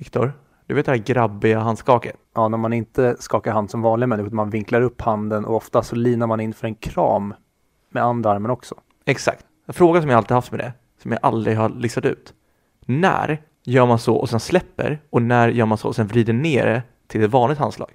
Viktor, 0.00 0.32
du 0.66 0.74
vet 0.74 0.86
det 0.86 0.92
här 0.92 0.98
grabbiga 0.98 1.58
handskaket? 1.58 2.16
Ja, 2.34 2.48
när 2.48 2.58
man 2.58 2.72
inte 2.72 3.16
skakar 3.18 3.52
hand 3.52 3.70
som 3.70 3.82
vanliga 3.82 4.06
människor, 4.06 4.26
utan 4.26 4.36
man 4.36 4.50
vinklar 4.50 4.80
upp 4.80 5.00
handen 5.00 5.44
och 5.44 5.56
ofta 5.56 5.82
så 5.82 5.96
linar 5.96 6.26
man 6.26 6.40
in 6.40 6.54
för 6.54 6.66
en 6.66 6.74
kram 6.74 7.34
med 7.90 8.02
andra 8.02 8.30
armen 8.30 8.50
också. 8.50 8.74
Exakt. 9.04 9.44
En 9.66 9.74
fråga 9.74 10.00
som 10.00 10.10
jag 10.10 10.16
alltid 10.16 10.34
haft 10.34 10.50
med 10.50 10.60
det, 10.60 10.72
som 11.02 11.12
jag 11.12 11.20
aldrig 11.22 11.56
har 11.56 11.68
listat 11.68 12.04
ut. 12.04 12.34
När 12.86 13.42
gör 13.64 13.86
man 13.86 13.98
så 13.98 14.16
och 14.16 14.28
sen 14.28 14.40
släpper 14.40 14.98
och 15.10 15.22
när 15.22 15.48
gör 15.48 15.66
man 15.66 15.78
så 15.78 15.88
och 15.88 15.96
sen 15.96 16.06
vrider 16.06 16.32
ner 16.32 16.66
det 16.66 16.82
till 17.06 17.22
ett 17.22 17.30
vanligt 17.30 17.58
handslag? 17.58 17.90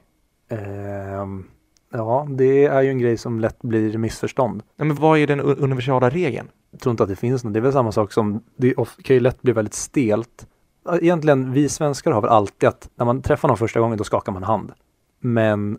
Ehm, 0.49 1.45
ja, 1.91 2.27
det 2.29 2.65
är 2.65 2.81
ju 2.81 2.89
en 2.89 2.99
grej 2.99 3.17
som 3.17 3.39
lätt 3.39 3.61
blir 3.61 3.97
missförstånd. 3.97 4.63
Nej, 4.75 4.87
men 4.87 4.95
vad 4.95 5.19
är 5.19 5.27
den 5.27 5.39
universala 5.39 6.09
regeln? 6.09 6.47
Jag 6.71 6.79
tror 6.81 6.91
inte 6.91 7.03
att 7.03 7.09
det 7.09 7.15
finns 7.15 7.43
något. 7.43 7.53
Det 7.53 7.59
är 7.59 7.61
väl 7.61 7.73
samma 7.73 7.91
sak 7.91 8.11
som, 8.11 8.43
det 8.55 8.73
kan 9.03 9.13
ju 9.15 9.19
lätt 9.19 9.41
bli 9.41 9.53
väldigt 9.53 9.73
stelt. 9.73 10.47
Egentligen, 10.91 11.51
vi 11.51 11.69
svenskar 11.69 12.11
har 12.11 12.21
väl 12.21 12.29
alltid 12.29 12.69
att 12.69 12.89
när 12.95 13.05
man 13.05 13.21
träffar 13.21 13.47
någon 13.47 13.57
första 13.57 13.79
gången, 13.79 13.97
då 13.97 14.03
skakar 14.03 14.31
man 14.31 14.43
hand. 14.43 14.71
Men 15.19 15.71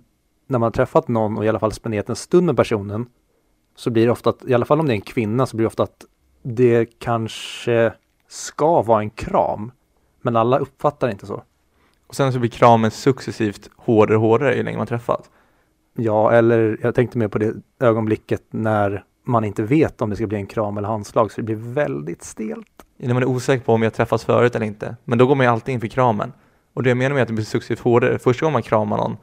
när 0.47 0.59
man 0.59 0.63
har 0.63 0.71
träffat 0.71 1.09
någon 1.09 1.39
och 1.39 1.45
i 1.45 1.49
alla 1.49 1.59
fall 1.59 1.73
spenderat 1.73 2.09
en 2.09 2.17
stund 2.17 2.47
med 2.47 2.57
personen, 2.57 3.07
så 3.77 3.91
blir 3.91 4.07
det 4.07 4.13
ofta 4.13 4.31
att, 4.31 4.45
i 4.45 4.55
alla 4.55 4.65
fall 4.65 4.81
om 4.81 4.87
det 4.87 4.93
är 4.93 4.95
en 4.95 5.01
kvinna, 5.01 5.47
så 5.47 5.57
blir 5.57 5.65
det 5.65 5.69
ofta 5.69 5.83
att 5.83 6.05
det 6.43 6.87
kanske 6.99 7.93
ska 8.29 8.83
vara 8.83 9.01
en 9.01 9.11
kram. 9.11 9.73
Men 10.23 10.37
alla 10.37 10.59
uppfattar 10.59 11.07
det 11.07 11.13
inte 11.13 11.27
så. 11.27 11.43
Och 12.07 12.15
sen 12.15 12.33
så 12.33 12.39
blir 12.39 12.51
kramen 12.51 12.91
successivt 12.91 13.71
hårdare 13.77 14.17
och 14.17 14.23
hårdare 14.23 14.57
ju 14.57 14.63
längre 14.63 14.79
man 14.79 14.87
träffas. 14.87 15.31
Ja, 15.95 16.33
eller 16.33 16.79
jag 16.83 16.95
tänkte 16.95 17.19
mer 17.19 17.29
på 17.29 17.39
det 17.39 17.55
ögonblicket 17.81 18.43
när 18.51 19.05
man 19.25 19.45
inte 19.45 19.63
vet 19.63 20.03
om 20.03 20.11
det 20.11 20.17
ska 20.17 20.27
bli 20.27 20.39
en 20.39 20.47
kram 20.47 20.79
eller 20.79 20.89
handslag, 20.89 21.33
så 21.33 21.41
det 21.41 21.45
blir 21.45 21.57
väldigt 21.57 22.23
stelt. 22.23 22.86
När 22.97 23.15
man 23.15 23.23
är 23.23 23.27
osäker 23.27 23.65
på 23.65 23.73
om 23.73 23.83
jag 23.83 23.95
träffats 23.95 24.25
förut 24.25 24.55
eller 24.57 24.67
inte. 24.67 24.97
Men 25.05 25.19
då 25.19 25.27
går 25.27 25.35
man 25.35 25.47
ju 25.47 25.53
alltid 25.53 25.75
in 25.75 25.81
för 25.81 25.89
kramen. 25.89 26.33
Och 26.75 26.83
det 26.83 26.91
jag 26.91 26.97
menar 26.97 27.15
med 27.15 27.23
att 27.23 27.29
det 27.29 27.35
blir 27.35 27.45
successivt 27.45 27.81
hårdare, 27.81 28.19
första 28.19 28.47
gången 28.47 28.53
man 28.53 28.63
kramar 28.63 28.97
någon, 28.97 29.17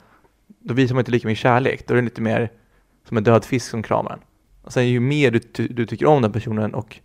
då 0.60 0.74
visar 0.74 0.96
man 0.96 1.02
inte 1.02 1.12
lika 1.12 1.28
mycket 1.28 1.42
kärlek. 1.42 1.88
Då 1.88 1.94
är 1.94 1.96
det 1.96 2.02
lite 2.04 2.22
mer 2.22 2.52
som 3.08 3.18
en 3.18 3.24
död 3.24 3.46
fisk 3.46 3.70
som 3.70 3.84
kramar 3.84 4.12
en. 4.12 4.20
Och 4.62 4.74
sen 4.74 4.88
ju 4.88 5.00
mer 5.00 5.32
du, 5.32 5.40
ty- 5.40 5.68
du 5.68 5.86
tycker 5.86 6.06
om 6.06 6.22
den 6.22 6.32
personen 6.32 6.74
och 6.74 7.00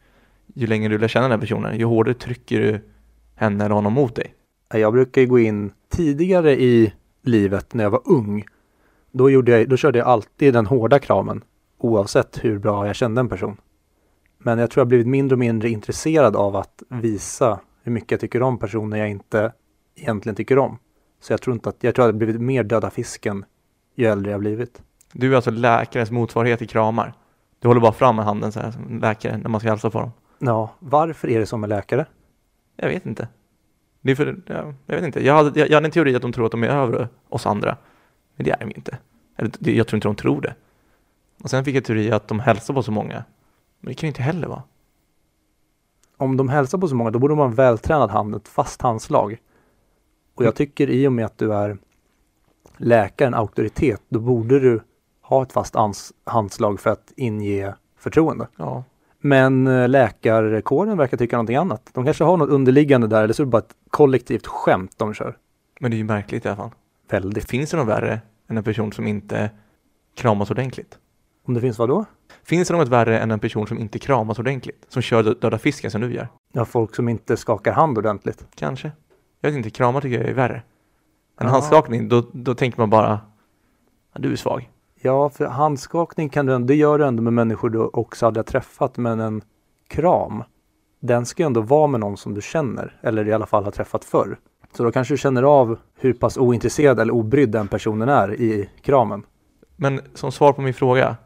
ju 0.55 0.67
längre 0.67 0.89
du 0.89 0.99
lär 0.99 1.09
känna 1.09 1.29
den 1.29 1.41
personen, 1.41 1.79
ju 1.79 1.85
hårdare 1.85 2.15
trycker 2.15 2.61
du 2.61 2.81
henne 3.35 3.65
eller 3.65 3.75
honom 3.75 3.93
mot 3.93 4.15
dig. 4.17 4.35
Jag 4.73 4.93
brukar 4.93 5.21
ju 5.21 5.27
gå 5.27 5.39
in 5.39 5.73
tidigare 5.89 6.61
i 6.61 6.93
livet 7.23 7.75
när 7.75 7.85
jag 7.85 7.91
var 7.91 8.03
ung. 8.05 8.45
Då, 9.13 9.31
gjorde 9.31 9.59
jag, 9.59 9.69
då 9.69 9.77
körde 9.77 9.99
jag 9.99 10.09
alltid 10.09 10.55
den 10.55 10.67
hårda 10.67 10.99
kramen 10.99 11.45
oavsett 11.79 12.45
hur 12.45 12.59
bra 12.59 12.87
jag 12.87 12.97
kände 12.97 13.21
en 13.21 13.29
person. 13.29 13.57
Men 14.39 14.59
jag 14.59 14.71
tror 14.71 14.81
jag 14.81 14.85
har 14.85 14.89
blivit 14.89 15.07
mindre 15.07 15.35
och 15.35 15.39
mindre 15.39 15.69
intresserad 15.69 16.37
av 16.37 16.57
att 16.57 16.83
visa 16.89 17.61
hur 17.83 17.93
mycket 17.93 18.11
jag 18.11 18.21
tycker 18.21 18.43
om 18.43 18.59
personer 18.59 18.97
jag 18.97 19.11
inte 19.11 19.53
egentligen 19.97 20.37
tycker 20.37 20.59
om. 20.59 20.79
Så 21.21 21.33
jag 21.33 21.41
tror 21.41 21.55
inte 21.55 21.69
att, 21.69 21.77
jag 21.81 21.95
tror 21.95 22.05
att 22.05 22.09
jag 22.09 22.17
blivit 22.17 22.41
mer 22.41 22.63
döda 22.63 22.91
fisken 22.91 23.45
ju 23.95 24.07
äldre 24.07 24.31
jag 24.31 24.41
blivit. 24.41 24.83
Du 25.13 25.33
är 25.33 25.37
alltså 25.37 25.51
läkarens 25.51 26.11
motsvarighet 26.11 26.59
till 26.59 26.69
kramar. 26.69 27.13
Du 27.61 27.69
håller 27.69 27.81
bara 27.81 27.93
fram 27.93 28.17
med 28.17 28.25
handen 28.25 28.53
så 28.53 28.61
här 28.61 28.71
som 28.71 28.99
läkare 28.99 29.39
när 29.39 29.49
man 29.49 29.61
ska 29.61 29.71
hälsa 29.71 29.91
på 29.91 30.01
dem. 30.01 30.11
Ja, 30.39 30.75
varför 30.79 31.29
är 31.29 31.41
det 31.41 31.47
så 31.47 31.57
med 31.57 31.69
läkare? 31.69 32.07
Jag 32.77 32.89
vet 32.89 33.07
inte. 33.07 33.29
Det 34.01 34.11
är 34.11 34.17
för, 34.17 34.37
ja, 34.47 34.75
jag 34.87 34.95
vet 34.95 35.05
inte. 35.05 35.27
Jag 35.27 35.35
hade, 35.35 35.61
jag, 35.61 35.69
jag 35.69 35.75
hade 35.75 35.87
en 35.87 35.91
teori 35.91 36.17
att 36.17 36.23
de 36.23 36.33
tror 36.33 36.47
att 36.47 36.53
de 36.53 36.63
är 36.63 36.69
över 36.69 37.09
oss 37.29 37.47
andra. 37.47 37.77
Men 38.37 38.45
det 38.45 38.51
är 38.51 38.59
de 38.59 38.69
ju 38.69 38.75
inte. 38.75 38.99
Eller 39.37 39.51
jag 39.61 39.87
tror 39.87 39.97
inte 39.97 40.09
de 40.09 40.17
tror 40.17 40.41
det. 40.41 40.55
Och 41.43 41.51
sen 41.51 41.65
fick 41.65 41.77
jag 41.77 41.85
teori 41.85 42.13
att 42.13 42.29
de 42.29 42.41
hälsar 42.41 42.75
på 42.75 42.83
så 42.83 42.93
många. 42.93 43.25
Men 43.81 43.89
det 43.89 43.95
kan 43.95 44.07
ju 44.07 44.09
inte 44.09 44.23
heller 44.23 44.49
vara. 44.49 44.63
Om 46.17 46.37
de 46.37 46.49
hälsar 46.49 46.79
på 46.79 46.89
så 46.89 46.95
många, 46.95 47.11
då 47.11 47.19
borde 47.19 47.33
de 47.33 47.39
ha 47.39 47.47
en 47.47 47.55
vältränad 47.55 48.11
hand, 48.11 48.35
ett 48.35 48.49
fast 48.49 48.83
handslag. 48.83 49.39
Och 50.35 50.45
jag 50.45 50.55
tycker 50.55 50.91
i 50.91 51.09
och 51.09 51.13
med 51.13 51.25
att 51.25 51.39
du 51.39 51.55
är 51.55 51.79
läkare, 52.77 53.27
en 53.27 53.35
auktoritet, 53.35 54.03
då 54.09 54.21
borde 54.21 54.61
du 54.61 54.81
ha 55.23 55.43
ett 55.43 55.53
fast 55.53 55.75
handslag 56.25 56.81
för 56.81 56.91
att 56.91 57.13
inge 57.17 57.75
förtroende. 57.99 58.49
Ja. 58.57 58.85
Men 59.21 59.67
eh, 59.67 59.89
läkarkåren 59.89 60.99
verkar 60.99 61.17
tycka 61.17 61.37
någonting 61.37 61.57
annat. 61.57 61.91
De 61.93 62.05
kanske 62.05 62.25
har 62.25 62.37
något 62.37 62.51
underliggande 62.51 63.07
där, 63.07 63.25
eller 63.25 63.35
så 63.35 63.43
är 63.43 63.45
det 63.45 63.51
bara 63.51 63.63
ett 63.63 63.75
kollektivt 63.91 64.47
skämt 64.47 64.95
de 64.97 65.15
kör. 65.15 65.37
Men 65.81 65.91
det 65.91 65.97
är 65.97 65.99
ju 65.99 66.05
märkligt 66.05 66.45
i 66.45 66.49
alla 66.49 66.57
fall. 66.57 66.71
Väldigt. 67.11 67.51
Finns 67.51 67.71
det 67.71 67.77
något 67.77 67.89
värre 67.89 68.21
än 68.49 68.57
en 68.57 68.65
person 68.65 68.93
som 68.93 69.07
inte 69.07 69.51
kramas 70.15 70.51
ordentligt? 70.51 70.99
Om 71.45 71.55
det 71.55 71.61
finns 71.61 71.79
vad 71.79 71.89
då? 71.89 72.05
Finns 72.49 72.69
det 72.69 72.77
något 72.77 72.89
värre 72.89 73.19
än 73.19 73.31
en 73.31 73.39
person 73.41 73.67
som 73.67 73.79
inte 73.79 73.99
kramas 73.99 74.39
ordentligt? 74.39 74.87
Som 74.89 75.03
kör 75.03 75.23
dö- 75.23 75.35
döda 75.41 75.59
fisken 75.59 75.91
som 75.91 76.01
du 76.01 76.15
gör? 76.15 76.29
Ja, 76.53 76.65
folk 76.65 76.95
som 76.95 77.09
inte 77.09 77.37
skakar 77.37 77.73
hand 77.73 77.99
ordentligt. 77.99 78.45
Kanske. 78.55 78.93
Jag 79.41 79.51
vet 79.51 79.57
inte, 79.57 79.71
kramar 79.71 80.01
tycker 80.01 80.21
jag 80.21 80.29
är 80.29 80.35
värre. 80.35 80.63
En 81.41 81.47
Ja. 81.47 81.53
handskakning, 81.53 82.09
då, 82.09 82.25
då 82.33 82.55
tänker 82.55 82.79
man 82.81 82.91
bara, 82.91 83.21
ja, 84.15 84.21
du 84.21 84.33
är 84.33 84.37
svag. 84.37 84.71
Ja, 85.03 85.29
för 85.31 85.47
handskakning 85.47 86.29
kan 86.29 86.47
du 86.47 86.55
ändå, 86.55 86.67
det 86.67 86.75
gör 86.75 86.99
du 86.99 87.07
ändå 87.07 87.23
med 87.23 87.33
människor 87.33 87.71
du 87.71 87.79
också 87.79 88.27
hade 88.27 88.43
träffat, 88.43 88.97
men 88.97 89.21
en 89.21 89.43
kram, 89.89 90.43
den 91.01 91.27
ska 91.27 91.43
ju 91.43 91.47
ändå 91.47 91.61
vara 91.61 91.87
med 91.87 92.01
någon 92.01 92.17
som 92.17 92.35
du 92.35 92.41
känner, 92.41 93.01
eller 93.03 93.29
i 93.29 93.33
alla 93.33 93.47
fall 93.47 93.65
har 93.65 93.71
träffat 93.71 94.05
förr. 94.05 94.39
Så 94.73 94.85
då 94.85 94.93
kanske 94.93 95.15
du 95.15 95.19
känner 95.19 95.43
av 95.43 95.79
hur 96.01 96.13
pass 96.13 96.37
ointresserad 96.39 97.01
eller 97.01 97.13
obrydd 97.15 97.51
den 97.51 97.69
personen 97.69 98.09
är 98.09 98.41
i 98.41 98.69
kramen. 98.83 99.23
Men 99.77 100.01
som 100.15 100.33
svar 100.33 100.53
på 100.53 100.63
min 100.63 100.75
fråga, 100.75 101.17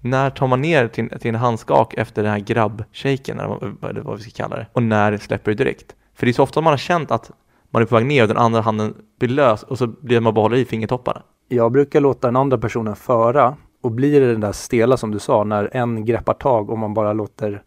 när 0.00 0.30
tar 0.30 0.46
man 0.46 0.62
ner 0.62 0.88
till, 0.88 1.08
till 1.08 1.28
en 1.28 1.34
handskak 1.34 1.94
efter 1.94 2.22
den 2.22 2.32
här 2.32 2.38
grabbshaken, 2.38 3.40
eller 3.40 4.00
vad- 4.02 4.16
vi 4.16 4.22
ska 4.22 4.42
kalla 4.42 4.56
det, 4.56 4.66
och 4.72 4.82
när 4.82 5.16
släpper 5.18 5.50
du 5.50 5.54
direkt? 5.54 5.96
För 6.14 6.26
det 6.26 6.30
är 6.30 6.32
så 6.32 6.42
ofta 6.42 6.60
man 6.60 6.72
har 6.72 6.78
känt 6.78 7.10
att 7.10 7.30
man 7.70 7.82
är 7.82 7.86
på 7.86 7.94
väg 7.94 8.06
ner 8.06 8.22
och 8.22 8.28
den 8.28 8.36
andra 8.36 8.60
handen 8.60 8.94
blir 9.18 9.28
lös 9.28 9.62
och 9.62 9.78
så 9.78 9.86
blir 9.86 10.20
man 10.20 10.34
bara 10.34 10.42
håller 10.42 10.56
i 10.56 10.64
fingertopparna. 10.64 11.22
Jag 11.48 11.72
brukar 11.72 12.00
låta 12.00 12.28
den 12.28 12.36
andra 12.36 12.58
personen 12.58 12.96
föra 12.96 13.56
och 13.82 13.92
blir 13.92 14.20
det 14.20 14.32
den 14.32 14.40
där 14.40 14.52
stela 14.52 14.96
som 14.96 15.10
du 15.10 15.18
sa, 15.18 15.44
när 15.44 15.76
en 15.76 16.04
greppar 16.04 16.34
tag 16.34 16.70
och 16.70 16.78
man 16.78 16.94
bara 16.94 17.12
låter 17.12 17.62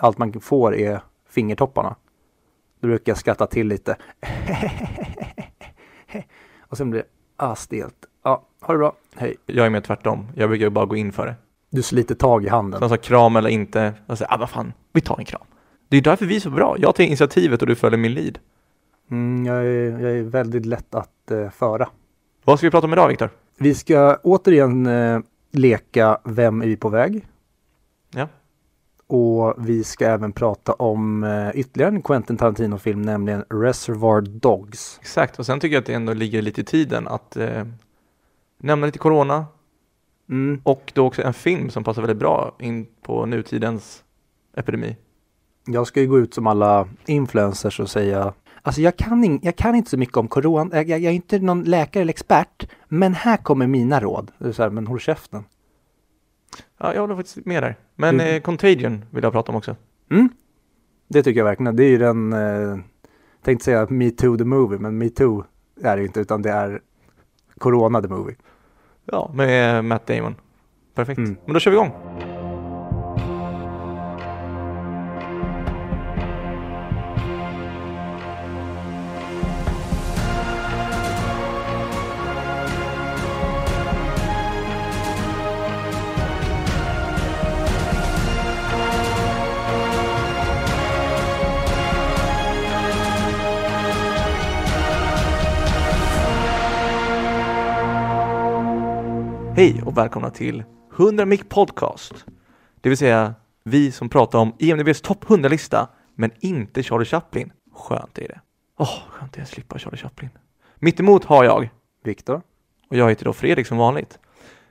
allt 0.00 0.18
man 0.18 0.40
får 0.40 0.74
är 0.74 1.00
fingertopparna. 1.30 1.96
Då 2.80 2.88
brukar 2.88 3.10
jag 3.10 3.18
skratta 3.18 3.46
till 3.46 3.68
lite. 3.68 3.96
och 6.60 6.76
sen 6.76 6.90
blir 6.90 7.00
det 7.00 7.06
ah, 7.36 7.54
stelt. 7.54 7.94
Ja, 8.22 8.42
ha 8.60 8.72
det 8.74 8.78
bra. 8.78 8.92
Hej. 9.16 9.36
Jag 9.46 9.66
är 9.66 9.70
mer 9.70 9.80
tvärtom, 9.80 10.26
jag 10.34 10.48
brukar 10.50 10.70
bara 10.70 10.86
gå 10.86 10.96
in 10.96 11.12
för 11.12 11.26
det. 11.26 11.34
Du 11.70 11.82
sliter 11.82 12.14
tag 12.14 12.44
i 12.44 12.48
handen. 12.48 12.88
Som 12.88 12.98
kram 12.98 13.36
eller 13.36 13.50
inte, 13.50 13.94
jag 14.06 14.18
säger, 14.18 14.34
ah 14.34 14.36
vad 14.36 14.50
fan, 14.50 14.72
vi 14.92 15.00
tar 15.00 15.18
en 15.18 15.24
kram. 15.24 15.46
Det 15.88 15.96
är 15.96 16.00
därför 16.00 16.26
vi 16.26 16.36
är 16.36 16.40
så 16.40 16.50
bra, 16.50 16.76
jag 16.78 16.94
tar 16.94 17.04
initiativet 17.04 17.60
och 17.60 17.68
du 17.68 17.74
följer 17.74 17.98
min 17.98 18.14
lead. 18.14 18.38
Mm, 19.10 19.46
jag, 19.46 19.56
är, 19.56 20.00
jag 20.00 20.18
är 20.18 20.22
väldigt 20.22 20.66
lätt 20.66 20.94
att 20.94 21.30
eh, 21.30 21.50
föra. 21.50 21.88
Vad 22.44 22.58
ska 22.58 22.66
vi 22.66 22.70
prata 22.70 22.86
om 22.86 22.92
idag 22.92 23.08
Viktor? 23.08 23.30
Vi 23.58 23.74
ska 23.74 24.16
återigen 24.22 24.86
eh, 24.86 25.20
leka 25.52 26.18
Vem 26.24 26.62
är 26.62 26.66
vi 26.66 26.76
på 26.76 26.88
väg? 26.88 27.26
Ja. 28.14 28.28
Och 29.06 29.54
vi 29.58 29.84
ska 29.84 30.06
även 30.06 30.32
prata 30.32 30.72
om 30.72 31.24
eh, 31.24 31.50
ytterligare 31.54 31.94
en 31.94 32.02
Quentin 32.02 32.36
Tarantino-film, 32.36 33.02
nämligen 33.02 33.44
Reservoir 33.50 34.20
Dogs. 34.20 34.98
Exakt, 35.00 35.38
och 35.38 35.46
sen 35.46 35.60
tycker 35.60 35.74
jag 35.74 35.80
att 35.80 35.86
det 35.86 35.94
ändå 35.94 36.12
ligger 36.12 36.42
lite 36.42 36.60
i 36.60 36.64
tiden 36.64 37.08
att 37.08 37.36
eh, 37.36 37.64
nämna 38.58 38.86
lite 38.86 38.98
corona 38.98 39.46
Mm. 40.30 40.60
och 40.64 40.92
då 40.94 41.06
också 41.06 41.22
en 41.22 41.34
film 41.34 41.70
som 41.70 41.84
passar 41.84 42.02
väldigt 42.02 42.18
bra 42.18 42.56
in 42.60 42.86
på 43.02 43.26
nutidens 43.26 44.04
epidemi. 44.56 44.96
Jag 45.66 45.86
ska 45.86 46.00
ju 46.00 46.06
gå 46.06 46.18
ut 46.18 46.34
som 46.34 46.46
alla 46.46 46.88
influencers 47.06 47.80
och 47.80 47.90
säga 47.90 48.32
Alltså 48.62 48.80
jag 48.80 48.96
kan, 48.96 49.24
in, 49.24 49.40
jag 49.42 49.56
kan 49.56 49.74
inte 49.74 49.90
så 49.90 49.96
mycket 49.96 50.16
om 50.16 50.28
corona, 50.28 50.76
jag, 50.76 50.88
jag 50.88 51.02
är 51.04 51.10
inte 51.10 51.38
någon 51.38 51.62
läkare 51.62 52.02
eller 52.02 52.10
expert, 52.12 52.68
men 52.88 53.14
här 53.14 53.36
kommer 53.36 53.66
mina 53.66 54.00
råd. 54.00 54.30
Det 54.38 54.48
är 54.48 54.52
så 54.52 54.62
här, 54.62 54.70
men 54.70 54.86
håll 54.86 55.00
käften. 55.00 55.44
Ja, 56.78 56.94
jag 56.94 57.00
håller 57.00 57.16
faktiskt 57.16 57.46
med 57.46 57.62
där. 57.62 57.76
Men 57.96 58.14
Mm. 58.14 58.34
eh, 58.34 58.40
Contagion 58.40 59.04
vill 59.10 59.22
jag 59.24 59.32
prata 59.32 59.52
om 59.52 59.56
också. 59.58 59.76
Mm. 60.10 60.28
Det 61.08 61.22
tycker 61.22 61.40
jag 61.40 61.44
verkligen. 61.44 61.76
Det 61.76 61.84
är 61.84 61.88
ju 61.90 61.98
den, 61.98 62.32
eh, 62.32 62.78
tänkte 63.42 63.64
säga 63.64 63.86
Me 63.90 64.10
Too 64.10 64.36
the 64.38 64.44
Movie, 64.44 64.78
men 64.78 64.98
Me 64.98 65.08
Too 65.08 65.44
är 65.82 65.96
det 65.96 66.02
inte, 66.02 66.20
utan 66.20 66.42
det 66.42 66.50
är 66.50 66.80
Corona 67.58 68.02
the 68.02 68.08
Movie. 68.08 68.36
Ja, 69.12 69.30
med 69.34 69.84
Matt 69.84 70.06
Damon. 70.06 70.34
Perfekt. 70.94 71.18
Mm. 71.18 71.36
Men 71.44 71.54
då 71.54 71.60
kör 71.60 71.70
vi 71.70 71.76
igång. 71.76 71.92
Hej 99.58 99.82
och 99.82 99.98
välkomna 99.98 100.30
till 100.30 100.64
100 100.96 101.26
Mic 101.26 101.40
Podcast. 101.48 102.24
Det 102.80 102.88
vill 102.88 102.98
säga 102.98 103.34
vi 103.64 103.92
som 103.92 104.08
pratar 104.08 104.38
om 104.38 104.54
IMDBs 104.58 105.00
topp 105.00 105.24
100-lista, 105.24 105.88
men 106.14 106.30
inte 106.40 106.82
Charlie 106.82 107.04
Chaplin. 107.04 107.52
Skönt 107.72 108.18
är 108.18 108.28
det. 108.28 108.40
Åh, 108.76 108.98
skönt 109.08 109.32
att 109.32 109.38
jag 109.38 109.48
slippa 109.48 109.78
Charlie 109.78 109.96
Chaplin. 109.96 110.30
Mitt 110.74 111.00
emot 111.00 111.24
har 111.24 111.44
jag, 111.44 111.68
Viktor? 112.04 112.42
och 112.88 112.96
jag 112.96 113.08
heter 113.08 113.24
då 113.24 113.32
Fredrik 113.32 113.66
som 113.66 113.78
vanligt. 113.78 114.18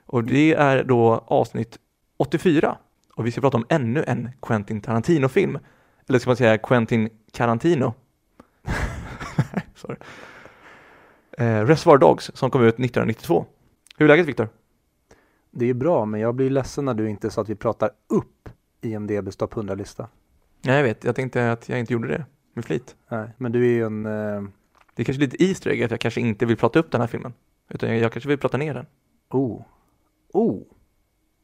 Och 0.06 0.24
det 0.24 0.54
är 0.54 0.84
då 0.84 1.24
avsnitt 1.26 1.78
84. 2.16 2.78
Och 3.14 3.26
vi 3.26 3.32
ska 3.32 3.40
prata 3.40 3.56
om 3.56 3.66
ännu 3.68 4.04
en 4.06 4.30
Quentin 4.42 4.80
Tarantino-film. 4.80 5.58
Eller 6.08 6.18
ska 6.18 6.30
man 6.30 6.36
säga 6.36 6.58
Quentin 6.58 7.10
Tarantino? 7.32 7.94
Sorry. 9.74 9.96
Eh, 11.38 11.64
Reservoir 11.64 11.98
Dogs 11.98 12.30
som 12.34 12.50
kom 12.50 12.62
ut 12.62 12.74
1992. 12.74 13.46
Hur 13.96 14.04
är 14.04 14.08
läget 14.08 14.26
Viktor? 14.26 14.48
Det 15.50 15.66
är 15.66 15.74
bra, 15.74 16.04
men 16.04 16.20
jag 16.20 16.34
blir 16.34 16.50
ledsen 16.50 16.84
när 16.84 16.94
du 16.94 17.08
inte 17.10 17.30
sa 17.30 17.42
att 17.42 17.48
vi 17.48 17.54
pratar 17.54 17.90
upp 18.08 18.48
IMDBs 18.80 19.36
topp 19.36 19.54
100-lista. 19.54 20.08
Nej, 20.64 20.76
jag 20.76 20.82
vet. 20.82 21.04
Jag 21.04 21.16
tänkte 21.16 21.52
att 21.52 21.68
jag 21.68 21.78
inte 21.78 21.92
gjorde 21.92 22.08
det 22.08 22.24
med 22.54 22.64
flit. 22.64 22.96
Nej, 23.08 23.28
men 23.36 23.52
du 23.52 23.66
är 23.66 23.70
ju 23.72 23.84
en... 23.86 24.06
Eh, 24.06 24.42
Det 24.94 25.02
är 25.02 25.04
kanske 25.04 25.20
lite 25.20 25.44
Easter 25.44 25.70
egg 25.70 25.82
att 25.82 25.90
jag 25.90 26.00
kanske 26.00 26.20
inte 26.20 26.46
vill 26.46 26.56
prata 26.56 26.78
upp 26.78 26.90
den 26.90 27.00
här 27.00 27.08
filmen. 27.08 27.32
Utan 27.68 27.88
jag, 27.88 27.98
jag 27.98 28.12
kanske 28.12 28.28
vill 28.28 28.38
prata 28.38 28.56
ner 28.56 28.74
den. 28.74 28.86
oh. 29.30 29.62
Oh. 30.32 30.62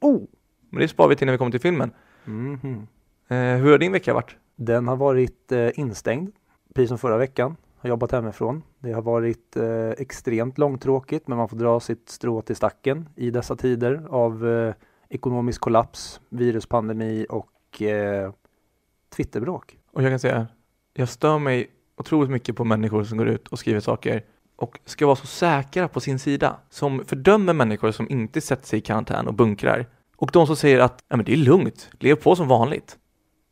Oh. 0.01 0.23
Men 0.71 0.81
det 0.81 0.89
sparar 0.89 1.09
vi 1.09 1.17
till 1.17 1.27
när 1.27 1.33
vi 1.33 1.39
kommer 1.39 1.51
till 1.51 1.61
filmen. 1.61 1.91
Mhm. 2.25 2.87
Eh, 3.29 3.37
hur 3.37 3.71
har 3.71 3.79
din 3.79 3.93
vecka 3.93 4.15
varit? 4.15 4.37
Den 4.57 4.89
har 4.89 4.97
varit 4.97 5.53
eh, 5.53 5.79
instängd, 5.79 6.33
precis 6.75 6.89
som 6.89 6.99
förra 6.99 7.17
veckan. 7.19 7.57
Har 7.85 7.89
jobbat 7.89 8.13
hemifrån. 8.13 8.63
Det 8.79 8.93
har 8.93 9.03
varit 9.03 9.57
eh, 9.57 9.91
extremt 9.91 10.59
långtråkigt, 10.59 11.29
men 11.29 11.39
man 11.39 11.49
får 11.49 11.57
dra 11.57 11.81
sitt 11.81 12.09
strå 12.09 12.43
till 12.43 12.57
stacken 12.57 13.09
i 13.17 13.31
dessa 13.31 13.57
tider 13.57 14.07
av 14.11 14.49
eh, 14.49 14.75
ekonomisk 15.09 15.61
kollaps, 15.61 16.21
viruspandemi 16.29 17.27
och 17.29 17.83
eh, 17.83 18.33
Twitterbråk. 19.17 19.79
Och 19.93 20.03
jag 20.03 20.13
kan 20.13 20.19
säga, 20.19 20.47
jag 20.95 21.09
stör 21.09 21.39
mig 21.39 21.71
otroligt 21.97 22.31
mycket 22.31 22.57
på 22.57 22.65
människor 22.65 23.05
som 23.05 23.19
går 23.19 23.29
ut 23.29 23.49
och 23.49 23.59
skriver 23.59 23.81
saker 23.81 24.25
och 24.57 24.79
ska 24.85 25.07
vara 25.07 25.17
så 25.17 25.27
säkra 25.27 25.89
på 25.89 26.01
sin 26.01 26.19
sida, 26.19 26.57
som 26.71 27.05
fördömer 27.05 27.53
människor 27.53 27.91
som 27.91 28.11
inte 28.11 28.41
sätter 28.41 28.67
sig 28.67 28.79
i 28.79 28.83
karantän 28.83 29.29
och 29.29 29.35
bunkrar. 29.35 29.87
Och 30.17 30.31
de 30.33 30.47
som 30.47 30.57
säger 30.57 30.81
att 30.81 31.05
ja, 31.09 31.17
men 31.17 31.25
det 31.25 31.33
är 31.33 31.37
lugnt, 31.37 31.91
lev 31.99 32.15
på 32.15 32.37
som 32.37 32.49
vanligt. 32.49 32.99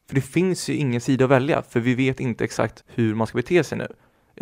För 0.09 0.15
det 0.15 0.21
finns 0.21 0.71
ju 0.71 0.75
ingen 0.75 1.01
sida 1.01 1.25
att 1.25 1.31
välja, 1.31 1.63
för 1.63 1.81
vi 1.81 1.95
vet 1.95 2.21
inte 2.21 2.45
exakt 2.45 2.85
hur 2.87 3.15
man 3.15 3.27
ska 3.27 3.39
bete 3.39 3.65
sig 3.65 3.79
nu. 3.79 3.89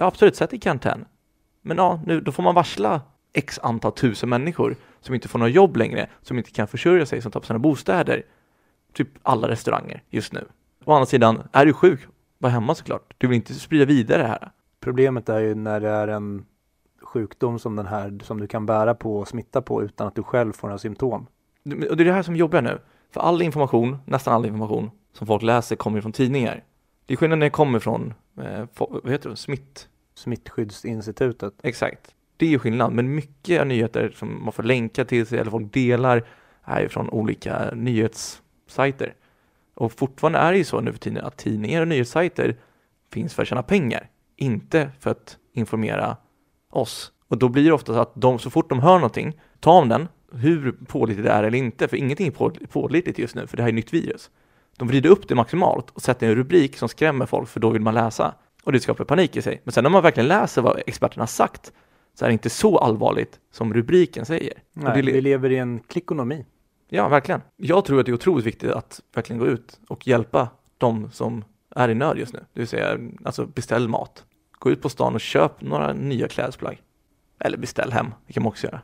Ja, 0.01 0.07
absolut, 0.07 0.37
sätt 0.37 0.53
i 0.53 0.59
karantän. 0.59 1.05
Men 1.63 1.77
ja, 1.77 2.01
nu, 2.07 2.21
då 2.21 2.33
får 2.33 2.43
man 2.43 2.55
varsla 2.55 3.01
x 3.33 3.59
antal 3.63 3.93
tusen 3.93 4.29
människor 4.29 4.77
som 5.01 5.15
inte 5.15 5.29
får 5.29 5.39
några 5.39 5.51
jobb 5.51 5.77
längre, 5.77 6.09
som 6.23 6.39
inte 6.39 6.51
kan 6.51 6.69
försörja 6.69 7.07
sig, 7.07 7.23
som 7.23 7.33
tappar 7.33 7.47
sina 7.47 7.59
bostäder. 7.59 8.23
Typ 8.93 9.09
alla 9.23 9.49
restauranger 9.49 10.03
just 10.11 10.33
nu. 10.33 10.47
Å 10.85 10.93
andra 10.93 11.07
sidan, 11.07 11.49
är 11.53 11.67
du 11.67 11.73
sjuk, 11.73 12.01
var 12.39 12.51
hemma 12.51 12.75
såklart. 12.75 13.15
Du 13.19 13.27
vill 13.27 13.37
inte 13.37 13.55
sprida 13.55 13.85
vidare 13.85 14.23
det 14.23 14.29
här. 14.29 14.51
Problemet 14.81 15.29
är 15.29 15.39
ju 15.41 15.55
när 15.55 15.81
det 15.81 15.89
är 15.89 16.09
en 16.09 16.45
sjukdom 17.03 17.59
som 17.59 17.77
den 17.77 17.87
här 17.87 18.19
som 18.23 18.41
du 18.41 18.47
kan 18.47 18.67
bära 18.67 18.95
på 18.95 19.19
och 19.19 19.29
smitta 19.29 19.63
på 19.63 19.83
utan 19.83 20.07
att 20.07 20.15
du 20.15 20.23
själv 20.23 20.53
får 20.53 20.69
några 20.69 20.79
symptom. 20.79 21.27
Och 21.65 21.97
det 21.97 22.03
är 22.03 22.05
det 22.05 22.13
här 22.13 22.23
som 22.23 22.37
jobbar 22.37 22.63
nu. 22.63 22.79
För 23.11 23.21
all 23.21 23.43
information, 23.43 23.99
nästan 24.05 24.35
all 24.35 24.47
information 24.47 24.91
som 25.13 25.27
folk 25.27 25.43
läser 25.43 25.77
kommer 25.77 26.01
från 26.01 26.13
tidningar. 26.13 26.65
Det 27.07 27.15
är 27.15 27.17
skillnad 27.17 27.39
när 27.39 27.47
det 27.47 27.51
kommer 27.51 27.79
från, 27.79 28.15
eh, 28.43 28.67
vad 28.77 29.13
heter 29.13 29.31
det, 29.31 29.37
smitt. 29.37 29.89
Smittskyddsinstitutet. 30.21 31.55
Exakt. 31.63 32.15
Det 32.37 32.47
är 32.47 32.51
ju 32.51 32.59
skillnad, 32.59 32.93
men 32.93 33.15
mycket 33.15 33.61
av 33.61 33.67
nyheter 33.67 34.13
som 34.17 34.45
man 34.45 34.53
får 34.53 34.63
länka 34.63 35.05
till 35.05 35.27
sig 35.27 35.39
eller 35.39 35.51
folk 35.51 35.73
delar 35.73 36.25
är 36.65 36.81
ju 36.81 36.89
från 36.89 37.11
olika 37.11 37.71
nyhetssajter. 37.75 39.15
Och 39.75 39.93
fortfarande 39.93 40.39
är 40.39 40.53
det 40.53 40.59
ju 40.59 40.65
så 40.65 40.81
nu 40.81 40.93
för 40.93 40.99
tiden 40.99 41.25
att 41.25 41.37
tidningar 41.37 41.81
och 41.81 41.89
nyhetssajter 41.89 42.57
finns 43.13 43.35
för 43.35 43.43
att 43.43 43.49
tjäna 43.49 43.63
pengar, 43.63 44.09
inte 44.37 44.91
för 45.01 45.11
att 45.11 45.39
informera 45.53 46.17
oss. 46.71 47.13
Och 47.29 47.39
då 47.39 47.49
blir 47.49 47.65
det 47.65 47.73
ofta 47.73 47.95
så 47.95 48.01
att 48.01 48.13
de, 48.15 48.39
så 48.39 48.51
fort 48.51 48.69
de 48.69 48.81
hör 48.81 48.95
någonting, 48.95 49.41
ta 49.61 49.73
om 49.73 49.89
den, 49.89 50.09
hur 50.33 50.73
pålitligt 50.73 51.27
det 51.27 51.33
är 51.33 51.43
eller 51.45 51.59
inte, 51.59 51.89
för 51.89 51.97
ingenting 51.97 52.27
är 52.27 52.31
på- 52.31 52.53
pålitligt 52.71 53.19
just 53.19 53.35
nu, 53.35 53.47
för 53.47 53.57
det 53.57 53.63
här 53.63 53.69
är 53.69 53.73
ett 53.73 53.75
nytt 53.75 53.95
virus. 53.95 54.31
De 54.77 54.89
vrider 54.89 55.11
upp 55.11 55.29
det 55.29 55.35
maximalt 55.35 55.91
och 55.91 56.03
sätter 56.03 56.29
en 56.29 56.35
rubrik 56.35 56.77
som 56.77 56.89
skrämmer 56.89 57.27
folk, 57.27 57.49
för 57.49 57.61
då 57.61 57.71
vill 57.71 57.83
man 57.83 57.95
läsa. 57.95 58.35
Och 58.63 58.73
det 58.73 58.81
skapar 58.81 59.05
panik 59.05 59.37
i 59.37 59.43
sig. 59.43 59.61
Men 59.65 59.73
sen 59.73 59.85
när 59.85 59.91
man 59.91 60.03
verkligen 60.03 60.29
läser 60.29 60.63
vad 60.63 60.83
experterna 60.87 61.23
har 61.23 61.27
sagt, 61.27 61.73
så 62.15 62.25
är 62.25 62.29
det 62.29 62.33
inte 62.33 62.51
så 62.51 62.79
allvarligt 62.79 63.41
som 63.51 63.75
rubriken 63.75 64.27
säger. 64.27 64.63
Nej, 64.73 65.03
det, 65.03 65.13
vi 65.13 65.21
lever 65.21 65.51
i 65.51 65.59
en 65.59 65.81
klickonomi. 65.81 66.45
Ja, 66.89 67.09
verkligen. 67.09 67.41
Jag 67.57 67.85
tror 67.85 68.01
att 68.01 68.07
det 68.07 68.13
är 68.13 68.15
otroligt 68.15 68.47
viktigt 68.47 68.71
att 68.71 69.01
verkligen 69.15 69.41
gå 69.41 69.47
ut 69.47 69.81
och 69.89 70.07
hjälpa 70.07 70.49
de 70.79 71.11
som 71.11 71.45
är 71.71 71.89
i 71.89 71.95
nöd 71.95 72.19
just 72.19 72.33
nu. 72.33 72.41
Det 72.53 72.61
vill 72.61 72.69
säga, 72.69 72.99
alltså 73.25 73.47
beställ 73.47 73.89
mat. 73.89 74.25
Gå 74.59 74.71
ut 74.71 74.83
på 74.83 74.89
stan 74.89 75.15
och 75.15 75.21
köp 75.21 75.63
några 75.63 75.93
nya 75.93 76.29
klädesplagg. 76.29 76.83
Eller 77.39 77.59
beställ 77.59 77.93
hem, 77.93 78.07
det 78.27 78.33
kan 78.33 78.43
man 78.43 78.51
också 78.51 78.67
göra. 78.67 78.81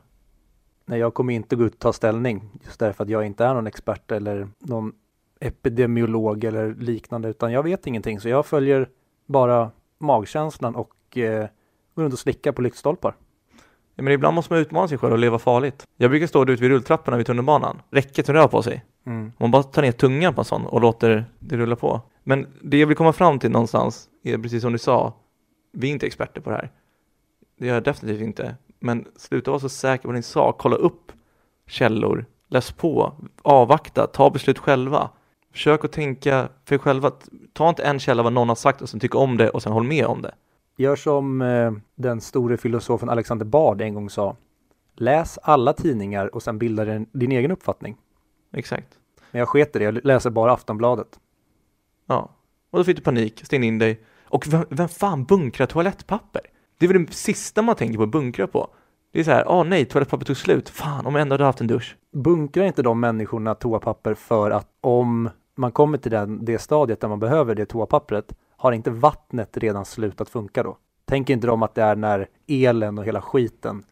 Nej, 0.84 0.99
jag 0.99 1.14
kommer 1.14 1.34
inte 1.34 1.56
gå 1.56 1.64
ut 1.64 1.75
och 1.75 1.81
ta 1.81 1.93
ställning 1.93 2.50
just 2.64 2.79
därför 2.79 3.05
att 3.05 3.11
jag 3.11 3.26
inte 3.26 3.44
är 3.44 3.55
någon 3.55 3.67
expert 3.67 4.11
eller 4.11 4.49
någon 4.58 4.93
epidemiolog 5.40 6.44
eller 6.44 6.75
liknande 6.75 7.29
utan 7.29 7.52
jag 7.52 7.62
vet 7.62 7.87
ingenting 7.87 8.20
så 8.20 8.29
jag 8.29 8.46
följer 8.46 8.88
bara 9.26 9.70
magkänslan 9.99 10.75
och 10.76 11.19
eh, 11.19 11.46
går 11.94 12.02
runt 12.02 12.12
och 12.12 12.19
slickar 12.19 12.52
på 12.52 12.62
lyktstolpar. 12.62 13.14
Ja, 13.94 14.02
men 14.02 14.12
ibland 14.12 14.34
måste 14.34 14.52
man 14.52 14.61
utmana 14.61 14.88
sig 14.88 14.99
själv 14.99 15.12
och 15.12 15.19
leva 15.19 15.38
farligt. 15.38 15.84
Jag 15.96 16.11
brukar 16.11 16.26
stå 16.26 16.43
ute 16.43 16.62
vid 16.62 16.70
rulltrapporna 16.70 17.17
vid 17.17 17.26
tunnelbanan. 17.26 17.82
Räcket 17.90 18.28
rör 18.28 18.49
på 18.49 18.62
sig. 18.62 18.84
Mm. 19.06 19.32
Man 19.38 19.50
bara 19.50 19.62
tar 19.62 19.82
ner 19.82 19.93
tungan 19.93 20.34
på 20.34 20.40
en 20.40 20.44
sån 20.44 20.67
och 20.67 20.81
låter 20.81 21.25
det 21.38 21.56
rulla 21.56 21.76
på. 21.76 22.00
Men 22.23 22.46
det 22.62 22.78
jag 22.78 22.87
vill 22.87 22.96
komma 22.96 23.12
fram 23.12 23.38
till 23.38 23.50
någonstans 23.50 24.08
är 24.23 24.38
precis 24.38 24.62
som 24.62 24.73
du 24.73 24.78
sa. 24.78 25.12
Vi 25.72 25.88
är 25.88 25.93
inte 25.93 26.06
experter 26.06 26.40
på 26.40 26.50
det 26.50 26.56
här. 26.56 26.70
Det 27.58 27.69
är 27.69 27.75
jag 27.75 27.82
definitivt 27.82 28.20
inte. 28.20 28.56
Men 28.81 29.05
sluta 29.17 29.50
vara 29.50 29.61
så 29.61 29.69
säker 29.69 30.08
på 30.08 30.12
din 30.12 30.22
sak. 30.22 30.58
Kolla 30.58 30.76
upp 30.76 31.12
källor. 31.67 32.26
Läs 32.49 32.72
på. 32.72 33.12
Avvakta. 33.43 34.06
Ta 34.06 34.31
beslut 34.31 34.58
själva. 34.58 35.11
Försök 35.56 35.85
att 35.85 35.93
tänka 35.93 36.49
för 36.64 36.75
er 36.75 36.79
själva. 36.79 37.12
Ta 37.53 37.69
inte 37.69 37.85
en 37.85 37.99
källa 37.99 38.23
vad 38.23 38.32
någon 38.32 38.49
har 38.49 38.56
sagt 38.56 38.82
och 38.82 38.88
sen 38.88 39.00
tycka 39.00 39.19
om 39.19 39.37
det 39.37 39.50
och 39.50 39.62
sen 39.62 39.73
håll 39.73 39.85
med 39.85 40.06
om 40.06 40.23
det. 40.23 40.35
Gör 40.76 40.97
som 40.97 41.43
eh, 41.43 41.73
den 41.94 42.20
store 42.20 42.56
filosofen 42.56 43.08
Alexander 43.08 43.47
Bard 43.47 43.81
en 43.81 43.94
gång 43.94 44.11
sa. 44.11 44.37
Läs 44.94 45.38
alla 45.43 45.73
tidningar 45.73 46.35
och 46.35 46.43
sen 46.43 46.58
bilda 46.58 46.85
din, 46.85 47.06
din 47.12 47.32
egen 47.32 47.50
uppfattning. 47.50 47.97
Exakt. 48.53 48.88
Men 49.31 49.38
jag 49.38 49.49
sket 49.49 49.73
det, 49.73 49.85
jag 49.85 50.05
läser 50.05 50.31
bara 50.31 50.53
Aftonbladet. 50.53 51.19
Ja. 52.06 52.31
Och 52.70 52.79
då 52.79 52.85
fick 52.85 52.97
du 52.97 53.03
panik, 53.03 53.44
stängde 53.44 53.67
in 53.67 53.79
dig. 53.79 54.05
Och 54.25 54.47
vem, 54.47 54.64
vem 54.69 54.88
fan 54.88 55.25
bunkrar 55.25 55.67
toalettpapper? 55.67 56.43
Det 56.79 56.87
är 56.87 56.93
väl 56.93 57.06
det 57.06 57.12
sista 57.12 57.62
man 57.62 57.76
tänker 57.76 57.97
på 57.97 58.03
att 58.03 58.11
bunkra 58.11 58.46
på. 58.46 58.69
Det 59.13 59.20
är 59.20 59.25
så 59.25 59.31
här, 59.31 59.48
åh 59.48 59.65
nej, 59.65 59.84
toalettpapper 59.84 60.27
tog 60.27 60.36
slut. 60.36 60.69
Fan, 60.69 61.06
om 61.06 61.15
jag 61.15 61.22
ändå 61.22 61.34
hade 61.34 61.44
haft 61.44 61.60
en 61.60 61.67
dusch. 61.67 61.96
Bunkrar 62.13 62.65
inte 62.65 62.82
de 62.82 63.01
människorna 63.01 63.55
toapapper 63.55 64.15
för 64.15 64.51
att 64.51 64.69
om 64.81 65.31
man 65.56 65.72
kommer 65.72 65.98
till 65.98 66.10
den, 66.10 66.44
det 66.44 66.58
stadiet 66.58 67.01
där 67.01 67.08
man 67.08 67.19
behöver 67.19 67.55
det 67.55 67.67
toapappret, 67.67 68.34
har 68.56 68.72
inte 68.72 68.91
vattnet 68.91 69.56
redan 69.56 69.84
slutat 69.84 70.29
funka 70.29 70.63
då? 70.63 70.77
Tänker 71.05 71.34
inte 71.34 71.46
de 71.46 71.63
att 71.63 71.75
det 71.75 71.82
är 71.82 71.96
när 71.96 72.29
elen 72.46 72.98
och 72.98 73.05
hela 73.05 73.22
skiten 73.22 73.84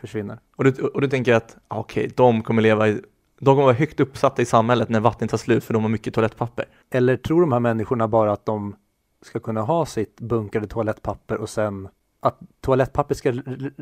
försvinner? 0.00 0.38
Och 0.56 0.64
du, 0.64 0.70
och 0.70 1.00
du 1.00 1.08
tänker 1.08 1.34
att, 1.34 1.56
okej, 1.68 2.12
de 2.16 2.42
kommer 2.42 2.62
leva 2.62 2.88
i, 2.88 3.02
de 3.38 3.44
kommer 3.44 3.62
vara 3.62 3.72
högt 3.72 4.00
uppsatta 4.00 4.42
i 4.42 4.44
samhället 4.44 4.88
när 4.88 5.00
vattnet 5.00 5.30
tar 5.30 5.38
slut 5.38 5.64
för 5.64 5.74
de 5.74 5.82
har 5.82 5.90
mycket 5.90 6.14
toalettpapper. 6.14 6.64
Eller 6.90 7.16
tror 7.16 7.40
de 7.40 7.52
här 7.52 7.60
människorna 7.60 8.08
bara 8.08 8.32
att 8.32 8.46
de 8.46 8.76
ska 9.22 9.40
kunna 9.40 9.60
ha 9.62 9.86
sitt 9.86 10.20
bunkrade 10.20 10.66
toalettpapper 10.66 11.36
och 11.36 11.48
sen 11.48 11.88
att 12.20 12.38
toalettpapper 12.60 13.14
ska 13.14 13.34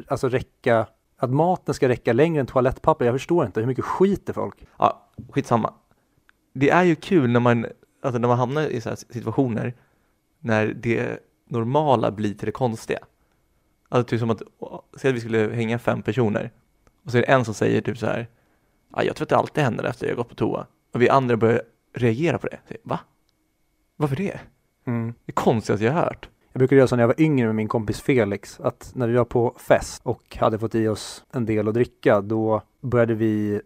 alltså 0.09 0.29
räcka, 0.29 0.87
att 1.17 1.31
maten 1.31 1.75
ska 1.75 1.89
räcka 1.89 2.13
längre 2.13 2.41
än 2.41 2.47
toalettpapper? 2.47 3.05
Jag 3.05 3.15
förstår 3.15 3.47
inte, 3.47 3.61
hur 3.61 3.67
mycket 3.67 3.85
skiter 3.85 4.33
folk? 4.33 4.67
Ja, 4.79 5.09
skitsamma. 5.33 5.73
Det 6.59 6.71
är 6.71 6.85
ju 6.85 6.95
kul 6.95 7.31
när 7.31 7.41
man, 7.41 7.67
alltså 8.03 8.19
när 8.19 8.29
man 8.29 8.39
hamnar 8.39 8.63
i 8.63 8.81
så 8.81 8.97
situationer 8.97 9.75
när 10.41 10.67
det 10.67 11.19
normala 11.49 12.11
blir 12.11 12.35
till 12.35 12.47
det 12.47 12.53
konstiga. 12.53 12.99
Alltså 13.89 14.09
typ 14.09 14.21
som 14.21 14.31
att, 14.31 14.43
säg 14.97 15.11
att 15.11 15.17
vi 15.17 15.21
skulle 15.21 15.55
hänga 15.55 15.79
fem 15.79 16.03
personer 16.03 16.51
och 17.05 17.11
så 17.11 17.19
är 17.19 17.23
det 17.23 17.33
en 17.33 17.45
som 17.45 17.55
säger 17.55 17.81
typ 17.81 17.99
så 17.99 18.07
här, 18.07 18.29
ja, 18.95 19.03
jag 19.03 19.17
tror 19.17 19.25
att 19.25 19.29
det 19.29 19.37
alltid 19.37 19.65
händer 19.65 19.85
efter 19.85 20.07
jag 20.07 20.17
gått 20.17 20.29
på 20.29 20.35
toa. 20.35 20.67
Och 20.93 21.03
vi 21.03 21.09
andra 21.09 21.37
börjar 21.37 21.63
reagera 21.95 22.39
på 22.39 22.47
det. 22.47 22.59
Säger, 22.69 22.81
Va? 22.85 23.01
Varför 23.97 24.17
det? 24.17 24.41
Mm. 24.85 25.15
Det 25.25 25.31
är 25.31 25.35
konstigaste 25.35 25.85
jag 25.85 25.93
har 25.93 26.01
hört. 26.01 26.29
Jag 26.53 26.59
brukade 26.59 26.79
göra 26.79 26.89
så 26.89 26.97
när 26.97 27.03
jag 27.03 27.09
var 27.09 27.21
yngre 27.21 27.47
med 27.47 27.55
min 27.55 27.69
kompis 27.69 28.01
Felix, 28.01 28.61
att 28.61 28.93
när 28.95 29.09
vi 29.09 29.15
var 29.15 29.25
på 29.25 29.55
fest 29.59 30.01
och 30.05 30.37
hade 30.41 30.59
fått 30.59 30.75
i 30.75 30.89
oss 30.89 31.25
en 31.33 31.47
del 31.47 31.69
att 31.69 31.75
dricka, 31.75 32.21
då 32.21 32.63
började 32.81 33.15
vi 33.15 33.61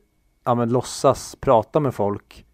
ja, 0.45 0.55
men, 0.55 0.69
låtsas 0.69 1.37
prata 1.41 1.81
med 1.81 1.95
folk 1.95 2.47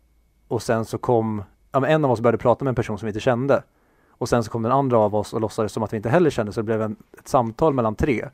och 0.49 0.62
sen 0.62 0.85
så 0.85 0.99
kom, 0.99 1.43
ja, 1.73 1.81
men 1.81 1.90
en 1.90 2.05
av 2.05 2.11
oss 2.11 2.21
började 2.21 2.38
prata 2.38 2.64
med 2.64 2.71
en 2.71 2.75
person 2.75 2.99
som 2.99 3.07
vi 3.07 3.11
inte 3.11 3.21
kände 3.21 3.62
och 4.09 4.28
sen 4.28 4.45
så 4.45 4.50
kom 4.50 4.62
den 4.62 4.73
andra 4.73 4.99
av 4.99 5.14
oss 5.14 5.33
och 5.33 5.40
låtsades 5.40 5.73
som 5.73 5.83
att 5.83 5.93
vi 5.93 5.97
inte 5.97 6.09
heller 6.09 6.31
kände 6.31 6.52
så 6.52 6.61
det 6.61 6.64
blev 6.64 6.83
en, 6.83 6.97
ett 7.19 7.28
samtal 7.28 7.75
mellan 7.75 7.95
tre. 7.95 8.28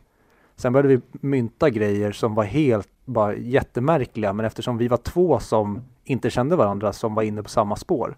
Sen 0.57 0.73
började 0.73 0.89
vi 0.89 1.01
mynta 1.29 1.71
grejer 1.71 2.13
som 2.13 2.35
var 2.35 2.45
helt 2.45 2.89
bara 3.05 3.35
jättemärkliga 3.37 4.33
men 4.33 4.47
eftersom 4.47 4.79
vi 4.79 4.89
var 4.89 4.97
två 4.97 5.39
som 5.39 5.83
inte 6.05 6.31
kände 6.31 6.57
varandra 6.57 6.93
som 6.93 7.15
var 7.15 7.23
inne 7.23 7.43
på 7.43 7.49
samma 7.49 7.77
spår 7.77 8.17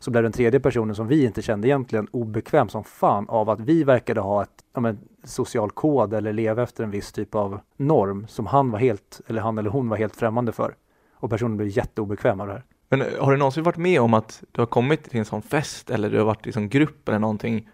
så 0.00 0.10
blev 0.10 0.22
den 0.22 0.32
tredje 0.32 0.60
personen 0.60 0.94
som 0.94 1.06
vi 1.06 1.24
inte 1.24 1.42
kände 1.42 1.68
egentligen 1.68 2.08
obekväm 2.10 2.68
som 2.68 2.84
fan 2.84 3.28
av 3.28 3.50
att 3.50 3.60
vi 3.60 3.84
verkade 3.84 4.20
ha 4.20 4.42
ett 4.42 4.64
ja, 4.74 4.80
men, 4.80 4.98
social 5.24 5.70
kod 5.70 6.14
eller 6.14 6.32
leva 6.32 6.62
efter 6.62 6.84
en 6.84 6.90
viss 6.90 7.12
typ 7.12 7.34
av 7.34 7.60
norm 7.76 8.26
som 8.28 8.46
han 8.46 8.70
var 8.70 8.78
helt, 8.78 9.20
eller 9.26 9.40
han 9.40 9.58
eller 9.58 9.70
hon 9.70 9.88
var 9.88 9.96
helt 9.96 10.16
främmande 10.16 10.52
för. 10.52 10.74
Och 11.14 11.30
personen 11.30 11.56
blev 11.56 11.68
jätteobekväm 11.68 12.40
av 12.40 12.46
det 12.46 12.52
här. 12.52 12.64
Men 12.88 13.02
eh, 13.02 13.24
har 13.24 13.32
du 13.32 13.38
någonsin 13.38 13.62
varit 13.62 13.76
med 13.76 14.00
om 14.00 14.14
att 14.14 14.42
du 14.52 14.60
har 14.60 14.66
kommit 14.66 15.10
till 15.10 15.18
en 15.18 15.24
sån 15.24 15.42
fest 15.42 15.90
eller 15.90 16.10
du 16.10 16.18
har 16.18 16.24
varit 16.24 16.46
i 16.46 16.48
en 16.48 16.52
sån 16.52 16.68
grupp 16.68 17.08
eller 17.08 17.18
någonting 17.18 17.68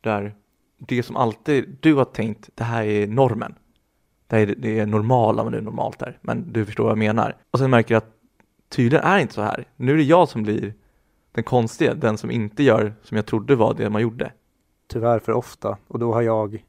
där 0.00 0.34
det 0.78 1.02
som 1.02 1.16
alltid 1.16 1.76
du 1.80 1.94
har 1.94 2.04
tänkt, 2.04 2.50
det 2.54 2.64
här 2.64 2.84
är 2.84 3.06
normen. 3.06 3.54
Det, 4.26 4.36
här 4.36 4.42
är, 4.42 4.54
det 4.58 4.78
är 4.78 4.86
normala, 4.86 5.42
men 5.42 5.52
det 5.52 5.58
är 5.58 5.62
normalt 5.62 5.98
där. 5.98 6.18
Men 6.20 6.52
du 6.52 6.66
förstår 6.66 6.84
vad 6.84 6.90
jag 6.90 6.98
menar. 6.98 7.36
Och 7.50 7.58
sen 7.58 7.70
märker 7.70 7.94
du 7.94 7.98
att 7.98 8.12
tydligen 8.68 9.04
är 9.04 9.16
det 9.16 9.22
inte 9.22 9.34
så 9.34 9.42
här. 9.42 9.68
Nu 9.76 9.92
är 9.92 9.96
det 9.96 10.02
jag 10.02 10.28
som 10.28 10.42
blir 10.42 10.74
den 11.32 11.44
konstiga, 11.44 11.94
den 11.94 12.18
som 12.18 12.30
inte 12.30 12.62
gör 12.62 12.94
som 13.02 13.16
jag 13.16 13.26
trodde 13.26 13.56
var 13.56 13.74
det 13.74 13.90
man 13.90 14.02
gjorde. 14.02 14.32
Tyvärr 14.86 15.18
för 15.18 15.32
ofta. 15.32 15.78
Och 15.88 15.98
då 15.98 16.14
har 16.14 16.22
jag, 16.22 16.64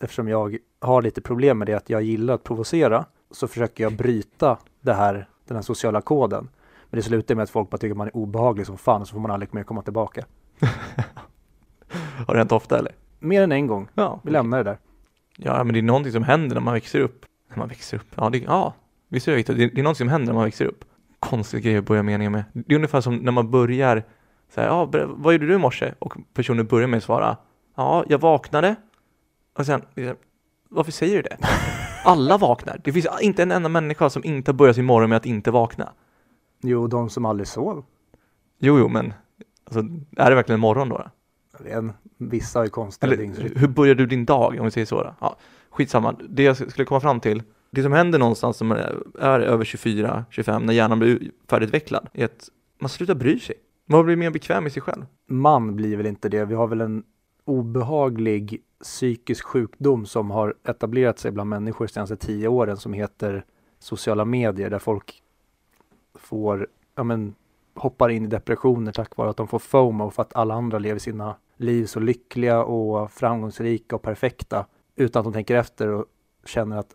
eftersom 0.00 0.28
jag 0.28 0.58
har 0.80 1.02
lite 1.02 1.20
problem 1.20 1.58
med 1.58 1.66
det, 1.66 1.74
att 1.74 1.90
jag 1.90 2.02
gillar 2.02 2.34
att 2.34 2.44
provocera, 2.44 3.04
så 3.30 3.48
försöker 3.48 3.84
jag 3.84 3.96
bryta 3.96 4.58
det 4.80 4.94
här, 4.94 5.28
den 5.44 5.56
här 5.56 5.62
sociala 5.62 6.00
koden. 6.00 6.48
Men 6.90 6.98
det 6.98 7.02
slutar 7.02 7.34
med 7.34 7.42
att 7.42 7.50
folk 7.50 7.70
bara 7.70 7.78
tycker 7.78 7.90
att 7.92 7.98
man 7.98 8.06
är 8.06 8.16
obehaglig 8.16 8.66
som 8.66 8.78
fan 8.78 9.00
och 9.00 9.08
så 9.08 9.12
får 9.12 9.20
man 9.20 9.30
aldrig 9.30 9.54
mer 9.54 9.62
komma 9.62 9.82
tillbaka. 9.82 10.24
Har 12.26 12.34
det 12.34 12.38
hänt 12.38 12.52
ofta 12.52 12.78
eller? 12.78 12.92
Mer 13.18 13.42
än 13.42 13.52
en 13.52 13.66
gång. 13.66 13.88
Ja. 13.94 14.20
Vi 14.22 14.30
lämnar 14.30 14.58
det 14.58 14.64
där. 14.64 14.78
Ja, 15.36 15.64
men 15.64 15.72
det 15.72 15.80
är 15.80 15.82
någonting 15.82 16.12
som 16.12 16.22
händer 16.22 16.54
när 16.54 16.62
man 16.62 16.74
växer 16.74 17.00
upp. 17.00 17.26
När 17.50 17.58
man 17.58 17.68
växer 17.68 17.96
upp? 17.96 18.06
Ja, 18.14 18.30
det, 18.30 18.38
ja 18.38 18.74
visst 19.08 19.28
är 19.28 19.32
det 19.32 19.36
Victor? 19.36 19.54
Det, 19.54 19.64
är 19.64 19.82
någonting 19.82 19.94
som 19.94 20.08
händer 20.08 20.26
när 20.26 20.34
man 20.34 20.44
växer 20.44 20.64
upp. 20.64 20.84
Konstig 21.20 21.62
grej 21.62 21.76
att 21.76 21.84
börja 21.84 22.02
meningen 22.02 22.32
med. 22.32 22.44
Det 22.52 22.74
är 22.74 22.76
ungefär 22.76 23.00
som 23.00 23.16
när 23.16 23.32
man 23.32 23.50
börjar 23.50 24.02
så 24.54 24.60
här, 24.60 24.68
ja, 24.68 24.88
vad 25.06 25.34
gjorde 25.34 25.46
du 25.46 25.54
i 25.54 25.58
morse? 25.58 25.94
Och 25.98 26.14
personen 26.34 26.66
börjar 26.66 26.88
med 26.88 26.98
att 26.98 27.04
svara, 27.04 27.36
ja, 27.76 28.04
jag 28.08 28.18
vaknade. 28.18 28.76
Och 29.58 29.66
sen, 29.66 29.82
varför 30.68 30.92
säger 30.92 31.16
du 31.16 31.22
det? 31.22 31.36
Alla 32.04 32.38
vaknar. 32.38 32.80
Det 32.84 32.92
finns 32.92 33.06
inte 33.20 33.42
en 33.42 33.52
enda 33.52 33.68
människa 33.68 34.10
som 34.10 34.24
inte 34.24 34.50
har 34.50 34.56
börjat 34.56 34.76
sin 34.76 34.84
morgon 34.84 35.10
med 35.10 35.16
att 35.16 35.26
inte 35.26 35.50
vakna. 35.50 35.92
Jo, 36.60 36.86
de 36.86 37.10
som 37.10 37.24
aldrig 37.24 37.48
sov. 37.48 37.84
Jo, 38.58 38.78
jo, 38.78 38.88
men 38.88 39.12
alltså, 39.64 39.80
är 40.16 40.30
det 40.30 40.36
verkligen 40.36 40.60
morgon 40.60 40.88
då? 40.88 41.06
En, 41.64 41.92
vissa 42.16 42.58
har 42.58 42.64
ju 42.64 42.70
konstiga 42.70 43.12
Eller 43.12 43.58
hur 43.58 43.68
börjar 43.68 43.94
du 43.94 44.06
din 44.06 44.24
dag 44.24 44.56
om 44.58 44.64
vi 44.64 44.70
säger 44.70 44.86
så? 44.86 45.02
Då? 45.02 45.14
Ja, 45.20 45.36
skitsamma, 45.70 46.16
det 46.28 46.42
jag 46.42 46.56
skulle 46.56 46.84
komma 46.84 47.00
fram 47.00 47.20
till, 47.20 47.42
det 47.70 47.82
som 47.82 47.92
händer 47.92 48.18
någonstans 48.18 48.56
som 48.56 48.70
är, 48.70 49.02
är 49.18 49.40
över 49.40 49.64
24-25 49.64 50.64
när 50.64 50.72
hjärnan 50.72 50.98
blir 50.98 51.30
färdigutvecklad 51.50 52.08
är 52.12 52.24
att 52.24 52.48
man 52.78 52.88
slutar 52.88 53.14
bry 53.14 53.38
sig. 53.38 53.54
Man 53.86 54.06
blir 54.06 54.16
mer 54.16 54.30
bekväm 54.30 54.62
med 54.62 54.72
sig 54.72 54.82
själv. 54.82 55.06
Man 55.26 55.76
blir 55.76 55.96
väl 55.96 56.06
inte 56.06 56.28
det. 56.28 56.44
Vi 56.44 56.54
har 56.54 56.66
väl 56.66 56.80
en 56.80 57.04
obehaglig 57.44 58.62
psykisk 58.82 59.44
sjukdom 59.44 60.06
som 60.06 60.30
har 60.30 60.54
etablerat 60.64 61.18
sig 61.18 61.30
bland 61.30 61.50
människor 61.50 61.86
de 61.86 61.92
senaste 61.92 62.16
tio 62.16 62.48
åren 62.48 62.76
som 62.76 62.92
heter 62.92 63.44
sociala 63.78 64.24
medier 64.24 64.70
där 64.70 64.78
folk 64.78 65.22
får, 66.18 66.66
ja 66.94 67.04
men, 67.04 67.34
hoppar 67.74 68.08
in 68.08 68.24
i 68.24 68.26
depressioner 68.26 68.92
tack 68.92 69.16
vare 69.16 69.30
att 69.30 69.36
de 69.36 69.48
får 69.48 69.58
FOMO 69.58 70.10
för 70.10 70.22
att 70.22 70.36
alla 70.36 70.54
andra 70.54 70.78
lever 70.78 70.98
sina 70.98 71.36
liv 71.56 71.86
så 71.86 72.00
lyckliga 72.00 72.64
och 72.64 73.12
framgångsrika 73.12 73.96
och 73.96 74.02
perfekta 74.02 74.66
utan 74.96 75.20
att 75.20 75.24
de 75.24 75.32
tänker 75.32 75.54
efter 75.54 75.88
och 75.88 76.04
känner 76.44 76.76
att 76.76 76.94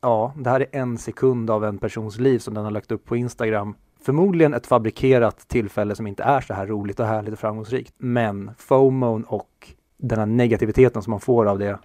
ja, 0.00 0.34
det 0.36 0.50
här 0.50 0.60
är 0.60 0.66
en 0.72 0.98
sekund 0.98 1.50
av 1.50 1.64
en 1.64 1.78
persons 1.78 2.18
liv 2.18 2.38
som 2.38 2.54
den 2.54 2.64
har 2.64 2.70
lagt 2.70 2.92
upp 2.92 3.04
på 3.04 3.16
Instagram. 3.16 3.74
Förmodligen 4.00 4.54
ett 4.54 4.66
fabrikerat 4.66 5.48
tillfälle 5.48 5.94
som 5.94 6.06
inte 6.06 6.22
är 6.22 6.40
så 6.40 6.54
här 6.54 6.66
roligt 6.66 7.00
och 7.00 7.06
härligt 7.06 7.32
och 7.32 7.38
framgångsrikt. 7.38 7.94
Men 7.96 8.50
FOMOn 8.58 9.24
och 9.24 9.72
den 9.96 10.18
här 10.18 10.26
negativiteten 10.26 11.02
som 11.02 11.10
man 11.10 11.20
får 11.20 11.46
av 11.46 11.58
det 11.58 11.78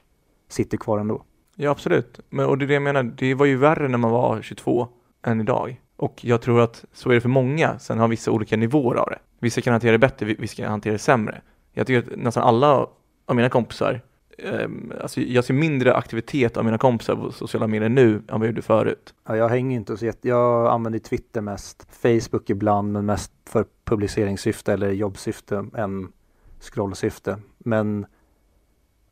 sitter 0.50 0.78
kvar 0.78 1.00
ändå. 1.00 1.24
Ja, 1.56 1.72
absolut. 1.72 2.20
Men, 2.30 2.46
och 2.46 2.58
det 2.58 2.66
är 2.66 2.68
det 2.68 2.74
jag 2.74 2.84
menar, 2.84 3.04
det 3.04 3.34
var 3.34 3.46
ju 3.46 3.58
värre 3.58 3.88
när 3.88 3.98
man 3.98 4.12
var 4.12 4.42
22 4.42 4.88
än 5.26 5.42
idag. 5.42 5.82
Och 5.98 6.26
jag 6.26 6.42
tror 6.42 6.62
att 6.62 6.86
så 6.94 7.10
är 7.10 7.14
det 7.14 7.22
för 7.22 7.30
många. 7.30 7.80
Sen 7.80 8.00
har 8.00 8.08
vissa 8.08 8.32
olika 8.32 8.58
nivåer 8.58 8.96
av 8.96 9.10
det. 9.10 9.20
Vissa 9.40 9.62
kan 9.62 9.72
hantera 9.72 9.92
det 9.92 9.98
bättre, 9.98 10.26
vissa 10.26 10.56
kan 10.56 10.72
hantera 10.72 10.94
det 10.94 11.00
sämre. 11.00 11.42
Jag 11.74 11.88
tycker 11.88 12.12
att 12.12 12.20
nästan 12.20 12.44
alla 12.44 12.88
av 13.26 13.36
mina 13.36 13.50
kompisar, 13.50 14.02
eh, 14.38 14.70
alltså 15.02 15.22
jag 15.22 15.44
ser 15.44 15.54
mindre 15.54 15.96
aktivitet 15.96 16.58
av 16.58 16.66
mina 16.66 16.78
kompisar 16.78 17.16
på 17.16 17.32
sociala 17.32 17.68
medier 17.68 17.90
nu 17.90 18.16
än 18.16 18.24
vad 18.28 18.42
jag 18.42 18.48
gjorde 18.48 18.62
förut. 18.62 19.14
Ja, 19.28 19.36
jag 19.38 19.50
hänger 19.50 19.78
inte 19.78 19.98
så 19.98 20.06
jätte... 20.06 20.28
Jag 20.28 20.68
använder 20.68 21.00
Twitter 21.00 21.42
mest, 21.42 21.88
Facebook 21.90 22.50
ibland, 22.50 22.94
men 22.94 23.06
mest 23.06 23.32
för 23.46 23.66
publiceringssyfte 23.86 24.74
eller 24.74 24.92
jobbsyfte 24.92 25.66
än 25.76 26.12
scrollsyfte. 26.60 27.38
Men 27.58 28.06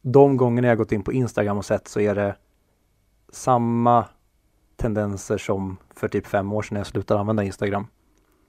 de 0.01 0.37
gångerna 0.37 0.67
jag 0.67 0.77
gått 0.77 0.91
in 0.91 1.03
på 1.03 1.13
Instagram 1.13 1.57
och 1.57 1.65
sett 1.65 1.87
så 1.87 1.99
är 1.99 2.15
det 2.15 2.35
samma 3.29 4.05
tendenser 4.75 5.37
som 5.37 5.77
för 5.95 6.07
typ 6.07 6.27
fem 6.27 6.53
år 6.53 6.61
sedan 6.61 6.73
när 6.73 6.79
jag 6.79 6.87
slutade 6.87 7.19
använda 7.19 7.43
Instagram. 7.43 7.87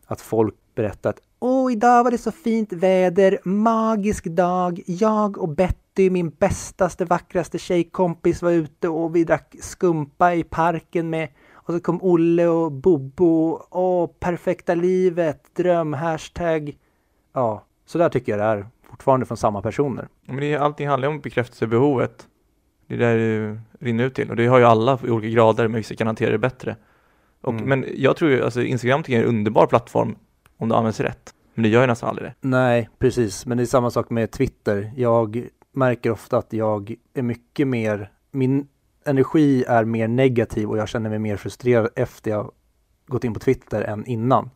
Att 0.06 0.20
folk 0.20 0.54
berättar 0.74 1.10
att 1.10 1.20
Åh, 1.38 1.72
idag 1.72 2.04
var 2.04 2.10
det 2.10 2.18
så 2.18 2.32
fint 2.32 2.72
väder, 2.72 3.38
magisk 3.44 4.24
dag. 4.24 4.80
Jag 4.86 5.38
och 5.38 5.48
Betty, 5.48 6.10
min 6.10 6.30
bästaste, 6.30 7.04
vackraste 7.04 7.58
tjejkompis 7.58 8.42
var 8.42 8.50
ute 8.50 8.88
och 8.88 9.16
vi 9.16 9.24
drack 9.24 9.56
skumpa 9.60 10.34
i 10.34 10.44
parken 10.44 11.10
med 11.10 11.28
och 11.52 11.74
så 11.74 11.80
kom 11.80 12.02
Olle 12.02 12.46
och 12.46 12.72
Bobo. 12.72 13.60
Åh, 13.70 14.10
perfekta 14.20 14.74
livet, 14.74 15.54
dröm, 15.54 15.92
hashtag. 15.92 16.76
Ja, 17.32 17.64
så 17.86 17.98
där 17.98 18.08
tycker 18.08 18.32
jag 18.32 18.40
det 18.40 18.44
är 18.44 18.66
fortfarande 18.90 19.26
från 19.26 19.36
samma 19.36 19.62
personer. 19.62 20.08
Men 20.26 20.36
det 20.36 20.52
är, 20.52 20.58
allting 20.58 20.88
handlar 20.88 21.08
om 21.08 21.20
bekräftelsebehovet. 21.20 22.26
Det 22.86 22.94
är 22.94 22.98
där 22.98 23.16
det 23.16 23.60
rinner 23.80 24.04
ut 24.04 24.14
till. 24.14 24.30
Och 24.30 24.36
det 24.36 24.46
har 24.46 24.58
ju 24.58 24.64
alla 24.64 24.98
i 25.04 25.10
olika 25.10 25.28
grader, 25.28 25.68
men 25.68 25.76
vissa 25.76 25.94
kan 25.94 26.06
hantera 26.06 26.30
det 26.30 26.38
bättre. 26.38 26.76
Och, 27.46 27.52
Mm. 27.52 27.68
Men 27.68 27.84
jag 27.96 28.16
tror 28.16 28.30
ju, 28.30 28.44
alltså 28.44 28.62
Instagram 28.62 29.02
tycker 29.02 29.12
jag 29.18 29.24
är 29.24 29.28
en 29.28 29.36
underbar 29.36 29.66
plattform 29.66 30.16
om 30.56 30.68
det 30.68 30.76
används 30.76 31.00
rätt. 31.00 31.34
Men 31.54 31.62
det 31.62 31.68
gör 31.68 31.80
ju 31.80 31.86
nästan 31.86 32.08
aldrig 32.08 32.28
det. 32.28 32.34
Nej, 32.48 32.88
precis. 32.98 33.46
Men 33.46 33.58
det 33.58 33.64
är 33.64 33.66
samma 33.66 33.90
sak 33.90 34.10
med 34.10 34.30
Twitter. 34.30 34.92
Jag 34.96 35.48
märker 35.72 36.10
ofta 36.10 36.38
att 36.38 36.52
jag 36.52 36.94
är 37.14 37.22
mycket 37.22 37.68
mer, 37.68 38.10
min 38.30 38.68
energi 39.04 39.64
är 39.68 39.84
mer 39.84 40.08
negativ 40.08 40.70
och 40.70 40.78
jag 40.78 40.88
känner 40.88 41.10
mig 41.10 41.18
mer 41.18 41.36
frustrerad 41.36 41.88
efter 41.96 42.30
jag 42.30 42.52
gått 43.06 43.24
in 43.24 43.34
på 43.34 43.40
Twitter 43.40 43.82
än 43.82 44.06
innan. 44.06 44.50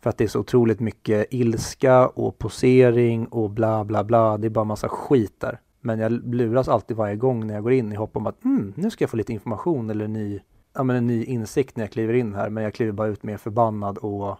För 0.00 0.10
att 0.10 0.18
det 0.18 0.24
är 0.24 0.28
så 0.28 0.40
otroligt 0.40 0.80
mycket 0.80 1.26
ilska 1.30 2.08
och 2.08 2.38
posering 2.38 3.26
och 3.26 3.50
bla 3.50 3.84
bla 3.84 4.04
bla. 4.04 4.38
Det 4.38 4.46
är 4.46 4.50
bara 4.50 4.64
massa 4.64 4.88
skit 4.88 5.40
där. 5.40 5.60
Men 5.80 5.98
jag 5.98 6.12
luras 6.34 6.68
alltid 6.68 6.96
varje 6.96 7.16
gång 7.16 7.46
när 7.46 7.54
jag 7.54 7.62
går 7.62 7.72
in 7.72 7.92
i 7.92 7.96
hopp 7.96 8.16
om 8.16 8.26
att 8.26 8.44
mm, 8.44 8.72
nu 8.76 8.90
ska 8.90 9.02
jag 9.02 9.10
få 9.10 9.16
lite 9.16 9.32
information 9.32 9.90
eller 9.90 10.08
ny, 10.08 10.40
ja, 10.76 10.82
men 10.82 10.96
en 10.96 11.06
ny 11.06 11.24
insikt 11.24 11.76
när 11.76 11.84
jag 11.84 11.90
kliver 11.90 12.14
in 12.14 12.34
här. 12.34 12.50
Men 12.50 12.64
jag 12.64 12.74
kliver 12.74 12.92
bara 12.92 13.08
ut 13.08 13.22
mer 13.22 13.36
förbannad 13.36 13.98
och 13.98 14.38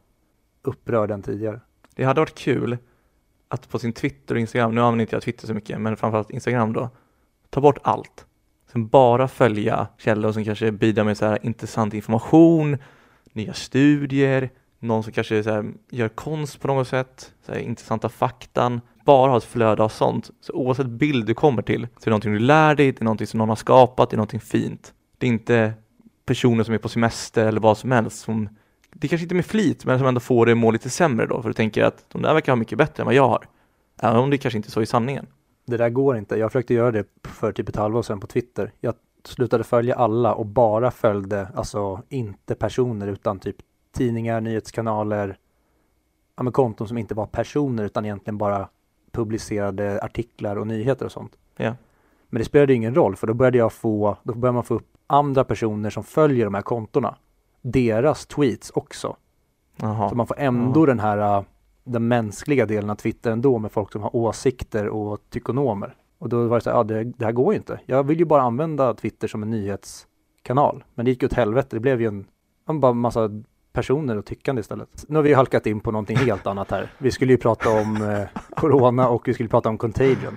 upprörd 0.63 1.11
än 1.11 1.23
tidigare. 1.23 1.61
Det 1.95 2.05
hade 2.05 2.21
varit 2.21 2.39
kul 2.39 2.79
att 3.49 3.69
på 3.69 3.79
sin 3.79 3.93
Twitter 3.93 4.35
och 4.35 4.41
Instagram, 4.41 4.75
nu 4.75 4.81
använder 4.81 5.03
inte 5.03 5.17
jag 5.17 5.23
Twitter 5.23 5.47
så 5.47 5.55
mycket, 5.55 5.81
men 5.81 5.97
framförallt 5.97 6.31
Instagram 6.31 6.73
då, 6.73 6.91
ta 7.51 7.61
bort 7.61 7.79
allt. 7.83 8.27
Sen 8.73 8.89
bara 8.89 9.29
följa 9.29 9.87
källor 9.99 10.33
som 10.33 10.45
kanske 10.45 10.73
bidrar 10.73 11.05
med 11.05 11.17
så 11.17 11.27
här 11.27 11.39
intressant 11.43 11.95
information, 11.95 12.79
nya 13.33 13.53
studier, 13.53 14.51
någon 14.79 15.03
som 15.03 15.13
kanske 15.13 15.43
så 15.43 15.51
här 15.51 15.73
gör 15.91 16.09
konst 16.09 16.61
på 16.61 16.69
något 16.69 16.89
sätt, 16.89 17.35
så 17.47 17.53
här 17.53 17.59
intressanta 17.59 18.09
faktan. 18.09 18.81
Bara 19.05 19.31
ha 19.31 19.39
ett 19.39 19.45
flöde 19.45 19.83
av 19.83 19.89
sånt. 19.89 20.31
Så 20.41 20.53
oavsett 20.53 20.87
bild 20.87 21.27
du 21.27 21.35
kommer 21.35 21.63
till, 21.63 21.81
så 21.81 22.03
är 22.03 22.05
det 22.05 22.11
någonting 22.11 22.33
du 22.33 22.39
lär 22.39 22.75
dig, 22.75 22.93
det 22.93 23.03
är 23.03 23.05
någonting 23.05 23.27
som 23.27 23.39
någon 23.39 23.49
har 23.49 23.57
skapat, 23.57 24.11
det 24.11 24.15
är 24.15 24.19
någonting 24.19 24.41
fint. 24.41 24.95
Det 25.19 25.27
är 25.27 25.31
inte 25.31 25.73
personer 26.27 26.65
som 26.65 26.75
är 26.75 26.79
på 26.79 26.89
semester 26.89 27.47
eller 27.47 27.61
vad 27.61 27.79
som 27.79 27.93
helst 27.93 28.21
som 28.21 28.49
det 28.91 29.09
kanske 29.09 29.23
inte 29.23 29.33
är 29.33 29.37
med 29.37 29.47
flit, 29.47 29.85
men 29.85 29.99
som 29.99 30.09
ändå 30.09 30.21
får 30.21 30.47
det 30.47 30.53
att 30.53 30.59
må 30.59 30.71
lite 30.71 30.91
sämre 30.91 31.27
då, 31.27 31.43
för 31.43 31.49
du 31.49 31.55
tänker 31.55 31.85
att 31.85 32.05
de 32.09 32.23
där 32.23 32.35
verkar 32.35 32.53
ha 32.53 32.57
mycket 32.57 32.79
bättre 32.79 33.03
än 33.03 33.05
vad 33.05 33.15
jag 33.15 33.29
har. 33.29 33.49
Även 34.01 34.17
om 34.17 34.31
det 34.31 34.39
kanske 34.39 34.57
inte 34.57 34.69
är 34.69 34.71
så 34.71 34.83
i 34.83 34.87
sanningen. 34.87 35.27
Det 35.67 35.77
där 35.77 35.91
går 35.91 36.17
inte. 36.17 36.37
Jag 36.37 36.53
försökte 36.53 36.75
göra 36.75 36.91
det 36.91 37.05
för 37.23 37.53
typ 37.53 37.69
ett 37.69 37.77
halvår 37.77 38.03
sedan 38.03 38.21
på 38.21 38.27
Twitter. 38.27 38.73
Jag 38.81 38.95
slutade 39.25 39.65
följa 39.65 39.95
alla 39.95 40.35
och 40.35 40.47
bara 40.47 40.91
följde, 40.91 41.49
alltså 41.55 42.03
inte 42.09 42.55
personer 42.55 43.07
utan 43.07 43.39
typ 43.39 43.57
tidningar, 43.93 44.41
nyhetskanaler, 44.41 45.39
ja, 46.37 46.43
men 46.43 46.53
konton 46.53 46.89
som 46.89 46.99
inte 46.99 47.15
var 47.15 47.27
personer 47.27 47.85
utan 47.85 48.05
egentligen 48.05 48.39
bara 48.39 48.69
publicerade 49.13 50.01
artiklar 50.03 50.57
och 50.57 50.67
nyheter 50.67 51.05
och 51.07 51.13
sånt. 51.13 51.33
Ja. 51.57 51.75
Men 52.29 52.39
det 52.39 52.45
spelade 52.45 52.75
ingen 52.75 52.95
roll 52.95 53.17
för 53.17 53.27
då 53.27 53.35
började 53.35 53.59
jag 53.59 53.73
få, 53.73 54.17
då 54.23 54.35
började 54.35 54.55
man 54.55 54.65
få 54.65 54.75
upp 54.75 54.89
andra 55.07 55.45
personer 55.45 55.91
som 55.91 56.05
följer 56.05 56.45
de 56.45 56.55
här 56.55 56.63
kontona. 56.63 57.17
Deras 57.63 58.27
tweets 58.27 58.71
också. 58.71 59.17
Jaha. 59.77 60.09
Så 60.09 60.15
man 60.15 60.27
får 60.27 60.39
ändå 60.39 60.83
Ja. 60.83 60.87
den 60.87 61.01
här, 61.01 61.39
äh, 61.39 61.43
den 61.85 62.09
mänskliga 62.09 62.67
delen 62.67 62.91
av 62.91 62.95
Twitter 62.95 63.31
ändå 63.31 63.59
med 63.59 63.73
folk 63.73 63.93
som 63.93 64.03
har 64.03 64.17
åsikter 64.17 64.89
och 64.89 65.21
tykonomer. 65.31 65.95
Och 66.19 66.29
då 66.29 66.47
var 66.47 66.57
det 66.57 66.61
så 66.61 66.71
här, 66.71 66.77
ja 66.77 66.85
det, 66.85 67.05
det 67.05 67.25
här 67.25 67.33
går 67.33 67.53
ju 67.53 67.57
inte. 67.59 67.81
Jag 67.87 68.05
vill 68.05 68.19
ju 68.19 68.25
bara 68.25 68.43
använda 68.43 68.95
Twitter 68.95 69.29
som 69.29 69.43
en 69.43 69.51
nyhetskanal. 69.51 70.85
Men 70.95 71.05
det 71.05 71.11
gick 71.11 71.23
ju 71.23 71.27
åt 71.27 71.33
helvete. 71.33 71.77
Det 71.77 71.81
blev 71.81 72.01
ju 72.01 72.07
en, 72.07 72.27
en 72.69 72.81
bara 72.81 72.93
massa 72.93 73.31
personer 73.73 74.17
och 74.19 74.25
tyckande 74.27 74.61
istället. 74.61 75.05
Nu 75.09 75.17
har 75.17 75.23
vi 75.23 75.35
halkat 75.35 75.67
in 75.67 75.81
på 75.81 75.91
någonting 75.93 76.17
helt 76.17 76.47
annat 76.47 76.71
här. 76.71 76.93
Vi 76.99 77.11
skulle 77.11 77.33
ju 77.33 77.39
prata 77.39 77.71
om 77.81 77.97
eh, 78.03 78.41
Corona 78.57 79.09
och 79.09 79.29
vi 79.29 79.35
skulle 79.35 79.49
prata 79.49 79.69
om 79.69 79.79
Contagion. 79.79 80.37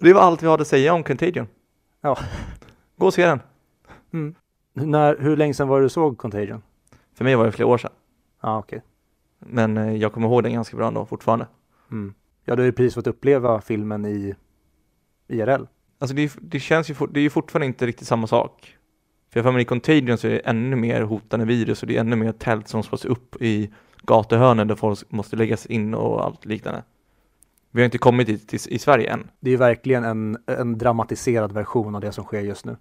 Det 0.00 0.12
var 0.12 0.20
allt 0.20 0.42
vi 0.42 0.46
hade 0.46 0.60
att 0.60 0.68
säga 0.68 0.94
om 0.94 1.02
Contagion. 1.02 1.46
Ja. 2.00 2.18
Gå 2.96 3.06
och 3.06 3.14
se 3.14 3.26
den. 3.26 3.40
Mm. 4.12 4.34
När, 4.72 5.16
hur 5.20 5.36
länge 5.36 5.54
sedan 5.54 5.68
var 5.68 5.80
det 5.80 5.84
du 5.84 5.88
såg 5.88 6.18
Contagion? 6.18 6.62
För 7.14 7.24
mig 7.24 7.36
var 7.36 7.44
det 7.44 7.52
flera 7.52 7.68
år 7.68 7.78
sedan. 7.78 7.92
Ja, 8.42 8.58
okej. 8.58 8.82
Men 9.38 9.76
eh, 9.76 9.96
jag 9.96 10.12
kommer 10.12 10.28
ihåg 10.28 10.42
den 10.42 10.52
ganska 10.52 10.76
bra 10.76 10.88
ändå 10.88 11.06
fortfarande. 11.06 11.46
Mm. 11.90 12.14
Ja, 12.44 12.56
du 12.56 12.62
har 12.62 12.66
ju 12.66 12.72
precis 12.72 12.94
fått 12.94 13.06
uppleva 13.06 13.60
filmen 13.60 14.04
i 14.06 14.34
IRL. 15.28 15.64
Alltså 15.98 16.16
det, 16.16 16.32
det 16.40 16.60
känns 16.60 16.90
ju, 16.90 16.94
det 17.10 17.20
är 17.20 17.22
ju 17.22 17.30
fortfarande 17.30 17.66
inte 17.66 17.86
riktigt 17.86 18.08
samma 18.08 18.26
sak. 18.26 18.76
För 19.30 19.40
jag 19.40 19.44
för 19.44 19.52
mig 19.52 19.62
i 19.62 19.64
Contagion 19.64 20.18
så 20.18 20.26
är 20.26 20.30
det 20.30 20.38
ännu 20.38 20.76
mer 20.76 21.02
hotande 21.02 21.46
virus 21.46 21.82
och 21.82 21.88
det 21.88 21.96
är 21.96 22.00
ännu 22.00 22.16
mer 22.16 22.32
tält 22.32 22.68
som 22.68 22.82
slås 22.82 23.04
upp 23.04 23.42
i 23.42 23.72
gatuhörnen 24.02 24.68
där 24.68 24.74
folk 24.74 25.10
måste 25.10 25.36
läggas 25.36 25.66
in 25.66 25.94
och 25.94 26.24
allt 26.24 26.44
liknande. 26.44 26.82
Vi 27.74 27.80
har 27.80 27.84
inte 27.84 27.98
kommit 27.98 28.26
dit 28.26 28.48
till, 28.48 28.58
i 28.68 28.78
Sverige 28.78 29.12
än. 29.12 29.30
Det 29.40 29.50
är 29.50 29.52
ju 29.52 29.56
verkligen 29.56 30.04
en, 30.04 30.38
en 30.46 30.78
dramatiserad 30.78 31.52
version 31.52 31.94
av 31.94 32.00
det 32.00 32.12
som 32.12 32.24
sker 32.24 32.40
just 32.40 32.64
nu. 32.64 32.76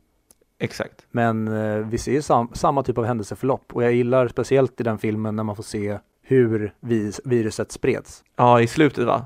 Exakt. 0.60 1.08
Men 1.12 1.48
eh, 1.48 1.78
vi 1.78 1.98
ser 1.98 2.12
ju 2.12 2.22
sam, 2.22 2.50
samma 2.54 2.84
typ 2.84 2.98
av 2.98 3.06
händelseförlopp 3.06 3.74
och 3.76 3.84
jag 3.84 3.94
gillar 3.94 4.28
speciellt 4.28 4.82
i 4.82 4.84
den 4.84 4.98
filmen 4.98 5.36
när 5.36 5.44
man 5.44 5.56
får 5.56 5.64
se 5.64 6.00
hur 6.22 6.74
vis, 6.80 7.22
viruset 7.26 7.72
spreds. 7.72 8.24
Ja, 8.36 8.62
i 8.62 8.68
slutet 8.68 9.06
va? 9.06 9.26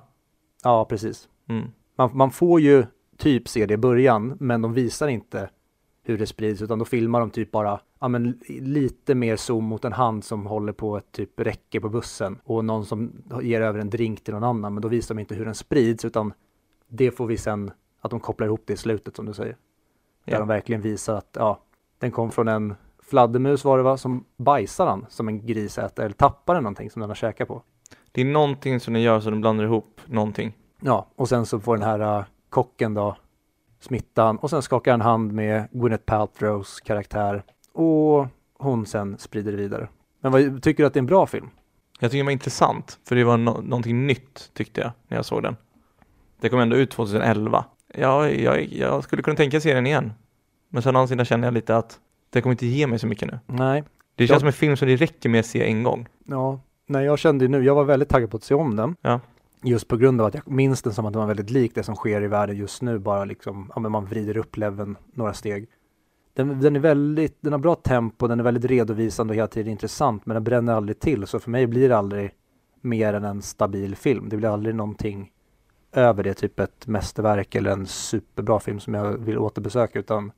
Ja, 0.64 0.86
precis. 0.86 1.28
Mm. 1.50 1.68
Man, 1.98 2.10
man 2.14 2.32
får 2.32 2.62
ju 2.62 2.86
typ 3.18 3.48
se 3.48 3.66
det 3.66 3.74
i 3.74 3.78
början, 3.78 4.38
men 4.40 4.62
de 4.62 4.74
visar 4.74 5.08
inte 5.08 5.50
hur 6.10 6.18
det 6.18 6.28
sprids, 6.28 6.62
utan 6.62 6.80
då 6.80 6.86
filmar 6.86 7.20
de 7.20 7.30
typ 7.30 7.52
bara 7.52 7.80
ja, 8.00 8.08
men 8.08 8.40
lite 8.48 9.16
mer 9.16 9.36
zoom 9.36 9.64
mot 9.64 9.86
en 9.86 9.94
hand 9.94 10.24
som 10.24 10.46
håller 10.46 10.74
på 10.74 10.98
ett 10.98 11.12
typ 11.12 11.40
räcke 11.40 11.80
på 11.82 11.90
bussen 11.90 12.40
och 12.44 12.66
någon 12.66 12.86
som 12.86 13.12
ger 13.42 13.62
över 13.62 13.80
en 13.80 13.90
drink 13.90 14.24
till 14.24 14.34
någon 14.34 14.44
annan, 14.44 14.74
men 14.74 14.82
då 14.82 14.88
visar 14.88 15.16
de 15.16 15.20
inte 15.22 15.36
hur 15.36 15.46
den 15.46 15.56
sprids, 15.56 16.06
utan 16.06 16.34
det 16.88 17.12
får 17.12 17.28
vi 17.28 17.38
sen 17.38 17.72
att 18.02 18.12
de 18.12 18.20
kopplar 18.20 18.48
ihop 18.48 18.62
det 18.66 18.74
i 18.74 18.78
slutet 18.78 19.16
som 19.16 19.26
du 19.26 19.34
säger. 19.34 19.58
Där 20.26 20.34
Ja. 20.34 20.40
de 20.40 20.48
verkligen 20.48 20.82
visar 20.82 21.16
att 21.16 21.30
ja, 21.40 21.60
den 22.00 22.12
kom 22.12 22.32
från 22.32 22.48
en 22.48 22.76
fladdermus 23.04 23.64
var 23.66 23.78
det 23.78 23.84
va, 23.84 23.98
som 23.98 24.24
bajsar 24.38 24.86
den 24.86 25.06
som 25.10 25.28
en 25.28 25.46
gris 25.46 25.78
äter 25.78 26.06
eller 26.06 26.16
tappar 26.16 26.54
den 26.54 26.64
någonting 26.64 26.90
som 26.90 27.00
den 27.00 27.10
har 27.10 27.16
käkat 27.16 27.48
på. 27.48 27.62
Det 28.12 28.22
är 28.22 28.26
någonting 28.26 28.80
som 28.80 28.94
de 28.94 29.00
gör 29.00 29.20
så 29.20 29.30
de 29.30 29.42
blandar 29.42 29.66
ihop 29.66 30.02
någonting. 30.06 30.58
Ja, 30.82 31.08
och 31.16 31.30
sen 31.30 31.46
så 31.46 31.60
får 31.60 31.78
den 31.78 31.86
här 31.86 32.20
äh, 32.20 32.26
kocken 32.50 32.94
då 32.94 33.18
smittan 33.80 34.38
och 34.38 34.50
sen 34.50 34.62
skakar 34.62 34.92
han 34.92 35.02
hand 35.02 35.32
med 35.34 35.68
Gwyneth 35.72 36.04
Paltrows 36.04 36.80
karaktär 36.82 37.44
och 37.74 38.28
hon 38.60 38.86
sen 38.86 39.18
sprider 39.18 39.52
det 39.52 39.58
vidare. 39.58 39.88
Men 40.22 40.32
vad, 40.32 40.64
tycker 40.64 40.84
du 40.84 40.88
att 40.88 40.94
det 40.94 40.98
är 40.98 41.02
en 41.02 41.06
bra 41.06 41.26
film? 41.28 41.50
Jag 42.00 42.12
tycker 42.12 42.24
det 42.24 42.26
var 42.26 42.32
intressant, 42.32 43.00
för 43.08 43.16
det 43.16 43.24
var 43.24 43.38
no- 43.38 43.62
någonting 43.62 44.08
nytt 44.08 44.52
tyckte 44.54 44.82
jag 44.82 44.92
när 45.08 45.18
jag 45.18 45.26
såg 45.26 45.44
den. 45.44 45.56
Det 46.42 46.50
kom 46.50 46.60
ändå 46.60 46.76
ut 46.76 46.92
2011. 46.92 47.66
Ja, 47.94 48.30
jag, 48.30 48.64
jag 48.64 49.04
skulle 49.04 49.22
kunna 49.24 49.36
tänka 49.38 49.62
se 49.62 49.74
den 49.74 49.88
igen. 49.88 50.14
Men 50.70 50.82
sen 50.84 50.96
å 50.96 51.00
andra 51.00 51.08
sidan 51.08 51.26
känner 51.26 51.48
jag 51.48 51.54
lite 51.54 51.78
att 51.78 52.00
det 52.30 52.42
kommer 52.42 52.52
inte 52.54 52.66
ge 52.68 52.88
mig 52.88 53.00
så 53.00 53.08
mycket 53.08 53.28
nu. 53.32 53.40
Nej, 53.46 53.84
Det 54.16 54.28
känns 54.28 54.36
Ja. 54.36 54.40
som 54.40 54.48
en 54.48 54.54
film 54.54 54.78
som 54.78 54.88
det 54.88 54.96
räcker 54.96 55.30
med 55.30 55.40
att 55.40 55.46
se 55.46 55.64
en 55.68 55.84
gång. 55.84 56.08
ja, 56.26 56.60
nej 56.88 57.06
jag 57.06 57.20
kände 57.20 57.46
ju 57.46 57.50
nu, 57.50 57.64
jag 57.64 57.76
var 57.76 57.84
väldigt 57.84 58.10
taggad 58.10 58.32
på 58.32 58.38
att 58.38 58.44
se 58.44 58.54
om 58.54 58.76
den. 58.76 58.96
Ja. 59.02 59.20
Just 59.64 59.88
på 59.88 59.98
grund 59.98 60.22
av 60.22 60.28
att 60.28 60.34
jag 60.34 60.48
minns 60.48 60.82
den 60.82 60.94
som 60.94 61.06
att 61.06 61.14
den 61.14 61.20
var 61.20 61.28
väldigt 61.28 61.50
lik 61.50 61.76
det 61.76 61.84
som 61.84 61.96
sker 61.96 62.22
i 62.22 62.28
världen 62.28 62.58
just 62.58 62.82
nu, 62.82 63.00
bara 63.00 63.26
liksom, 63.26 63.72
ja 63.76 63.82
men 63.82 63.92
man 63.92 64.06
vrider 64.06 64.38
upp 64.38 64.58
leveln 64.58 64.98
några 65.14 65.34
steg. 65.34 65.70
Den, 66.34 66.62
den 66.62 66.76
är 66.76 66.80
väldigt, 66.80 67.38
den 67.42 67.54
har 67.54 67.60
bra 67.60 67.76
tempo, 67.76 68.28
den 68.28 68.40
är 68.40 68.44
väldigt 68.44 68.66
redovisande 68.66 69.32
och 69.32 69.36
hela 69.36 69.48
tiden 69.48 69.72
intressant, 69.72 70.26
men 70.26 70.36
den 70.36 70.44
bränner 70.44 70.74
aldrig 70.74 71.00
till, 71.00 71.28
så 71.28 71.40
för 71.40 71.52
mig 71.52 71.68
blir 71.68 71.90
det 71.90 71.98
aldrig 71.98 72.34
mer 72.82 73.14
än 73.14 73.24
en 73.24 73.42
stabil 73.42 73.96
film. 73.96 74.30
Det 74.30 74.38
blir 74.38 74.50
aldrig 74.50 74.76
någonting 74.76 75.32
över 75.92 76.24
det, 76.24 76.34
typ 76.34 76.60
ett 76.60 76.88
mästerverk 76.88 77.56
eller 77.56 77.72
en 77.72 77.86
superbra 77.86 78.60
film 78.60 78.80
som 78.80 78.94
jag 78.94 79.18
vill 79.18 79.38
återbesöka, 79.38 80.00
utan 80.00 80.32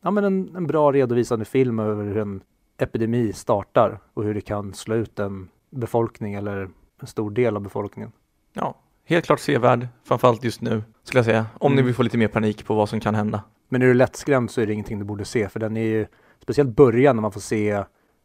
ja 0.00 0.10
men 0.10 0.24
en, 0.24 0.56
en 0.56 0.66
bra 0.66 0.92
redovisande 0.92 1.44
film 1.44 1.78
över 1.78 2.04
hur 2.04 2.16
en 2.16 2.42
epidemi 2.78 3.32
startar 3.32 4.00
och 4.14 4.24
hur 4.24 4.34
det 4.34 4.40
kan 4.40 4.74
slå 4.74 4.94
ut 4.94 5.18
en 5.18 5.48
befolkning 5.70 6.34
eller 6.34 6.68
en 7.00 7.06
stor 7.06 7.30
del 7.30 7.56
av 7.56 7.62
befolkningen. 7.62 8.12
Ja, 8.60 8.74
helt 9.04 9.24
klart 9.26 9.40
sevärd, 9.40 9.88
framförallt 10.04 10.44
just 10.44 10.60
nu, 10.60 10.82
skulle 11.02 11.18
jag 11.18 11.24
säga. 11.24 11.46
Om 11.58 11.72
ni 11.72 11.76
Mm. 11.76 11.86
vill 11.86 11.94
få 11.94 12.02
lite 12.02 12.18
mer 12.18 12.28
panik 12.28 12.64
på 12.66 12.74
vad 12.74 12.88
som 12.88 13.00
kan 13.00 13.14
hända. 13.14 13.42
Men 13.68 13.82
är 13.82 13.86
du 13.86 13.94
lättskrämd 13.94 14.50
så 14.50 14.60
är 14.60 14.66
det 14.66 14.72
ingenting 14.72 14.98
du 14.98 15.04
borde 15.04 15.24
se 15.24 15.48
för 15.48 15.60
den 15.60 15.76
är 15.76 15.82
ju 15.82 16.06
speciellt 16.40 16.76
början 16.76 17.16
när 17.16 17.20
man 17.20 17.32
får 17.32 17.40
se 17.40 17.70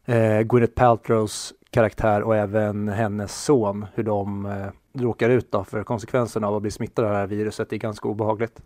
eh, 0.04 0.40
Gwyneth 0.40 0.72
Paltrows 0.74 1.52
karaktär 1.70 2.22
och 2.22 2.36
även 2.36 2.88
hennes 2.88 3.42
son 3.44 3.86
hur 3.94 4.02
de 4.02 4.46
eh, 4.46 4.66
råkar 5.02 5.30
ut 5.30 5.52
då 5.52 5.64
för 5.64 5.84
konsekvenserna 5.84 6.48
av 6.48 6.54
att 6.56 6.62
bli 6.62 6.70
smittade 6.70 7.08
av 7.08 7.12
det 7.14 7.18
här 7.20 7.26
viruset 7.26 7.72
är 7.72 7.76
ganska 7.76 8.08
obehagligt. 8.08 8.62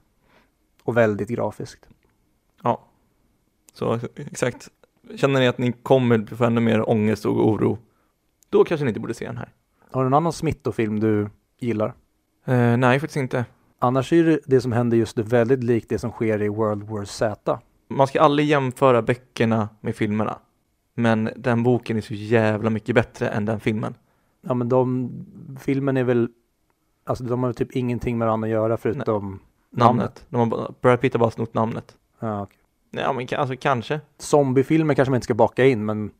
Och 0.84 0.96
väldigt 0.96 1.28
grafiskt. 1.28 1.88
Ja, 2.62 2.80
så 3.72 3.98
exakt. 4.16 4.68
Känner 5.16 5.40
ni 5.40 5.48
att 5.48 5.58
ni 5.58 5.72
kommer 5.72 6.26
få 6.36 6.44
ännu 6.44 6.60
mer 6.60 6.90
ångest 6.90 7.26
och 7.26 7.48
oro, 7.48 7.78
då 8.50 8.64
kanske 8.64 8.84
ni 8.84 8.88
inte 8.90 9.00
borde 9.00 9.14
se 9.14 9.26
den 9.26 9.36
här. 9.36 9.48
Har 9.90 10.04
du 10.04 10.10
någon 10.10 10.16
annan 10.16 10.32
smittofilm 10.32 11.00
du 11.00 11.30
gillar? 11.58 11.94
Eh, 12.44 12.76
nej, 12.76 13.00
faktiskt 13.00 13.16
inte. 13.16 13.44
Annars 13.78 14.12
är 14.12 14.24
det, 14.24 14.40
det 14.46 14.60
som 14.60 14.72
händer 14.72 14.96
just 14.96 15.16
nu 15.16 15.22
väldigt 15.22 15.64
likt 15.64 15.88
det 15.88 15.98
som 15.98 16.10
sker 16.10 16.42
i 16.42 16.48
World 16.48 16.82
War 16.82 17.04
Z. 17.04 17.60
Man 17.88 18.06
ska 18.06 18.20
aldrig 18.20 18.48
jämföra 18.48 19.02
böckerna 19.02 19.68
med 19.80 19.96
filmerna. 19.96 20.38
Men 20.94 21.30
den 21.36 21.62
boken 21.62 21.96
är 21.96 22.00
så 22.00 22.14
jävla 22.14 22.70
mycket 22.70 22.94
bättre 22.94 23.28
än 23.28 23.44
den 23.44 23.60
filmen. 23.60 23.94
Ja 24.40 24.54
men 24.54 24.68
de, 24.68 25.10
filmen 25.60 25.96
är 25.96 26.04
väl, 26.04 26.28
alltså 27.04 27.24
de 27.24 27.42
har 27.42 27.52
typ 27.52 27.76
ingenting 27.76 28.18
med 28.18 28.26
varandra 28.26 28.46
att 28.46 28.52
göra 28.52 28.76
förutom 28.76 29.40
Namnet. 29.70 30.26
De 30.28 30.52
har, 30.52 30.74
Brad 30.80 31.00
Pitt 31.00 31.14
har 31.14 31.18
bara 31.18 31.30
snott 31.30 31.54
namnet. 31.54 31.96
Ja, 32.20 32.42
okej. 32.42 32.58
Ja, 32.90 33.12
men 33.12 33.26
alltså 33.36 33.56
kanske. 33.56 34.00
Zombiefilmer 34.18 34.94
kanske 34.94 35.10
man 35.10 35.16
inte 35.16 35.24
ska 35.24 35.34
baka 35.34 35.66
in, 35.66 35.84
men 35.84 36.10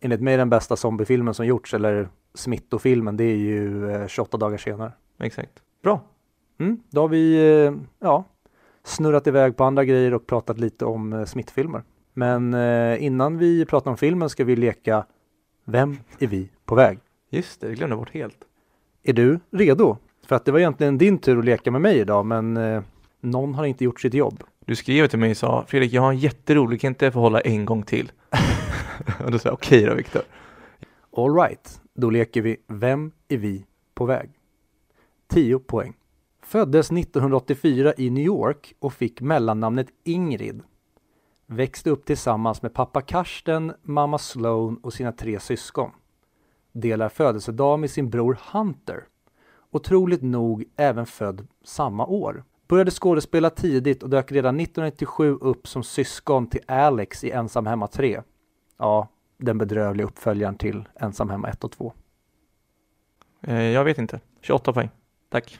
enligt 0.00 0.20
mig 0.20 0.36
den 0.36 0.50
bästa 0.50 0.76
zombiefilmen 0.76 1.34
som 1.34 1.46
gjorts, 1.46 1.74
eller 1.74 2.08
smittofilmen, 2.34 3.16
det 3.16 3.24
är 3.24 3.36
ju 3.36 3.90
eh, 3.90 4.06
28 4.06 4.36
dagar 4.36 4.58
senare. 4.58 4.92
Exakt. 5.18 5.62
Bra. 5.82 6.00
Mm, 6.58 6.80
då 6.90 7.00
har 7.00 7.08
vi 7.08 7.34
eh, 7.66 7.72
ja, 8.00 8.24
snurrat 8.84 9.26
iväg 9.26 9.56
på 9.56 9.64
andra 9.64 9.84
grejer 9.84 10.14
och 10.14 10.26
pratat 10.26 10.58
lite 10.58 10.84
om 10.84 11.12
eh, 11.12 11.24
smittfilmer. 11.24 11.82
Men 12.14 12.54
eh, 12.54 13.04
innan 13.04 13.38
vi 13.38 13.64
pratar 13.64 13.90
om 13.90 13.96
filmen 13.96 14.28
ska 14.28 14.44
vi 14.44 14.56
leka 14.56 15.06
Vem 15.64 15.98
är 16.18 16.26
vi 16.26 16.48
på 16.64 16.74
väg? 16.74 16.98
Just 17.30 17.60
det, 17.60 17.68
det 17.68 17.74
glömde 17.74 17.96
bort 17.96 18.10
helt. 18.10 18.38
Är 19.02 19.12
du 19.12 19.40
redo? 19.50 19.96
För 20.26 20.36
att 20.36 20.44
det 20.44 20.52
var 20.52 20.58
egentligen 20.58 20.98
din 20.98 21.18
tur 21.18 21.38
att 21.38 21.44
leka 21.44 21.70
med 21.70 21.80
mig 21.80 21.98
idag, 21.98 22.26
men 22.26 22.56
eh, 22.56 22.82
någon 23.20 23.54
har 23.54 23.64
inte 23.64 23.84
gjort 23.84 24.00
sitt 24.00 24.14
jobb. 24.14 24.44
Du 24.66 24.76
skrev 24.76 25.06
till 25.06 25.18
mig 25.18 25.30
och 25.30 25.36
sa 25.36 25.64
Fredrik, 25.68 25.92
jag 25.92 26.02
har 26.02 26.10
en 26.10 26.18
jätterolig, 26.18 26.80
kan 26.80 26.88
inte 26.88 27.04
jag 27.04 27.12
få 27.12 27.20
hålla 27.20 27.40
en 27.40 27.64
gång 27.64 27.82
till? 27.82 28.12
och 29.24 29.30
då 29.30 29.38
sa 29.38 29.48
jag 29.48 29.54
okej 29.54 29.84
då 29.84 29.94
Viktor. 29.94 30.22
All 31.16 31.34
right, 31.34 31.80
då 31.94 32.10
leker 32.10 32.42
vi 32.42 32.56
Vem 32.66 33.12
är 33.28 33.36
vi 33.36 33.66
på 33.94 34.04
väg? 34.04 34.30
10 35.26 35.58
poäng. 35.58 35.96
Föddes 36.42 36.92
1984 36.92 37.94
i 37.98 38.10
New 38.10 38.24
York 38.24 38.74
och 38.78 38.92
fick 38.92 39.20
mellannamnet 39.20 39.88
Ingrid. 40.04 40.62
Växte 41.46 41.90
upp 41.90 42.04
tillsammans 42.04 42.62
med 42.62 42.74
pappa 42.74 43.00
Karsten, 43.00 43.72
mamma 43.82 44.18
Sloan 44.18 44.76
och 44.76 44.92
sina 44.92 45.12
tre 45.12 45.40
syskon. 45.40 45.90
Delar 46.72 47.08
födelsedag 47.08 47.80
med 47.80 47.90
sin 47.90 48.10
bror 48.10 48.38
Hunter. 48.52 49.04
Otroligt 49.70 50.22
nog 50.22 50.64
även 50.76 51.06
född 51.06 51.46
samma 51.64 52.06
år. 52.06 52.44
Började 52.68 52.90
skådespela 52.90 53.50
tidigt 53.50 54.02
och 54.02 54.10
dök 54.10 54.32
redan 54.32 54.60
1997 54.60 55.38
upp 55.40 55.68
som 55.68 55.82
syskon 55.82 56.46
till 56.46 56.60
Alex 56.66 57.24
i 57.24 57.30
Ensam 57.30 57.66
hemma 57.66 57.86
3. 57.86 58.22
Ja, 58.78 59.08
den 59.44 59.58
bedrövliga 59.58 60.06
uppföljaren 60.06 60.56
till 60.56 60.88
Ensam 60.94 61.30
hemma 61.30 61.48
1 61.48 61.64
och 61.64 61.72
2. 61.72 61.92
Eh, 63.42 63.62
jag 63.62 63.84
vet 63.84 63.98
inte. 63.98 64.20
28 64.40 64.72
poäng. 64.72 64.90
Tack. 65.30 65.58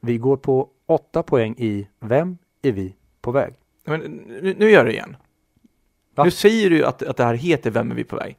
Vi 0.00 0.18
går 0.18 0.36
på 0.36 0.68
8 0.86 1.22
poäng 1.22 1.54
i 1.58 1.88
Vem 2.00 2.38
är 2.62 2.72
vi 2.72 2.96
på 3.20 3.30
väg? 3.30 3.54
Men 3.84 4.00
nu, 4.00 4.70
gör 4.70 4.84
du 4.84 4.90
det 4.90 4.94
igen. 4.94 5.16
Va? 6.14 6.24
Nu 6.24 6.30
säger 6.30 6.70
du 6.70 6.84
att, 6.84 7.02
att 7.02 7.16
det 7.16 7.24
här 7.24 7.34
heter 7.34 7.70
Vem 7.70 7.90
är 7.90 7.94
vi 7.94 8.04
på 8.04 8.16
väg? 8.16 8.38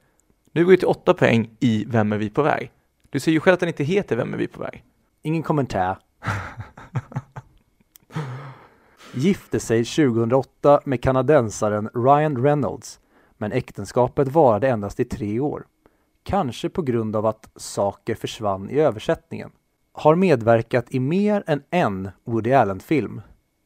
Nu 0.51 0.63
går 0.63 0.71
vi 0.71 0.77
till 0.77 0.87
8 0.87 1.13
poäng 1.13 1.49
i 1.59 1.85
Vem 1.87 2.13
är 2.13 2.17
vi 2.17 2.29
på 2.29 2.41
väg? 2.43 2.71
Du 3.09 3.19
säger 3.19 3.33
ju 3.33 3.39
själv 3.39 3.53
att 3.53 3.59
den 3.59 3.69
inte 3.69 3.83
heter 3.83 4.15
Vem 4.15 4.33
är 4.33 4.37
vi 4.37 4.47
på 4.47 4.61
väg? 4.61 4.83
Ingen 5.21 5.43
kommentar. 5.43 5.99
Gifte 9.13 9.59
sig 9.59 9.85
2008 9.85 10.81
med 10.85 11.01
kanadensaren 11.01 11.89
Ryan 11.93 12.43
Reynolds, 12.43 12.99
men 13.37 13.51
äktenskapet 13.51 14.27
varade 14.27 14.69
endast 14.69 14.99
i 14.99 15.05
tre 15.05 15.39
år. 15.39 15.65
Kanske 16.23 16.69
på 16.69 16.81
grund 16.81 17.15
av 17.15 17.25
att 17.25 17.49
saker 17.55 18.15
försvann 18.15 18.69
i 18.69 18.79
översättningen. 18.79 19.51
Har 19.91 20.15
medverkat 20.15 20.85
i 20.89 20.99
mer 20.99 21.43
än 21.47 21.63
en 21.69 22.09
Woody 22.23 22.53
Allen-film. 22.53 23.21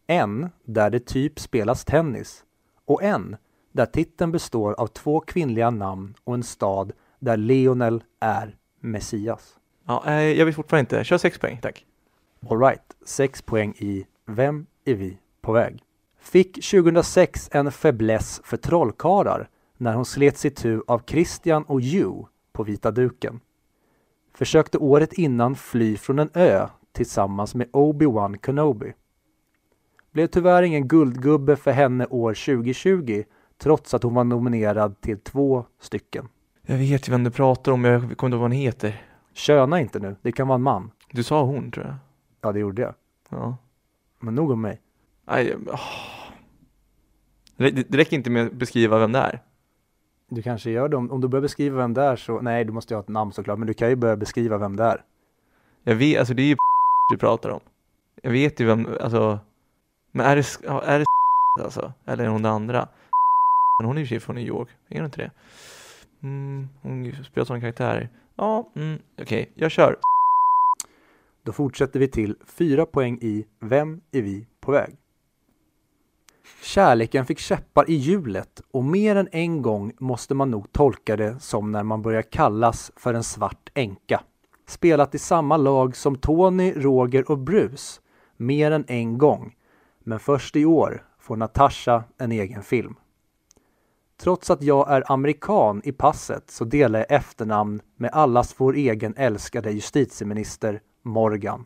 En 0.08 0.50
där 0.64 0.90
det 0.90 1.06
typ 1.06 1.40
spelas 1.40 1.86
tennis. 1.86 2.44
Och 2.86 3.04
en 3.04 3.36
där 3.72 3.86
titeln 3.86 4.32
består 4.32 4.74
av 4.74 4.88
två 4.88 5.20
kvinnliga 5.20 5.70
namn 5.70 6.14
och 6.24 6.34
en 6.34 6.44
stad 6.44 6.92
där 7.20 7.38
Leonel 7.38 8.04
är 8.20 8.56
Messias. 8.80 9.58
Ja, 9.88 10.04
eh, 10.06 10.14
jag 10.14 10.46
vet 10.46 10.56
fortfarande 10.56 10.80
inte. 10.82 11.04
Kör 11.04 11.18
sex 11.18 11.40
poäng, 11.40 11.60
tack. 11.62 11.86
Alright, 12.50 12.96
6 13.06 13.42
poäng 13.42 13.74
i 13.78 14.06
Vem 14.26 14.66
är 14.86 14.96
vi 14.96 15.18
på 15.42 15.52
väg? 15.52 15.84
Fick 16.20 16.54
2006 16.66 17.50
en 17.52 17.72
fäbless 17.72 18.42
för 18.44 18.58
trollkarlar 18.58 19.50
när 19.82 19.94
hon 19.94 20.06
slets 20.06 20.46
itu 20.46 20.82
av 20.88 21.02
Christian 21.08 21.64
och 21.64 21.82
Hugh 21.82 22.28
på 22.52 22.64
vita 22.64 22.92
duken. 22.92 23.40
Försökte 24.34 24.78
året 24.78 25.14
innan 25.14 25.56
fly 25.56 25.98
från 25.98 26.20
en 26.20 26.30
ö 26.34 26.68
tillsammans 26.92 27.56
med 27.56 27.68
Obi-Wan 27.72 28.46
Kenobi. 28.46 28.94
Blev 30.12 30.28
tyvärr 30.28 30.64
ingen 30.64 30.88
guldgubbe 30.88 31.56
för 31.56 31.72
henne 31.72 32.06
år 32.06 32.34
2020 32.34 33.24
trots 33.58 33.94
att 33.94 34.04
hon 34.04 34.14
var 34.14 34.24
nominerad 34.24 35.02
till 35.02 35.20
två 35.20 35.66
stycken. 35.80 36.28
Jag 36.62 36.78
vet 36.78 37.08
ju 37.08 37.12
vem 37.12 37.24
du 37.24 37.32
pratar 37.32 37.72
om, 37.72 37.84
jag 37.84 38.02
kommer 38.02 38.12
inte 38.12 38.26
ihåg 38.26 38.32
vad 38.32 38.42
hon 38.42 38.52
heter. 38.52 39.06
Köna 39.34 39.80
inte 39.80 40.00
nu, 40.00 40.16
det 40.22 40.32
kan 40.32 40.48
vara 40.48 40.56
en 40.56 40.62
man. 40.62 40.92
Du 41.12 41.24
sa 41.24 41.44
hon, 41.44 41.72
tror 41.72 41.86
jag. 41.86 41.96
Ja, 42.42 42.52
det 42.52 42.60
gjorde 42.60 42.82
jag. 42.82 42.94
Ja. 43.30 43.58
Men 44.20 44.36
nog 44.36 44.52
om 44.52 44.62
mig. 44.62 44.82
Nej, 45.28 45.56
åh. 45.68 45.80
Det, 47.58 47.72
det 47.72 47.98
räcker 47.98 48.18
inte 48.18 48.30
med 48.30 48.48
att 48.48 48.54
beskriva 48.54 49.00
vem 49.00 49.12
det 49.12 49.20
är. 49.20 49.42
Du 50.34 50.42
kanske 50.42 50.72
gör 50.72 50.90
det 50.90 50.98
om, 50.98 51.12
om 51.12 51.22
du 51.22 51.28
börjar 51.28 51.42
beskriva 51.42 51.78
vem 51.78 51.94
det 51.94 52.02
är 52.02 52.16
så, 52.16 52.42
nej 52.42 52.66
du 52.66 52.72
måste 52.72 52.94
ju 52.94 52.96
ha 52.96 53.02
ett 53.02 53.10
namn 53.10 53.32
såklart, 53.32 53.60
men 53.60 53.68
du 53.68 53.74
kan 53.74 53.90
ju 53.90 53.96
börja 53.96 54.16
beskriva 54.16 54.58
vem 54.58 54.76
det 54.76 54.84
är. 54.84 55.04
Jag 55.84 55.96
vet, 55.96 56.20
alltså 56.20 56.34
det 56.34 56.42
är 56.42 56.48
ju 56.48 56.56
du 57.12 57.18
pratar 57.18 57.50
om. 57.50 57.60
Jag 58.24 58.32
vet 58.32 58.60
ju 58.60 58.66
vem, 58.66 58.88
alltså. 59.02 59.40
Men 60.12 60.26
är 60.26 60.36
det, 60.36 60.68
är 60.86 61.00
det 61.00 61.06
alltså? 61.64 61.94
Eller 62.06 62.24
är 62.24 62.28
hon 62.28 62.42
det 62.42 62.50
andra? 62.50 62.88
Men 63.80 63.88
hon 63.88 63.98
är 63.98 64.02
ju 64.02 64.08
tjej 64.08 64.20
från 64.20 64.36
New 64.36 64.48
York, 64.48 64.70
är 64.90 64.96
hon 64.96 65.06
inte 65.06 65.22
det? 65.22 65.32
Mm, 66.24 66.70
hon 66.82 67.14
spelar 67.24 67.46
sådana 67.46 67.62
karaktärer. 67.62 68.10
Ja, 68.36 68.70
mm, 68.76 69.00
okej, 69.22 69.52
jag 69.56 69.72
kör. 69.72 69.96
Då 71.44 71.52
fortsätter 71.52 72.00
vi 72.00 72.08
till 72.08 72.36
fyra 72.46 72.86
poäng 72.86 73.18
i 73.22 73.46
Vem 73.60 74.02
är 74.12 74.22
vi 74.22 74.46
på 74.62 74.72
väg? 74.72 74.96
Kärleken 76.62 77.26
fick 77.26 77.40
käppar 77.40 77.90
i 77.90 77.94
hjulet 77.94 78.62
och 78.72 78.84
mer 78.84 79.16
än 79.16 79.28
en 79.32 79.62
gång 79.62 79.94
måste 80.00 80.34
man 80.34 80.52
nog 80.52 80.72
tolka 80.72 81.18
det 81.18 81.40
som 81.40 81.72
när 81.72 81.84
man 81.84 82.02
börjar 82.02 82.22
kallas 82.22 82.92
för 82.96 83.14
en 83.14 83.24
svart 83.24 83.70
änka. 83.74 84.24
Spelat 84.68 85.16
i 85.16 85.20
samma 85.20 85.58
lag 85.58 85.96
som 85.96 86.16
Tony, 86.16 86.74
Roger 86.76 87.32
och 87.32 87.38
Bruce 87.38 88.02
mer 88.38 88.72
än 88.72 88.86
en 88.88 89.18
gång. 89.18 89.56
Men 90.04 90.20
först 90.20 90.56
i 90.56 90.66
år 90.66 91.06
får 91.20 91.36
Natasha 91.36 92.04
en 92.18 92.32
egen 92.32 92.64
film. 92.64 92.96
Trots 94.22 94.50
att 94.50 94.64
jag 94.64 94.92
är 94.92 95.12
amerikan 95.12 95.82
i 95.84 95.92
passet 95.92 96.52
så 96.52 96.66
delar 96.66 97.00
jag 97.00 97.12
efternamn 97.12 97.82
med 97.96 98.10
allas 98.14 98.56
vår 98.58 98.76
egen 98.76 99.16
älskade 99.18 99.72
justitieminister 99.72 100.82
Morgan. 101.04 101.66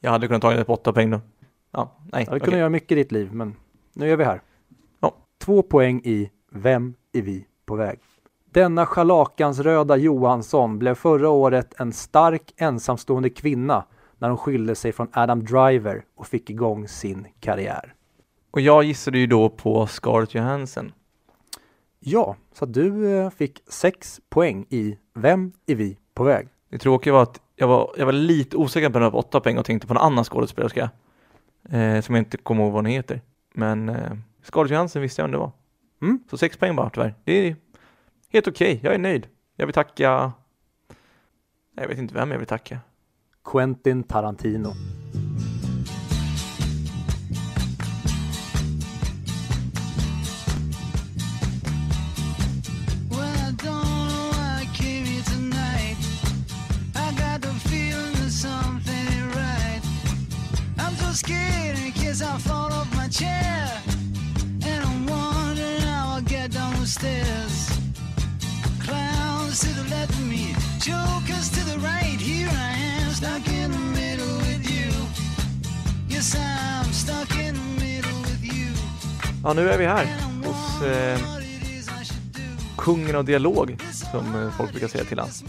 Jag 0.00 0.10
hade 0.10 0.26
kunnat 0.26 0.42
ta 0.42 0.50
det 0.50 0.64
på 0.64 0.72
åtta 0.72 0.92
poäng 0.92 1.10
då. 1.10 1.20
Ja, 1.74 1.96
nej. 1.98 2.08
Jag 2.10 2.18
hade 2.18 2.30
okej. 2.30 2.40
kunnat 2.40 2.58
göra 2.58 2.70
mycket 2.70 2.92
i 2.92 2.94
ditt 2.94 3.12
liv, 3.12 3.32
men 3.32 3.56
nu 3.92 4.12
är 4.12 4.16
vi 4.16 4.24
här. 4.24 4.40
Ja. 5.00 5.14
Två 5.38 5.62
poäng 5.62 6.00
i 6.04 6.30
Vem 6.50 6.94
är 7.12 7.22
vi 7.22 7.46
på 7.66 7.74
väg? 7.76 7.98
Denna 8.50 8.86
scharlakansröda 8.86 9.96
Johansson 9.96 10.78
blev 10.78 10.94
förra 10.94 11.28
året 11.28 11.74
en 11.80 11.92
stark 11.92 12.54
ensamstående 12.56 13.30
kvinna 13.30 13.84
när 14.18 14.28
hon 14.28 14.38
skilde 14.38 14.74
sig 14.74 14.92
från 14.92 15.08
Adam 15.12 15.44
Driver 15.44 16.04
och 16.14 16.26
fick 16.26 16.50
igång 16.50 16.88
sin 16.88 17.26
karriär. 17.40 17.94
Och 18.50 18.60
jag 18.60 18.84
gissade 18.84 19.18
ju 19.18 19.26
då 19.26 19.48
på 19.48 19.86
Scarlett 19.86 20.34
Johansson. 20.34 20.92
Ja, 22.00 22.36
så 22.52 22.66
du 22.66 23.16
eh, 23.16 23.30
fick 23.30 23.62
sex 23.68 24.20
poäng 24.28 24.66
i 24.68 24.98
Vem 25.14 25.52
är 25.66 25.74
vi 25.74 25.98
på 26.14 26.24
väg? 26.24 26.48
Det 26.70 26.78
tråkiga 26.78 27.12
var 27.12 27.22
att 27.22 27.40
jag 27.56 27.68
var, 27.68 27.94
jag 27.96 28.06
var 28.06 28.12
lite 28.12 28.56
osäker 28.56 28.88
på 28.88 28.92
den 28.92 29.02
här 29.02 29.10
på 29.10 29.18
åtta 29.18 29.40
poäng 29.40 29.58
och 29.58 29.64
tänkte 29.64 29.86
på 29.86 29.92
en 29.92 29.98
annan 29.98 30.24
skådespelerska. 30.24 30.90
Eh, 31.70 32.00
som 32.00 32.14
jag 32.14 32.22
inte 32.22 32.36
kommer 32.36 32.62
ihåg 32.62 32.72
vad 32.72 32.84
hon 32.84 32.92
heter. 32.92 33.20
Men 33.54 33.88
eh, 33.88 34.12
Scarlett 34.42 34.72
Johansson 34.72 35.02
visste 35.02 35.22
jag 35.22 35.26
vem 35.26 35.32
det 35.32 35.38
var. 35.38 35.52
Mm. 36.02 36.20
Så 36.30 36.38
sex 36.38 36.56
poäng 36.56 36.76
bara 36.76 36.90
tyvärr. 36.90 37.14
Det 37.24 37.32
är 37.32 37.56
helt 38.32 38.48
okej, 38.48 38.80
jag 38.82 38.94
är 38.94 38.98
nöjd. 38.98 39.26
Jag 39.56 39.66
vill 39.66 39.74
tacka... 39.74 40.32
Jag 41.76 41.88
vet 41.88 41.98
inte 41.98 42.14
vem 42.14 42.30
jag 42.30 42.38
vill 42.38 42.46
tacka. 42.46 42.80
Quentin 43.44 44.02
Tarantino. 44.02 44.72
Ja, 79.44 79.52
nu 79.52 79.70
är 79.70 79.78
vi 79.78 79.86
här 79.86 80.06
hos 80.46 80.82
eh, 80.82 81.18
kungen 82.78 83.16
av 83.16 83.24
dialog, 83.24 83.76
som 84.12 84.42
eh, 84.42 84.50
folk 84.50 84.70
brukar 84.70 84.88
säga 84.88 85.04
till 85.04 85.18
hans. 85.18 85.44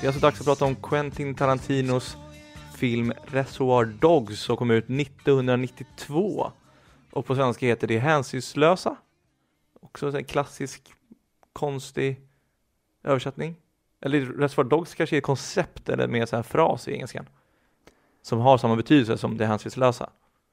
Det 0.00 0.02
är 0.02 0.06
alltså 0.06 0.20
dags 0.20 0.40
att 0.40 0.46
prata 0.46 0.64
om 0.64 0.76
Quentin 0.76 1.34
Tarantinos 1.34 2.16
film 2.78 3.12
Reservoir 3.26 3.84
Dogs 3.84 4.40
som 4.40 4.56
kom 4.56 4.70
ut 4.70 4.84
1992. 4.84 6.52
Och 7.10 7.26
på 7.26 7.34
svenska 7.34 7.66
heter 7.66 7.86
det 7.86 7.98
Hänsynslösa. 7.98 8.96
Också 9.80 10.16
en 10.16 10.24
klassisk, 10.24 10.94
konstig 11.52 12.20
översättning. 13.04 13.56
Eller 14.00 14.20
Reservoir 14.20 14.70
Dogs 14.70 14.94
kanske 14.94 15.16
är 15.16 15.18
ett 15.18 15.24
koncept 15.24 15.88
eller 15.88 16.08
mer 16.08 16.26
så 16.26 16.36
här 16.36 16.42
fras 16.42 16.88
i 16.88 16.92
engelskan. 16.92 17.28
Som 18.22 18.38
har 18.38 18.58
samma 18.58 18.76
betydelse 18.76 19.18
som 19.18 19.36
det 19.36 19.46
hänsynslösa. 19.46 20.10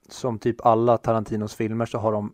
Som 0.10 0.40
typ 0.40 0.66
alla 0.66 0.98
Tarantinos 0.98 1.56
filmer 1.56 1.86
så 1.86 1.98
har 1.98 2.12
de 2.12 2.34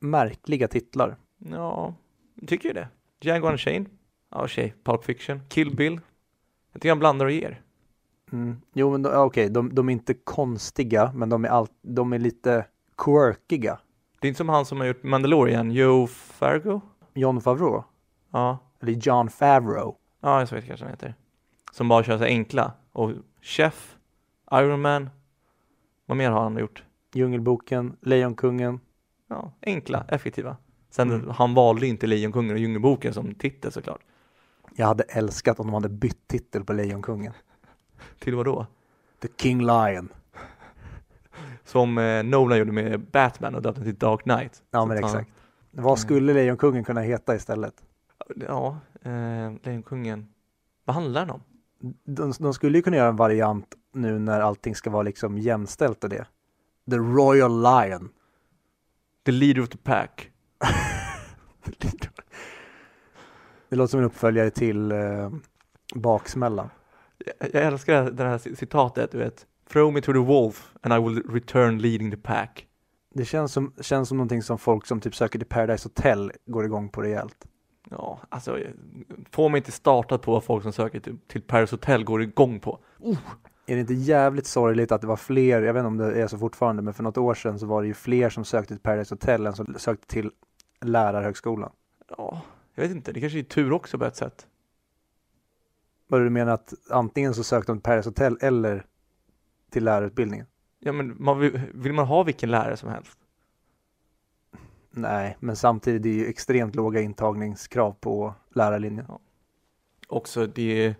märkliga 0.00 0.68
titlar. 0.68 1.16
Ja, 1.38 1.94
jag 2.34 2.48
tycker 2.48 2.68
ju 2.68 2.72
det. 2.74 2.88
Django 3.20 3.48
Unchained. 3.48 3.86
Ja, 4.30 4.48
tjej. 4.48 4.74
Pulp 4.84 5.04
Fiction. 5.04 5.40
Kill 5.48 5.76
Bill. 5.76 6.00
Jag 6.72 6.80
tycker 6.80 6.88
han 6.88 6.98
blandar 6.98 7.26
och 7.26 7.32
ger. 7.32 7.60
Mm. 8.32 8.60
Jo, 8.72 8.90
men 8.90 9.06
okej, 9.06 9.48
de, 9.50 9.74
de 9.74 9.88
är 9.88 9.92
inte 9.92 10.14
konstiga, 10.14 11.12
men 11.14 11.28
de 11.28 11.44
är, 11.44 11.48
all, 11.48 11.66
de 11.82 12.12
är 12.12 12.18
lite 12.18 12.66
quirkiga. 12.96 13.78
Det 14.20 14.26
är 14.26 14.28
inte 14.28 14.38
som 14.38 14.48
han 14.48 14.64
som 14.64 14.80
har 14.80 14.86
gjort 14.86 15.02
Mandalorian, 15.02 15.70
Joe 15.70 16.06
Fargo? 16.06 16.80
John 17.14 17.40
Favreau, 17.40 17.84
Ja, 18.30 18.58
eller 18.80 18.92
John 18.92 19.28
Favreau. 19.28 19.96
ja 20.20 20.40
jag 20.40 20.50
vet 20.50 20.66
kanske 20.66 20.84
han 20.84 20.92
heter. 20.92 21.14
Som 21.72 21.88
bara 21.88 22.02
kör 22.04 22.18
så 22.18 22.24
enkla. 22.24 22.72
Och 22.92 23.10
Chef, 23.42 23.96
Iron 24.52 24.80
Man. 24.80 25.10
Vad 26.06 26.16
mer 26.16 26.30
har 26.30 26.42
han 26.42 26.58
gjort? 26.58 26.82
Djungelboken, 27.14 27.96
Lejonkungen. 28.00 28.80
Ja, 29.28 29.52
enkla, 29.62 30.04
effektiva. 30.08 30.56
Sen 30.90 31.10
Mm. 31.10 31.28
han 31.30 31.54
valde 31.54 31.86
inte 31.86 32.06
Lejonkungen 32.06 32.50
och 32.52 32.58
Djungelboken 32.58 33.14
som 33.14 33.34
titel 33.34 33.72
såklart. 33.72 34.00
Jag 34.76 34.86
hade 34.86 35.02
älskat 35.02 35.60
om 35.60 35.66
de 35.66 35.74
hade 35.74 35.88
bytt 35.88 36.28
titel 36.28 36.64
på 36.64 36.72
Lejonkungen. 36.72 37.32
Till 38.18 38.34
vad 38.34 38.44
då? 38.46 38.66
The 39.22 39.28
King 39.36 39.60
Lion. 39.66 40.08
Som 41.64 41.98
eh, 41.98 42.22
Nolan 42.24 42.58
gjorde 42.58 42.72
med 42.72 43.00
Batman 43.10 43.54
och 43.54 43.62
döpte 43.62 43.82
till 43.82 43.94
Dark 43.94 44.22
Knight. 44.22 44.62
Ja, 44.70 44.86
men 44.86 44.96
att 44.96 45.02
han- 45.04 45.20
exakt. 45.20 45.30
Vad 45.70 45.98
skulle 45.98 46.32
Lejonkungen 46.34 46.84
kunna 46.84 47.00
heta 47.00 47.34
istället? 47.34 47.74
Ja, 48.36 48.78
eh, 49.02 49.52
Lejonkungen. 49.62 50.28
Vad 50.84 50.94
handlar 50.94 51.20
den 51.20 51.30
om? 51.30 51.42
De, 52.04 52.32
de 52.40 52.54
skulle 52.54 52.78
ju 52.78 52.82
kunna 52.82 52.96
göra 52.96 53.08
en 53.08 53.16
variant 53.16 53.74
nu 53.94 54.18
när 54.18 54.40
allting 54.40 54.74
ska 54.74 54.90
vara 54.90 55.02
liksom 55.02 55.38
jämställt 55.38 56.04
och 56.04 56.10
det. 56.10 56.26
The 56.90 56.96
Royal 56.96 57.62
Lion. 57.62 58.10
The 59.24 59.32
leader 59.32 59.62
of 59.62 59.68
the 59.68 59.78
pack. 59.78 60.30
Det 63.68 63.76
låter 63.76 63.90
som 63.90 64.00
en 64.00 64.06
uppföljare 64.06 64.50
till 64.50 64.92
eh, 64.92 65.30
Baksmällan. 65.94 66.70
Jag, 67.38 67.54
jag 67.54 67.64
älskar 67.64 68.10
det 68.10 68.24
här 68.24 68.38
citatet, 68.38 69.12
du 69.12 69.18
vet. 69.18 69.46
Throw 69.72 69.92
me 69.92 70.00
to 70.00 70.12
the 70.12 70.18
wolf 70.18 70.72
and 70.82 70.94
I 70.94 71.08
will 71.08 71.22
return 71.30 71.78
leading 71.78 72.10
the 72.10 72.16
pack. 72.16 72.66
Det 73.14 73.24
känns 73.24 73.52
som, 73.52 73.72
känns 73.80 74.08
som 74.08 74.16
någonting 74.16 74.42
som 74.42 74.58
folk 74.58 74.86
som 74.86 75.00
typ 75.00 75.14
söker 75.14 75.38
till 75.38 75.48
Paradise 75.48 75.88
Hotel 75.88 76.32
går 76.46 76.64
igång 76.64 76.88
på 76.88 77.02
rejält. 77.02 77.46
Ja, 77.90 78.20
alltså 78.28 78.58
få 79.30 79.48
mig 79.48 79.58
inte 79.58 79.72
startat 79.72 80.22
på 80.22 80.32
vad 80.32 80.44
folk 80.44 80.62
som 80.62 80.72
söker 80.72 81.00
till, 81.00 81.18
till 81.26 81.42
Paris 81.42 81.70
Hotel 81.70 82.04
går 82.04 82.22
igång 82.22 82.60
på. 82.60 82.78
Är 83.66 83.74
det 83.74 83.80
inte 83.80 83.94
jävligt 83.94 84.46
sorgligt 84.46 84.92
att 84.92 85.00
det 85.00 85.06
var 85.06 85.16
fler, 85.16 85.62
jag 85.62 85.74
vet 85.74 85.80
inte 85.80 85.86
om 85.86 85.96
det 85.96 86.22
är 86.22 86.26
så 86.26 86.38
fortfarande, 86.38 86.82
men 86.82 86.94
för 86.94 87.02
något 87.02 87.18
år 87.18 87.34
sedan 87.34 87.58
så 87.58 87.66
var 87.66 87.82
det 87.82 87.88
ju 87.88 87.94
fler 87.94 88.30
som 88.30 88.44
sökte 88.44 88.74
till 88.74 88.82
Paradise 88.82 89.14
Hotel 89.14 89.46
än 89.46 89.52
som 89.52 89.74
sökte 89.78 90.06
till 90.06 90.30
Lärarhögskolan. 90.80 91.72
Ja, 92.08 92.42
Jag 92.74 92.82
vet 92.82 92.90
inte, 92.90 93.12
det 93.12 93.20
kanske 93.20 93.38
är 93.38 93.42
tur 93.42 93.72
också 93.72 93.98
på 93.98 94.04
ett 94.04 94.16
sätt. 94.16 94.46
Vad 96.06 96.20
du 96.20 96.30
menar 96.30 96.52
att 96.52 96.74
antingen 96.90 97.34
så 97.34 97.44
sökte 97.44 97.72
de 97.72 97.78
till 97.78 97.82
Paris 97.82 98.06
Hotel 98.06 98.38
eller 98.40 98.86
till 99.70 99.84
lärarutbildningen? 99.84 100.46
Ja 100.78 100.92
men 100.92 101.22
man 101.22 101.38
vill, 101.38 101.60
vill 101.74 101.92
man 101.92 102.06
ha 102.06 102.22
vilken 102.22 102.50
lärare 102.50 102.76
som 102.76 102.88
helst? 102.88 103.18
Nej, 104.90 105.36
men 105.40 105.56
samtidigt 105.56 106.02
det 106.02 106.08
är 106.08 106.14
ju 106.14 106.26
extremt 106.26 106.74
låga 106.74 107.00
intagningskrav 107.00 107.92
på 108.00 108.34
lärarlinjen. 108.54 109.06
Också 110.08 110.46
det, 110.46 110.94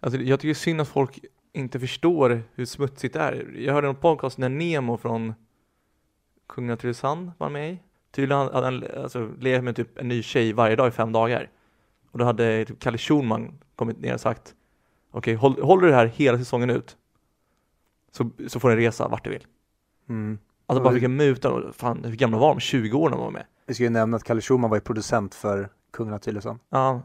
alltså 0.00 0.20
jag 0.20 0.40
tycker 0.40 0.48
det 0.48 0.52
är 0.52 0.54
synd 0.54 0.80
att 0.80 0.88
folk 0.88 1.24
inte 1.54 1.80
förstår 1.80 2.42
hur 2.54 2.64
smutsigt 2.64 3.14
det 3.14 3.20
är. 3.20 3.54
Jag 3.58 3.72
hörde 3.74 3.88
en 3.88 3.94
podcast 3.94 4.38
när 4.38 4.48
Nemo 4.48 4.96
från 4.96 5.34
Kungen 6.48 6.70
av 6.72 6.76
Tylösand 6.76 7.32
var 7.38 7.50
med 7.50 7.72
i. 7.72 7.78
Tydligen 8.10 8.42
hade 8.42 8.66
han 8.66 8.84
alltså, 9.02 9.30
levt 9.38 9.64
med 9.64 9.76
typ 9.76 9.98
en 9.98 10.08
ny 10.08 10.22
tjej 10.22 10.52
varje 10.52 10.76
dag 10.76 10.88
i 10.88 10.90
fem 10.90 11.12
dagar. 11.12 11.50
Och 12.10 12.18
då 12.18 12.24
hade 12.24 12.64
typ 12.64 12.80
Kalle 12.80 12.98
Schulman 12.98 13.58
kommit 13.76 14.00
ner 14.00 14.14
och 14.14 14.20
sagt 14.20 14.54
Okej, 15.10 15.34
håll, 15.34 15.62
håller 15.62 15.82
du 15.82 15.88
det 15.88 15.94
här 15.94 16.06
hela 16.06 16.38
säsongen 16.38 16.70
ut 16.70 16.96
så, 18.10 18.30
så 18.48 18.60
får 18.60 18.70
du 18.70 18.76
resa 18.76 19.08
vart 19.08 19.24
du 19.24 19.30
vill. 19.30 19.46
Mm. 20.08 20.38
Alltså 20.66 20.82
bara 20.82 20.90
vi- 20.90 20.94
vilka 20.94 21.08
mutor, 21.08 21.72
fan 21.74 22.04
hur 22.04 22.16
gamla 22.16 22.38
var 22.38 22.54
de? 22.54 22.60
20 22.60 22.98
år 22.98 23.10
när 23.10 23.16
de 23.16 23.24
var 23.24 23.30
med. 23.30 23.46
Vi 23.66 23.74
ska 23.74 23.84
ju 23.84 23.90
nämna 23.90 24.16
att 24.16 24.24
Kalle 24.24 24.40
Schulman 24.40 24.70
var 24.70 24.76
ju 24.76 24.80
producent 24.80 25.34
för 25.34 25.68
Kungen 25.92 26.14
av 26.14 26.18
Tylösand. 26.18 26.58
Ja, 26.70 27.02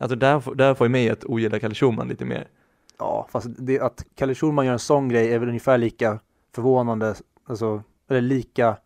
alltså 0.00 0.16
där, 0.16 0.54
där 0.54 0.74
får 0.74 0.86
ju 0.86 0.90
mig 0.90 1.10
att 1.10 1.24
ogilla 1.24 1.60
Kalle 1.60 1.74
Schulman 1.74 2.08
lite 2.08 2.24
mer. 2.24 2.48
Ja, 2.98 3.26
fast 3.30 3.46
det, 3.58 3.80
att 3.80 4.06
Kalle 4.14 4.34
Schulman 4.34 4.66
gör 4.66 4.72
en 4.72 4.78
sån 4.78 5.08
grej 5.08 5.32
är 5.34 5.38
väl 5.38 5.48
ungefär 5.48 5.78
lika 5.78 6.18
förvånande, 6.54 7.14
alltså, 7.46 7.82
eller 8.10 8.20
lika 8.20 8.76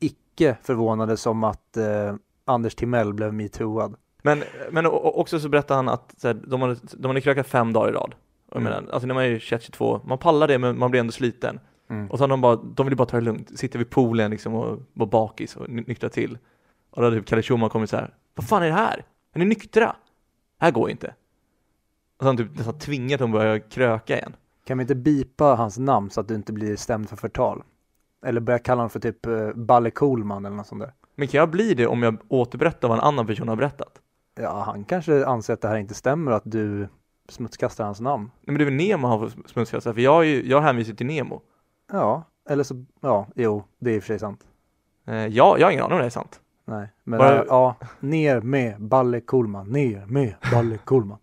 icke 0.00 0.56
förvånande 0.62 1.16
som 1.16 1.44
att 1.44 1.76
eh, 1.76 2.14
Anders 2.44 2.74
Timell 2.74 3.14
blev 3.14 3.34
metooad. 3.34 3.94
Men, 4.22 4.42
men 4.70 4.86
också 4.86 5.40
så 5.40 5.48
berättade 5.48 5.78
han 5.78 5.88
att 5.88 6.14
så 6.16 6.26
här, 6.28 6.34
de, 6.34 6.62
hade, 6.62 6.76
de 6.92 7.06
hade 7.08 7.20
krökat 7.20 7.46
fem 7.46 7.72
dagar 7.72 7.88
i 7.88 7.92
rad. 7.92 8.14
Jag 8.50 8.60
Mm. 8.60 8.72
menar, 8.72 8.92
alltså 8.92 9.06
när 9.06 9.14
man 9.14 9.24
är 9.24 9.38
21-22, 9.38 10.00
man 10.04 10.18
pallar 10.18 10.48
det 10.48 10.58
men 10.58 10.78
man 10.78 10.90
blir 10.90 11.00
ändå 11.00 11.12
sliten. 11.12 11.60
Mm. 11.90 12.10
Och 12.10 12.18
så 12.18 12.22
hade 12.24 12.32
de 12.32 12.40
bara, 12.40 12.56
de 12.56 12.86
ville 12.86 12.96
bara 12.96 13.06
ta 13.08 13.16
det 13.16 13.22
lugnt, 13.24 13.58
sitta 13.58 13.78
vid 13.78 13.90
poolen 13.90 14.30
liksom 14.30 14.54
och 14.54 14.78
vara 14.92 15.08
bakis 15.10 15.56
och 15.56 15.68
ny- 15.70 15.84
nyktra 15.86 16.08
till. 16.08 16.38
Och 16.90 17.02
då 17.02 17.06
hade 17.08 17.16
typ 17.20 17.26
Kalle 17.28 17.42
Schulman 17.42 17.70
kommit 17.70 17.90
så 17.90 17.96
här, 17.96 18.14
vad 18.34 18.48
fan 18.48 18.62
är 18.62 18.66
det 18.66 18.72
här? 18.72 19.04
Är 19.32 19.38
ni 19.38 19.44
nyktra? 19.44 19.96
Det 20.58 20.64
här 20.64 20.70
går 20.70 20.90
inte. 20.90 21.14
Och 22.18 22.22
så 22.22 22.26
han 22.26 22.36
typ 22.36 22.56
nästan 22.56 22.78
tvingat 22.78 23.20
att 23.20 23.30
börja 23.30 23.60
kröka 23.60 24.16
igen. 24.16 24.36
Kan 24.64 24.78
vi 24.78 24.82
inte 24.82 24.94
bipa 24.94 25.44
hans 25.44 25.78
namn 25.78 26.10
så 26.10 26.20
att 26.20 26.28
du 26.28 26.34
inte 26.34 26.52
blir 26.52 26.76
stämd 26.76 27.08
för 27.08 27.16
förtal? 27.16 27.62
Eller 28.26 28.40
börja 28.40 28.58
kalla 28.58 28.78
honom 28.78 28.90
för 28.90 29.00
typ 29.00 29.26
eh, 29.26 29.50
Balle 29.54 29.90
Coolman 29.90 30.44
eller 30.44 30.56
något 30.56 30.66
sånt 30.66 30.80
där. 30.80 30.92
Men 31.14 31.28
kan 31.28 31.38
jag 31.38 31.50
bli 31.50 31.74
det 31.74 31.86
om 31.86 32.02
jag 32.02 32.16
återberättar 32.28 32.88
vad 32.88 32.98
en 32.98 33.04
annan 33.04 33.26
person 33.26 33.48
har 33.48 33.56
berättat? 33.56 34.00
Ja, 34.40 34.62
han 34.66 34.84
kanske 34.84 35.26
anser 35.26 35.54
att 35.54 35.60
det 35.60 35.68
här 35.68 35.76
inte 35.76 35.94
stämmer 35.94 36.30
och 36.30 36.36
att 36.36 36.42
du 36.50 36.88
smutskastar 37.28 37.84
hans 37.84 38.00
namn. 38.00 38.24
Nej 38.24 38.42
men 38.44 38.54
det 38.58 38.62
är 38.62 38.64
väl 38.64 38.74
Nemo 38.74 39.08
han 39.08 39.18
får 39.20 39.48
smutskasta, 39.48 39.94
för 39.94 40.00
jag, 40.00 40.12
har 40.12 40.22
ju, 40.22 40.48
jag 40.48 40.60
hänvisar 40.60 40.94
till 40.94 41.06
Nemo. 41.06 41.40
Ja, 41.92 42.22
eller 42.50 42.64
så, 42.64 42.84
ja, 43.00 43.26
jo, 43.34 43.64
det 43.78 43.90
är 43.90 43.94
i 43.94 43.98
och 43.98 44.02
för 44.02 44.06
sig 44.06 44.18
sant. 44.18 44.46
Eh, 45.06 45.14
jag, 45.26 45.60
jag 45.60 45.66
har 45.66 45.72
ingen 45.72 45.84
aning 45.84 45.94
om 45.94 46.00
det 46.00 46.06
är 46.06 46.10
sant. 46.10 46.40
Nej, 46.64 46.88
men 47.04 47.18
Bara- 47.18 47.44
ja, 47.48 47.76
ner 48.00 48.40
med 48.40 48.80
Balle 48.82 49.20
Coolman, 49.20 49.68
ner 49.68 50.06
med 50.06 50.34
Balle 50.52 50.78
Coolman. 50.78 51.18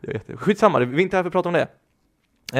Jag 0.00 0.12
vet 0.12 0.26
det. 0.26 0.36
Skitsamma, 0.36 0.78
vi 0.78 0.96
är 0.96 1.00
inte 1.00 1.16
här 1.16 1.22
för 1.22 1.28
att 1.28 1.32
prata 1.32 1.48
om 1.48 1.52
det. 1.52 1.68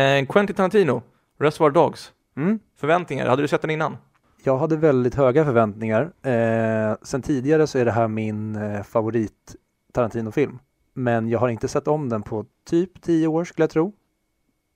Eh, 0.00 0.26
Quentin 0.26 0.56
Tarantino, 0.56 1.02
Reservoir 1.38 1.70
Dogs. 1.70 2.12
Mm. 2.36 2.58
Förväntningar, 2.76 3.26
hade 3.26 3.42
du 3.42 3.48
sett 3.48 3.62
den 3.62 3.70
innan? 3.70 3.96
Jag 4.44 4.58
hade 4.58 4.76
väldigt 4.76 5.14
höga 5.14 5.44
förväntningar. 5.44 6.12
Eh, 6.22 6.96
sen 7.02 7.22
tidigare 7.22 7.66
så 7.66 7.78
är 7.78 7.84
det 7.84 7.92
här 7.92 8.08
min 8.08 8.56
eh, 8.56 8.82
favorit 8.82 9.56
Tarantino-film. 9.92 10.58
Men 10.94 11.28
jag 11.28 11.38
har 11.38 11.48
inte 11.48 11.68
sett 11.68 11.88
om 11.88 12.08
den 12.08 12.22
på 12.22 12.44
typ 12.66 13.02
tio 13.02 13.26
år 13.26 13.44
skulle 13.44 13.62
jag 13.62 13.70
tro. 13.70 13.92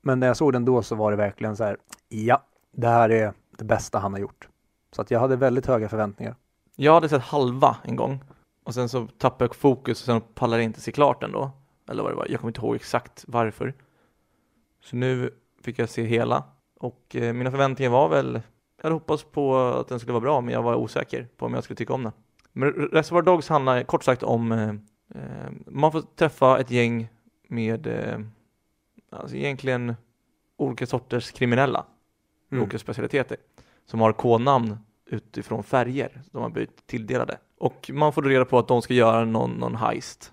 Men 0.02 0.20
när 0.20 0.26
jag 0.26 0.36
såg 0.36 0.52
den 0.52 0.64
då 0.64 0.82
så 0.82 0.94
var 0.94 1.10
det 1.10 1.16
verkligen 1.16 1.56
så 1.56 1.64
här, 1.64 1.76
ja, 2.08 2.42
det 2.72 2.88
här 2.88 3.08
är 3.10 3.32
det 3.58 3.64
bästa 3.64 3.98
han 3.98 4.12
har 4.12 4.20
gjort. 4.20 4.48
Så 4.92 5.02
att 5.02 5.10
jag 5.10 5.20
hade 5.20 5.36
väldigt 5.36 5.66
höga 5.66 5.88
förväntningar. 5.88 6.34
Jag 6.76 6.94
hade 6.94 7.08
sett 7.08 7.22
halva 7.22 7.76
en 7.82 7.96
gång 7.96 8.24
och 8.64 8.74
sen 8.74 8.88
så 8.88 9.06
tappade 9.18 9.44
jag 9.44 9.54
fokus 9.54 10.00
och 10.00 10.06
sen 10.06 10.20
pallade 10.34 10.62
jag 10.62 10.64
inte 10.64 10.80
se 10.80 10.92
klart 10.92 11.20
den 11.20 11.32
då. 11.32 11.50
Eller 11.90 12.02
vad 12.02 12.12
det 12.12 12.16
var, 12.16 12.26
jag 12.30 12.40
kommer 12.40 12.50
inte 12.50 12.60
ihåg 12.60 12.74
exakt 12.74 13.24
varför. 13.28 13.74
Så 14.82 14.96
nu 14.96 15.30
fick 15.62 15.78
jag 15.78 15.88
se 15.88 16.02
hela 16.02 16.44
och 16.80 17.16
eh, 17.16 17.32
mina 17.32 17.50
förväntningar 17.50 17.90
var 17.90 18.08
väl, 18.08 18.40
jag 18.76 18.82
hade 18.82 18.94
hoppats 18.94 19.24
på 19.24 19.56
att 19.56 19.88
den 19.88 20.00
skulle 20.00 20.12
vara 20.12 20.20
bra 20.20 20.40
men 20.40 20.54
jag 20.54 20.62
var 20.62 20.74
osäker 20.74 21.28
på 21.36 21.46
om 21.46 21.54
jag 21.54 21.64
skulle 21.64 21.76
tycka 21.76 21.92
om 21.92 22.02
den. 22.02 22.12
Men 22.52 22.72
Reservoir 22.72 23.22
Dogs 23.22 23.48
handlar 23.48 23.82
kort 23.82 24.04
sagt 24.04 24.22
om, 24.22 24.52
eh, 24.52 24.68
eh, 25.14 25.50
man 25.66 25.92
får 25.92 26.02
träffa 26.16 26.58
ett 26.60 26.70
gäng 26.70 27.08
med, 27.48 27.86
eh, 27.86 28.18
alltså 29.10 29.36
egentligen 29.36 29.94
olika 30.56 30.86
sorters 30.86 31.30
kriminella 31.32 31.86
Mm. 32.52 32.62
olika 32.62 32.78
specialiteter 32.78 33.36
som 33.84 34.00
har 34.00 34.12
kodnamn 34.12 34.78
utifrån 35.06 35.62
färger 35.64 36.22
de 36.32 36.42
har 36.42 36.50
blivit 36.50 36.86
tilldelade. 36.86 37.38
Och 37.58 37.90
man 37.92 38.12
får 38.12 38.22
reda 38.22 38.44
på 38.44 38.58
att 38.58 38.68
de 38.68 38.82
ska 38.82 38.94
göra 38.94 39.24
någon, 39.24 39.50
någon 39.50 39.74
heist. 39.74 40.32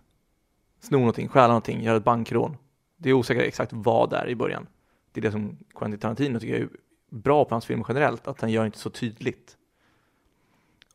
Sno 0.80 0.98
någonting, 0.98 1.28
stjäla 1.28 1.48
någonting, 1.48 1.84
göra 1.84 1.98
ett 1.98 2.04
bankrån. 2.04 2.58
Det 2.98 3.10
är 3.10 3.13
osäkert 3.13 3.44
exakt 3.44 3.74
vad 3.74 4.10
det 4.10 4.18
är 4.18 4.28
i 4.28 4.36
början. 4.36 4.68
Det 5.12 5.20
är 5.20 5.22
det 5.22 5.32
som 5.32 5.58
Quentin 5.76 6.00
Tarantino 6.00 6.40
tycker 6.40 6.56
är 6.56 6.70
bra 7.10 7.46
på 7.46 7.56
hans 7.56 7.66
filmer 7.66 7.86
generellt, 7.88 8.28
att 8.28 8.42
han 8.42 8.52
gör 8.52 8.66
inte 8.66 8.78
så 8.78 8.90
tydligt. 8.90 9.58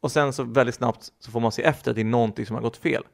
Och 0.01 0.13
sen 0.13 0.33
så 0.33 0.45
väldigt 0.45 0.75
snabbt 0.75 1.13
så 1.19 1.31
får 1.31 1.41
man 1.41 1.53
se 1.53 1.63
efter 1.63 1.91
att 1.91 1.95
det 1.95 2.03
är 2.03 2.05
någonting 2.05 2.47
som 2.47 2.55
har 2.55 2.63
gått 2.63 2.77
fel. 2.77 3.05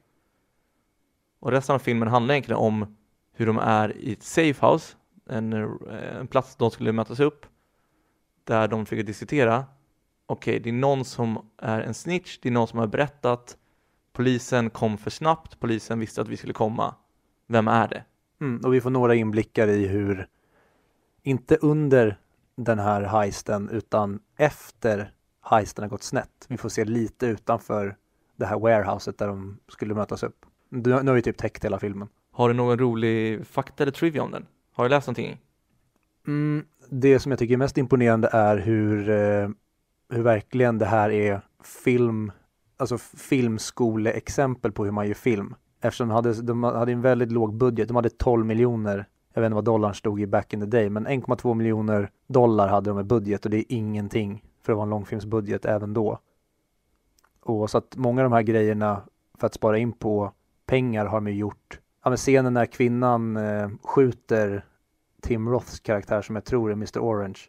Och 1.39 1.51
resten 1.51 1.75
av 1.75 1.79
filmen 1.79 2.07
handlar 2.07 2.33
egentligen 2.33 2.59
om 2.59 2.97
hur 3.33 3.45
de 3.45 3.57
är 3.57 3.97
i 3.97 4.13
ett 4.13 4.23
safehouse, 4.23 4.95
en, 5.29 5.53
eh, 5.53 6.17
en 6.19 6.27
plats 6.27 6.55
de 6.55 6.71
skulle 6.71 6.91
mötas 6.91 7.19
upp, 7.19 7.45
där 8.43 8.67
de 8.67 8.85
fick 8.85 9.05
diskutera, 9.05 9.65
okej, 10.25 10.59
det 10.59 10.69
är 10.69 10.73
någon 10.73 11.05
som 11.05 11.49
är 11.57 11.81
en 11.81 11.93
snitch, 11.93 12.39
det 12.41 12.49
är 12.49 12.53
någon 12.53 12.67
som 12.67 12.79
har 12.79 12.87
berättat, 12.87 13.57
polisen 14.19 14.69
kom 14.69 14.97
för 14.97 15.09
snabbt, 15.09 15.59
polisen 15.59 15.99
visste 15.99 16.21
att 16.21 16.27
vi 16.27 16.37
skulle 16.37 16.53
komma, 16.53 16.95
vem 17.47 17.67
är 17.67 17.87
det? 17.87 18.03
Mm, 18.41 18.61
och 18.65 18.73
vi 18.73 18.81
får 18.81 18.89
några 18.89 19.15
inblickar 19.15 19.67
i 19.67 19.87
hur, 19.87 20.27
inte 21.23 21.55
under 21.55 22.19
den 22.55 22.79
här 22.79 23.01
heisten, 23.01 23.69
utan 23.69 24.19
efter 24.37 25.11
heisten 25.41 25.83
har 25.83 25.89
gått 25.89 26.03
snett. 26.03 26.45
Vi 26.47 26.57
får 26.57 26.69
se 26.69 26.85
lite 26.85 27.25
utanför 27.25 27.95
det 28.35 28.45
här 28.45 28.59
warehouset 28.59 29.17
där 29.17 29.27
de 29.27 29.59
skulle 29.67 29.93
mötas 29.93 30.23
upp. 30.23 30.45
Nu 30.69 30.91
har 30.91 31.13
vi 31.13 31.21
typ 31.21 31.37
täckt 31.37 31.65
hela 31.65 31.79
filmen. 31.79 32.07
Har 32.31 32.47
du 32.47 32.53
någon 32.53 32.79
rolig 32.79 33.47
fakta 33.47 33.83
eller 33.83 33.91
trivia 33.91 34.23
om 34.23 34.31
den? 34.31 34.45
Har 34.73 34.83
du 34.83 34.89
läst 34.89 35.07
någonting? 35.07 35.41
Mm, 36.27 36.65
det 36.89 37.19
som 37.19 37.31
jag 37.31 37.39
tycker 37.39 37.53
är 37.53 37.57
mest 37.57 37.77
imponerande 37.77 38.29
är 38.31 38.57
hur, 38.57 39.09
eh, 39.09 39.49
hur 40.09 40.21
verkligen 40.21 40.77
det 40.77 40.85
här 40.85 41.09
är 41.09 41.41
film, 41.83 42.31
alltså 42.79 42.97
filmskoleexempel 42.97 44.71
på 44.71 44.85
hur 44.85 44.91
man 44.91 45.07
gör 45.07 45.13
film. 45.13 45.55
Eftersom 45.81 46.07
de 46.07 46.13
hade, 46.13 46.41
de 46.41 46.63
hade 46.63 46.91
en 46.91 47.01
väldigt 47.01 47.31
låg 47.31 47.53
budget, 47.53 47.87
de 47.87 47.95
hade 47.95 48.09
12 48.09 48.45
miljoner, 48.45 49.05
jag 49.33 49.41
vet 49.41 49.47
inte 49.47 49.55
vad 49.55 49.65
dollarn 49.65 49.95
stod 49.95 50.21
i 50.21 50.27
back 50.27 50.53
in 50.53 50.59
the 50.59 50.65
day, 50.65 50.89
men 50.89 51.07
1,2 51.07 51.53
miljoner 51.53 52.11
dollar 52.27 52.67
hade 52.67 52.89
de 52.89 52.99
i 52.99 53.03
budget 53.03 53.45
och 53.45 53.51
det 53.51 53.57
är 53.57 53.65
ingenting 53.67 54.43
för 54.61 54.73
att 54.73 54.77
vara 54.77 54.83
en 54.83 54.89
långfilmsbudget 54.89 55.65
även 55.65 55.93
då. 55.93 56.19
Och 57.43 57.69
så 57.69 57.77
att 57.77 57.97
många 57.97 58.21
av 58.21 58.29
de 58.29 58.35
här 58.35 58.41
grejerna 58.41 59.01
för 59.37 59.47
att 59.47 59.53
spara 59.53 59.77
in 59.77 59.91
på 59.91 60.31
pengar 60.65 61.05
har 61.05 61.17
de 61.17 61.27
ju 61.27 61.33
gjort. 61.33 61.79
Ja, 62.03 62.09
men 62.09 62.17
scenen 62.17 62.53
när 62.53 62.65
kvinnan 62.65 63.37
eh, 63.37 63.69
skjuter 63.83 64.65
Tim 65.21 65.49
Roths 65.49 65.79
karaktär 65.79 66.21
som 66.21 66.35
jag 66.35 66.45
tror 66.45 66.69
är 66.69 66.73
Mr 66.73 66.99
Orange. 66.99 67.39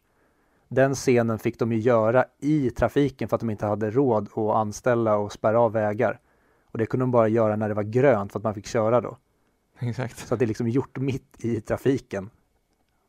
Den 0.70 0.94
scenen 0.94 1.38
fick 1.38 1.58
de 1.58 1.72
ju 1.72 1.78
göra 1.78 2.24
i 2.40 2.70
trafiken 2.70 3.28
för 3.28 3.36
att 3.36 3.40
de 3.40 3.50
inte 3.50 3.66
hade 3.66 3.90
råd 3.90 4.28
att 4.32 4.56
anställa 4.56 5.16
och 5.16 5.32
spärra 5.32 5.60
av 5.60 5.72
vägar. 5.72 6.20
Och 6.64 6.78
det 6.78 6.86
kunde 6.86 7.02
de 7.02 7.10
bara 7.10 7.28
göra 7.28 7.56
när 7.56 7.68
det 7.68 7.74
var 7.74 7.82
grönt 7.82 8.32
för 8.32 8.38
att 8.38 8.44
man 8.44 8.54
fick 8.54 8.66
köra 8.66 9.00
då. 9.00 9.16
Exakt. 9.78 10.18
Så 10.18 10.34
att 10.34 10.40
det 10.40 10.44
är 10.44 10.46
liksom 10.46 10.68
gjort 10.68 10.98
mitt 10.98 11.44
i 11.44 11.60
trafiken. 11.60 12.30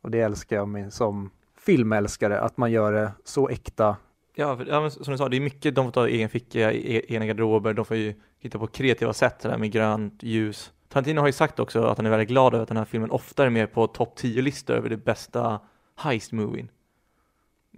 Och 0.02 0.10
det 0.10 0.20
älskar 0.20 0.56
jag 0.56 0.68
med, 0.68 0.92
som 0.92 1.30
filmälskare, 1.58 2.40
att 2.40 2.56
man 2.56 2.72
gör 2.72 2.92
det 2.92 3.12
så 3.24 3.48
äkta. 3.48 3.96
Ja, 4.34 4.56
för, 4.56 4.66
ja 4.66 4.90
som 4.90 5.12
du 5.12 5.18
sa, 5.18 5.28
det 5.28 5.36
är 5.36 5.40
mycket 5.40 5.74
de 5.74 5.84
får 5.84 5.92
ta 5.92 6.08
egen 6.08 6.28
ficka, 6.28 6.72
e- 6.72 7.04
egna 7.08 7.26
garderober, 7.26 7.72
de 7.74 7.84
får 7.84 7.96
ju 7.96 8.14
hitta 8.38 8.58
på 8.58 8.66
kreativa 8.66 9.12
sätt 9.12 9.40
det 9.40 9.48
där 9.48 9.58
med 9.58 9.72
grönt 9.72 10.22
ljus. 10.22 10.72
Tarantino 10.88 11.20
har 11.20 11.26
ju 11.26 11.32
sagt 11.32 11.60
också 11.60 11.82
att 11.82 11.96
han 11.96 12.06
är 12.06 12.10
väldigt 12.10 12.28
glad 12.28 12.54
över 12.54 12.62
att 12.62 12.68
den 12.68 12.76
här 12.76 12.84
filmen 12.84 13.10
ofta 13.10 13.46
är 13.46 13.50
med 13.50 13.72
på 13.72 13.86
topp 13.86 14.18
10-listor 14.18 14.74
över 14.74 14.88
det 14.88 14.96
bästa 14.96 15.60
heist-movien. 15.96 16.68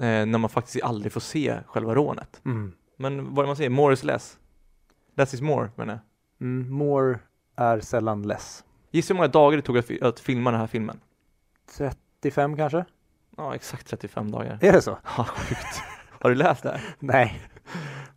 Eh, 0.00 0.26
när 0.26 0.38
man 0.38 0.50
faktiskt 0.50 0.84
aldrig 0.84 1.12
får 1.12 1.20
se 1.20 1.58
själva 1.66 1.94
rånet. 1.94 2.40
Men 2.96 3.34
vad 3.34 3.38
är 3.38 3.42
det 3.42 3.46
man 3.46 3.56
säger? 3.56 3.70
More 3.70 3.94
is 3.94 4.04
less. 4.04 4.38
Less 5.16 5.34
is 5.34 5.40
more, 5.40 5.70
menar 5.76 5.92
jag. 5.94 6.00
Mm, 6.46 6.70
more 6.72 7.18
är 7.56 7.80
sällan 7.80 8.22
less. 8.22 8.64
Gissa 8.90 9.14
hur 9.14 9.16
många 9.16 9.28
dagar 9.28 9.56
det 9.56 9.62
tog 9.62 9.78
att, 9.78 10.02
att 10.02 10.20
filma 10.20 10.50
den 10.50 10.60
här 10.60 10.66
filmen? 10.66 11.00
35 11.76 12.56
kanske? 12.56 12.84
Ja, 13.36 13.54
exakt 13.54 13.86
35 13.86 14.30
dagar. 14.30 14.58
Är 14.60 14.72
det 14.72 14.82
så? 14.82 14.98
Ja, 15.16 15.24
sjukt. 15.24 15.82
Har 16.10 16.30
du 16.30 16.36
läst 16.36 16.62
det 16.62 16.68
här? 16.70 16.80
Nej. 16.98 17.40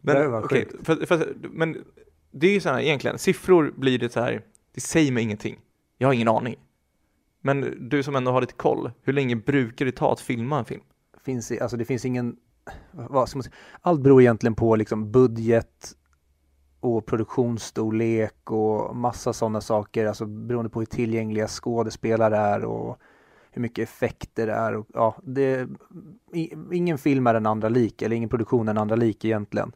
Men, 0.02 0.16
Det 0.16 0.28
var 0.28 0.42
sjukt. 0.42 0.86
för, 0.86 1.06
för, 1.06 1.36
men 1.42 1.84
det 2.32 2.48
är 2.48 2.52
ju 2.54 2.60
så 2.60 2.70
här 2.70 2.80
egentligen, 2.80 3.18
siffror 3.18 3.74
blir 3.76 4.00
det 4.00 4.10
så 4.12 4.20
här, 4.20 4.42
det 4.74 4.82
säger 4.82 5.12
mig 5.12 5.24
ingenting. 5.24 5.60
Jag 5.98 6.08
har 6.08 6.14
ingen 6.14 6.28
aning. 6.28 6.56
Men 7.42 7.90
du 7.90 8.04
som 8.04 8.16
ändå 8.16 8.32
har 8.32 8.42
lite 8.42 8.54
koll, 8.54 8.92
hur 9.02 9.14
länge 9.14 9.36
brukar 9.36 9.86
det 9.86 9.92
ta 9.92 10.14
att 10.14 10.20
filma 10.20 10.60
en 10.60 10.66
film? 10.66 10.84
Finns, 11.28 11.52
alltså 11.52 11.78
det 11.78 11.86
finns 11.86 12.06
ingen, 12.06 12.38
vad 12.92 13.30
ska 13.30 13.38
man 13.38 13.44
säga, 13.44 13.56
allt 13.82 14.02
beror 14.02 14.22
egentligen 14.22 14.56
på 14.56 14.76
liksom 14.76 15.12
budget 15.12 15.96
och 16.80 17.06
produktionsstorlek 17.06 18.52
och 18.52 18.96
massa 18.96 19.34
sådana 19.34 19.62
saker, 19.62 20.06
alltså 20.06 20.26
beroende 20.26 20.70
på 20.70 20.80
hur 20.80 20.86
tillgängliga 20.86 21.48
skådespelare 21.48 22.38
är 22.38 22.66
och 22.66 22.98
hur 23.52 23.62
mycket 23.62 23.90
effekter 23.90 24.48
det 24.48 24.54
är 24.54 24.76
och 24.76 24.88
ja, 24.94 25.16
det, 25.24 25.68
ingen 26.72 26.98
film 26.98 27.28
är 27.28 27.34
den 27.34 27.46
andra 27.46 27.70
lik, 27.70 28.02
eller 28.02 28.16
ingen 28.16 28.30
produktion 28.30 28.68
är 28.68 28.74
den 28.74 28.82
andra 28.82 28.96
lik 28.96 29.26
egentligen. 29.26 29.72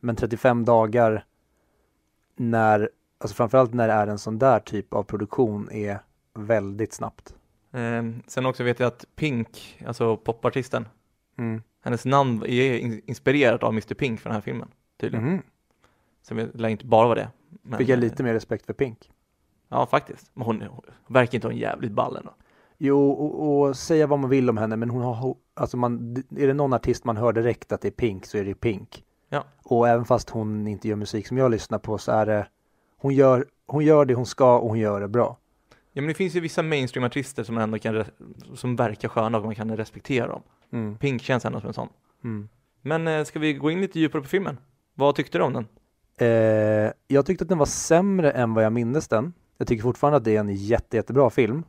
Men 0.00 0.16
35 0.16 0.64
dagar 0.64 1.24
när, 2.36 2.90
alltså 3.18 3.34
framförallt 3.34 3.74
när 3.74 3.88
det 3.88 3.94
är 3.94 4.06
en 4.06 4.18
sån 4.18 4.38
där 4.38 4.60
typ 4.60 4.94
av 4.94 5.02
produktion 5.02 5.70
är 5.72 5.98
väldigt 6.34 6.92
snabbt. 6.92 7.34
Eh, 7.72 8.02
sen 8.26 8.46
också 8.46 8.64
vet 8.64 8.80
jag 8.80 8.86
att 8.86 9.04
Pink, 9.16 9.78
alltså 9.86 10.16
popartisten, 10.16 10.88
Mm. 11.38 11.62
hennes 11.80 12.04
namn 12.04 12.42
är 12.46 12.78
in- 12.78 13.00
inspirerat 13.06 13.62
av 13.62 13.72
Mr 13.72 13.94
Pink 13.94 14.20
för 14.20 14.28
den 14.30 14.34
här 14.34 14.40
filmen, 14.40 14.68
tydligen. 15.00 15.26
Mhm. 15.26 15.42
Sen 16.22 16.36
vet- 16.36 16.60
lär 16.60 16.68
inte 16.68 16.86
bara 16.86 17.06
vara 17.06 17.18
det. 17.18 17.28
Men, 17.62 17.78
Fick 17.78 17.88
jag 17.88 17.96
eh, 17.96 18.00
lite 18.00 18.22
mer 18.22 18.32
respekt 18.32 18.66
för 18.66 18.72
Pink. 18.72 19.10
Ja, 19.68 19.86
faktiskt. 19.86 20.30
Men 20.34 20.46
hon, 20.46 20.62
hon 20.62 20.82
verkar 21.14 21.34
inte 21.34 21.46
ha 21.46 21.52
en 21.52 21.58
jävligt 21.58 21.92
ball 21.92 22.16
ändå. 22.16 22.34
Jo, 22.78 23.10
och, 23.10 23.60
och 23.68 23.76
säga 23.76 24.06
vad 24.06 24.18
man 24.18 24.30
vill 24.30 24.50
om 24.50 24.56
henne, 24.56 24.76
men 24.76 24.90
hon 24.90 25.02
har, 25.02 25.34
alltså 25.54 25.76
man, 25.76 26.16
är 26.36 26.46
det 26.46 26.54
någon 26.54 26.72
artist 26.72 27.04
man 27.04 27.16
hör 27.16 27.32
direkt 27.32 27.72
att 27.72 27.80
det 27.80 27.88
är 27.88 27.92
Pink 27.92 28.26
så 28.26 28.38
är 28.38 28.44
det 28.44 28.54
Pink. 28.54 29.04
Ja. 29.28 29.44
Och 29.64 29.88
även 29.88 30.04
fast 30.04 30.30
hon 30.30 30.66
inte 30.66 30.88
gör 30.88 30.96
musik 30.96 31.26
som 31.26 31.38
jag 31.38 31.50
lyssnar 31.50 31.78
på 31.78 31.98
så 31.98 32.12
är 32.12 32.26
det, 32.26 32.46
hon 32.96 33.14
gör, 33.14 33.46
hon 33.66 33.84
gör 33.84 34.04
det 34.04 34.14
hon 34.14 34.26
ska 34.26 34.58
och 34.58 34.68
hon 34.68 34.78
gör 34.78 35.00
det 35.00 35.08
bra. 35.08 35.36
Ja, 35.92 36.02
men 36.02 36.08
det 36.08 36.14
finns 36.14 36.34
ju 36.34 36.40
vissa 36.40 36.62
mainstream-artister 36.62 37.42
som 37.42 37.58
ändå 37.58 37.78
kan, 37.78 38.04
som 38.54 38.76
verkar 38.76 39.08
sköna 39.08 39.38
och 39.38 39.44
man 39.44 39.54
kan 39.54 39.76
respektera 39.76 40.26
dem. 40.28 40.42
Mm. 40.72 40.96
Pink 40.96 41.22
känns 41.22 41.44
ändå 41.44 41.60
som 41.60 41.68
en 41.68 41.74
sån. 41.74 41.88
Mm. 42.24 42.48
Men 42.82 43.08
eh, 43.08 43.24
ska 43.24 43.38
vi 43.38 43.52
gå 43.52 43.70
in 43.70 43.80
lite 43.80 44.00
djupare 44.00 44.22
på 44.22 44.28
filmen? 44.28 44.58
Vad 44.94 45.14
tyckte 45.14 45.38
du 45.38 45.44
om 45.44 45.52
den? 45.52 45.66
Eh, 46.18 46.92
jag 47.08 47.26
tyckte 47.26 47.44
att 47.44 47.48
den 47.48 47.58
var 47.58 47.66
sämre 47.66 48.30
än 48.30 48.54
vad 48.54 48.64
jag 48.64 48.72
mindes 48.72 49.08
den. 49.08 49.32
Jag 49.58 49.68
tycker 49.68 49.82
fortfarande 49.82 50.16
att 50.16 50.24
det 50.24 50.36
är 50.36 50.40
en 50.40 50.54
jätte, 50.54 50.96
jättebra 50.96 51.30
film. 51.30 51.64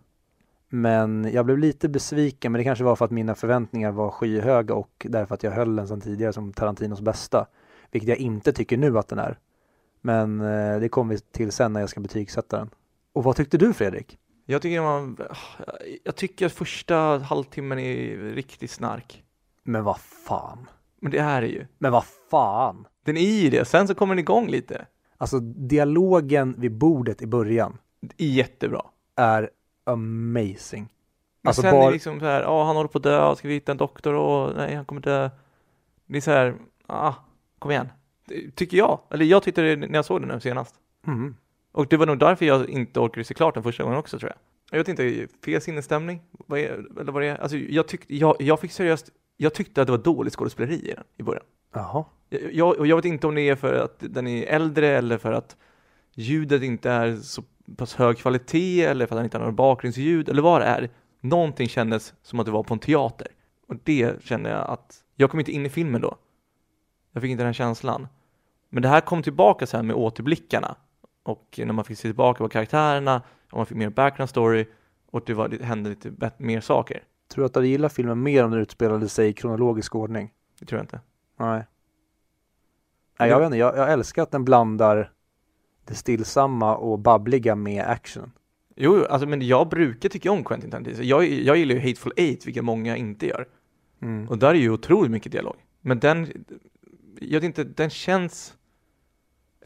Men 0.70 1.30
jag 1.34 1.46
blev 1.46 1.58
lite 1.58 1.90
besviken, 1.90 2.52
men 2.52 2.60
det 2.60 2.64
kanske 2.64 2.84
var 2.84 2.96
för 2.96 3.06
att 3.06 3.12
mina 3.12 3.36
förväntningar 3.36 3.92
var 3.92 4.12
skyhöga 4.12 4.74
och 4.74 5.08
därför 5.10 5.36
att 5.36 5.44
jag 5.44 5.52
höll 5.52 5.76
den 5.76 5.88
sedan 5.88 6.02
tidigare 6.02 6.34
som 6.34 6.54
Tarantinos 6.54 7.02
bästa. 7.02 7.48
Vilket 7.92 8.10
jag 8.10 8.18
inte 8.18 8.54
tycker 8.54 8.78
nu 8.78 8.98
att 8.98 9.08
den 9.08 9.20
är. 9.20 9.40
Men 10.02 10.42
eh, 10.42 10.80
det 10.80 10.90
kommer 10.90 11.14
vi 11.14 11.20
till 11.20 11.52
sen 11.52 11.74
när 11.74 11.80
jag 11.80 11.90
ska 11.90 12.00
betygsätta 12.00 12.58
den. 12.58 12.70
Och 13.14 13.24
vad 13.24 13.36
tyckte 13.36 13.58
du 13.58 13.74
Fredrik? 13.74 14.18
Jag 14.50 14.62
tycker, 14.62 14.82
man, 14.82 15.18
jag 16.04 16.16
tycker 16.16 16.46
att 16.46 16.52
första 16.54 16.96
halvtimmen 17.18 17.80
är 17.80 18.18
riktigt 18.18 18.72
snark. 18.72 19.24
Men 19.64 19.84
vad 19.84 20.00
fan? 20.00 20.70
Men 21.00 21.12
det 21.12 21.18
är 21.18 21.42
det 21.42 21.48
ju. 21.48 21.66
Men 21.78 21.92
vad 21.92 22.06
fan? 22.32 22.88
Den 23.06 23.18
är 23.18 23.42
ju 23.44 23.50
det. 23.50 23.66
Sen 23.66 23.88
så 23.88 23.96
kommer 23.96 24.16
den 24.16 24.20
igång 24.20 24.48
lite. 24.48 24.86
Alltså 25.18 25.40
dialogen 25.40 26.56
vid 26.58 26.72
bordet 26.78 27.22
i 27.22 27.28
början 27.28 27.78
Det 28.00 28.26
jättebra. 28.26 28.82
är 29.16 29.50
amazing. 29.84 30.90
Men 31.42 31.50
Alltså 31.50 31.62
sen 31.62 31.72
bara- 31.72 31.82
är 31.84 31.88
det 31.88 31.94
liksom 31.94 32.20
så 32.20 32.26
här, 32.26 32.42
ja 32.42 32.64
han 32.66 32.76
håller 32.76 32.88
på 32.90 32.98
att 32.98 33.04
dö, 33.04 33.36
ska 33.36 33.48
vi 33.48 33.54
hitta 33.54 33.72
en 33.72 33.78
doktor? 33.78 34.14
Och 34.14 34.56
nej, 34.56 34.76
han 34.76 34.86
kommer 34.86 35.02
dö. 35.02 35.30
Det 36.06 36.18
är 36.18 36.22
så 36.22 36.32
här, 36.32 36.56
ah, 36.88 37.14
kom 37.60 37.72
igen. 37.72 37.90
Det 38.26 38.52
Tycker 38.56 38.78
jag. 38.78 39.00
Eller 39.12 39.26
jag 39.26 39.44
tyckte 39.44 39.62
det 39.62 39.76
när 39.76 39.94
jag 39.94 40.06
såg 40.06 40.22
den 40.22 40.30
nu 40.30 40.40
senast. 40.40 40.76
Mm. 41.08 41.36
Och 41.71 41.88
det 41.88 41.97
var 41.97 42.06
nog 42.06 42.19
därför 42.19 42.45
jag 42.45 42.69
inte 42.69 42.99
orkade 42.99 43.23
se 43.23 43.34
klart 43.34 43.53
den 43.53 43.63
första 43.63 43.84
gången 43.84 43.99
också 43.99 44.19
tror 44.19 44.32
jag. 44.32 44.38
Jag 44.71 44.77
vet 44.77 44.88
inte, 44.88 45.27
fel 45.45 45.62
sinnesstämning? 45.62 46.21
Vad 46.32 46.60
är, 46.60 46.99
eller 46.99 47.12
vad 47.12 47.21
det 47.21 47.27
är? 47.27 47.41
Alltså 47.41 47.58
jag 47.58 47.88
tyckte, 47.88 48.15
jag, 48.15 48.36
jag 48.39 48.60
fick 48.60 48.71
seriöst, 48.71 49.10
jag 49.38 49.53
tyckte 49.53 49.82
att 49.82 49.88
det 49.88 49.91
var 49.91 50.03
dåligt 50.03 50.34
skådespeleri 50.34 50.89
i 50.89 50.93
den 50.93 51.03
i 51.17 51.23
början. 51.23 51.43
Jaha. 51.73 52.06
Jag, 52.51 52.77
och 52.77 52.88
jag 52.88 52.95
vet 52.95 53.06
inte 53.06 53.27
om 53.27 53.36
det 53.36 53.41
är 53.41 53.56
för 53.56 53.73
att 53.73 53.95
den 53.99 54.27
är 54.27 54.43
äldre 54.43 54.88
eller 54.88 55.17
för 55.17 55.32
att 55.32 55.58
ljudet 56.13 56.63
inte 56.63 56.91
är 56.91 57.15
så 57.15 57.43
pass 57.77 57.95
hög 57.95 58.17
kvalitet 58.17 58.86
eller 58.86 59.06
för 59.06 59.15
att 59.15 59.19
den 59.19 59.25
inte 59.25 59.38
har 59.38 59.41
några 59.41 59.51
bakgrundsljud 59.51 60.30
eller 60.30 60.41
vad 60.41 60.62
det 60.62 60.65
är. 60.65 60.89
Någonting 61.19 61.67
kändes 61.67 62.13
som 62.21 62.39
att 62.39 62.45
det 62.45 62.51
var 62.51 62.63
på 62.63 62.73
en 62.73 62.80
teater. 62.80 63.27
Och 63.67 63.75
det 63.84 64.23
kände 64.23 64.49
jag 64.49 64.69
att, 64.69 65.03
jag 65.15 65.32
kom 65.32 65.39
inte 65.39 65.51
in 65.51 65.65
i 65.65 65.69
filmen 65.69 66.01
då. 66.01 66.17
Jag 67.12 67.21
fick 67.21 67.32
inte 67.32 67.43
den 67.43 67.53
känslan. 67.53 68.08
Men 68.69 68.84
det 68.84 68.89
här 68.89 69.01
kom 69.01 69.23
tillbaka 69.23 69.67
sen 69.67 69.88
med 69.88 69.95
återblickarna. 69.95 70.75
Och 71.28 71.60
när 71.66 71.74
man 71.74 71.86
fick 71.86 71.98
se 71.98 72.08
tillbaka 72.08 72.38
på 72.38 72.50
karaktärerna, 72.50 73.22
och 73.52 73.58
man 73.58 73.66
fick 73.66 73.78
mer 73.78 73.90
background 73.90 74.30
story 74.30 74.66
och 75.12 75.24
det, 75.26 75.34
var, 75.34 75.48
det 75.48 75.63
hände 75.63 75.90
lite 75.90 76.12
bet- 76.12 76.40
mer 76.40 76.62
saker. 76.62 77.04
Tror 77.28 77.42
du 77.42 77.46
att 77.46 77.54
du 77.54 77.60
hade 77.60 77.68
gillat 77.68 77.94
filmen 77.94 78.24
mer 78.24 78.44
om 78.44 78.52
den 78.52 78.60
utspelade 78.60 79.10
sig 79.10 79.30
i 79.30 79.34
kronologisk 79.34 79.96
ordning? 79.96 80.34
Det 80.60 80.66
tror 80.66 80.80
jag 80.80 80.84
inte. 80.84 81.02
Nej. 81.40 81.63
Nej, 83.20 83.30
jag 83.30 83.40
vet 83.40 83.46
inte. 83.46 83.58
Jag, 83.58 83.78
jag 83.78 83.92
älskar 83.92 84.24
att 84.24 84.32
den 84.32 84.46
blandar 84.46 85.12
det 85.86 85.96
stillsamma 85.96 86.76
och 86.76 87.00
babbliga 87.00 87.56
med 87.56 87.86
action. 87.86 88.32
Jo, 88.76 88.98
jo, 88.98 89.06
alltså, 89.06 89.28
men 89.28 89.42
jag 89.42 89.70
brukar 89.70 90.10
tycka 90.10 90.32
om 90.32 90.44
Quentin 90.44 90.72
Tarantino. 90.72 91.04
Jag, 91.04 91.26
jag 91.26 91.58
gillar 91.58 91.76
ju 91.76 91.82
Hateful 91.82 92.13
Eight, 92.16 92.48
vilket 92.48 92.63
många 92.63 92.98
inte 92.98 93.28
gör. 93.28 93.48
Mm. 94.02 94.30
Och 94.30 94.38
där 94.38 94.50
är 94.50 94.54
ju 94.54 94.70
otroligt 94.70 95.12
mycket 95.12 95.32
dialog. 95.32 95.56
Men 95.82 96.00
den, 96.00 96.46
jag 97.20 97.42
vet 97.42 97.44
inte, 97.44 97.63
den 97.63 97.90
känns, 97.90 98.57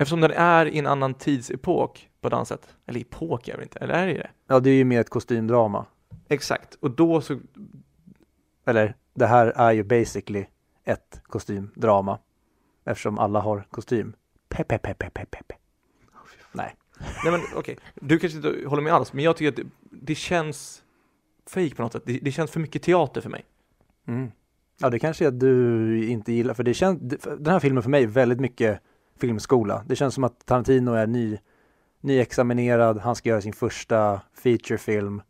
eftersom 0.02 0.22
den 0.22 0.32
är 0.32 0.66
i 0.66 0.80
en 0.80 0.88
annan 0.88 1.14
tidsepok 1.14 2.10
på 2.22 2.28
ett 2.28 2.34
annat 2.34 2.48
sätt. 2.48 2.76
Eller 2.86 3.00
epok 3.00 3.48
är 3.48 3.58
det 3.58 3.64
inte, 3.64 3.80
eller 3.80 3.94
är 3.94 4.08
det 4.08 4.14
det? 4.14 4.30
Ja, 4.48 4.60
det 4.60 4.70
är 4.70 4.74
ju 4.74 4.84
mer 4.84 5.02
ett 5.02 5.10
kostymdrama. 5.10 5.86
Exakt, 6.28 6.76
och 6.76 6.92
då 6.92 7.22
så, 7.22 7.40
Eller, 8.66 8.96
det 9.14 9.26
här 9.26 9.48
är 9.48 9.72
ju 9.72 9.84
basically 9.84 10.46
ett 10.84 11.22
kostymdrama. 11.24 12.20
Eftersom 12.86 13.20
alla 13.20 13.40
har 13.40 13.68
kostym. 13.70 14.14
Pepe, 14.50 14.78
pepe, 14.78 15.10
pepe, 15.10 15.26
pepe. 15.26 15.56
Nej. 16.52 16.76
nej 17.24 17.32
men 17.32 17.42
okej, 17.56 17.78
du 17.96 18.20
kanske 18.20 18.38
inte 18.38 18.68
håller 18.68 18.84
med 18.84 18.94
alls, 18.94 19.14
men 19.14 19.24
jag 19.24 19.38
tycker 19.38 19.50
att 19.50 19.56
det, 19.56 19.92
det 19.92 20.16
känns 20.16 20.84
fake 21.50 21.76
på 21.76 21.82
något 21.82 21.94
sätt. 21.94 22.04
Det, 22.06 22.20
det 22.22 22.32
känns 22.32 22.52
för 22.52 22.60
mycket 22.60 22.84
teater 22.84 23.22
för 23.22 23.30
mig. 23.30 23.46
Mm. 24.08 24.32
Ja, 24.80 24.90
det 24.90 25.00
kanske 25.00 25.26
är 25.26 25.28
att 25.28 25.40
du 25.40 26.06
inte 26.08 26.34
gillar, 26.34 26.54
för 26.54 26.64
det 26.64 26.74
känns, 26.74 27.00
den 27.24 27.54
här 27.54 27.60
filmen 27.60 27.84
för 27.84 27.90
mig 27.90 28.04
är 28.04 28.08
väldigt 28.08 28.40
mycket 28.40 28.82
filmskola. 29.22 29.84
Det 29.88 29.96
känns 29.96 30.14
som 30.14 30.24
att 30.24 30.46
Tarantino 30.46 30.92
är 30.92 31.08
ny, 31.08 31.38
nyexaminerad, 32.02 32.98
han 33.00 33.16
ska 33.16 33.30
göra 33.30 33.42
sin 33.42 33.54
första 33.54 34.22
featurefilm 34.44 35.22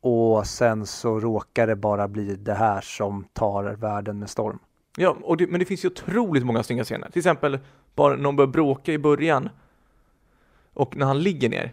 och 0.00 0.46
sen 0.46 0.86
så 0.86 1.20
råkar 1.20 1.66
det 1.66 1.76
bara 1.76 2.08
bli 2.08 2.36
det 2.36 2.54
här 2.54 2.80
som 2.80 3.24
tar 3.32 3.64
världen 3.64 4.18
med 4.18 4.30
storm. 4.30 4.58
Ja, 4.96 5.16
och 5.22 5.36
det, 5.36 5.46
men 5.46 5.60
det 5.60 5.66
finns 5.66 5.84
ju 5.84 5.88
otroligt 5.88 6.46
många 6.46 6.62
snygga 6.62 6.84
scener. 6.84 7.10
Till 7.10 7.18
exempel 7.20 7.58
bara 7.94 8.16
när 8.16 8.24
de 8.24 8.36
börjar 8.36 8.48
bråka 8.48 8.92
i 8.92 8.98
början 8.98 9.48
och 10.74 10.96
när 10.96 11.06
han 11.06 11.22
ligger 11.22 11.48
ner 11.48 11.72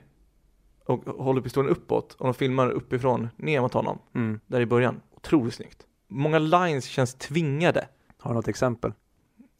och 0.85 1.03
håller 1.05 1.41
pistolen 1.41 1.71
uppåt 1.71 2.13
och 2.13 2.25
de 2.25 2.33
filmar 2.33 2.69
uppifrån 2.69 3.29
ner 3.37 3.61
mot 3.61 3.73
honom 3.73 3.99
Mm. 4.15 4.39
där 4.47 4.61
i 4.61 4.65
början. 4.65 5.01
Otroligt 5.15 5.53
snyggt. 5.53 5.85
Många 6.07 6.39
lines 6.39 6.85
känns 6.85 7.13
tvingade. 7.13 7.87
Har 8.19 8.31
du 8.31 8.35
något 8.35 8.47
exempel? 8.47 8.93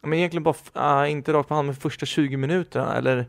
Men 0.02 0.14
egentligen 0.14 0.44
bara, 0.44 1.06
äh, 1.06 1.12
inte 1.12 1.34
rakt 1.34 1.50
på 1.50 1.56
hand 1.56 1.66
med 1.66 1.78
första 1.78 2.06
20 2.06 2.38
minuterna 2.38 2.96
eller 2.96 3.26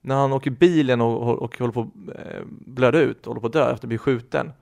när 0.00 0.14
han 0.14 0.32
åker 0.32 0.50
bilen 0.50 1.00
och, 1.00 1.22
och, 1.22 1.42
och 1.42 1.58
håller 1.58 1.72
på 1.72 1.80
att 1.80 2.16
eh, 2.26 2.42
blöda 2.46 2.98
ut, 2.98 3.26
håller 3.26 3.40
på 3.40 3.46
att 3.46 3.52
dö 3.52 3.72
efter 3.72 3.86
att 3.86 3.88
bli 3.88 3.98
skjuten. 3.98 4.52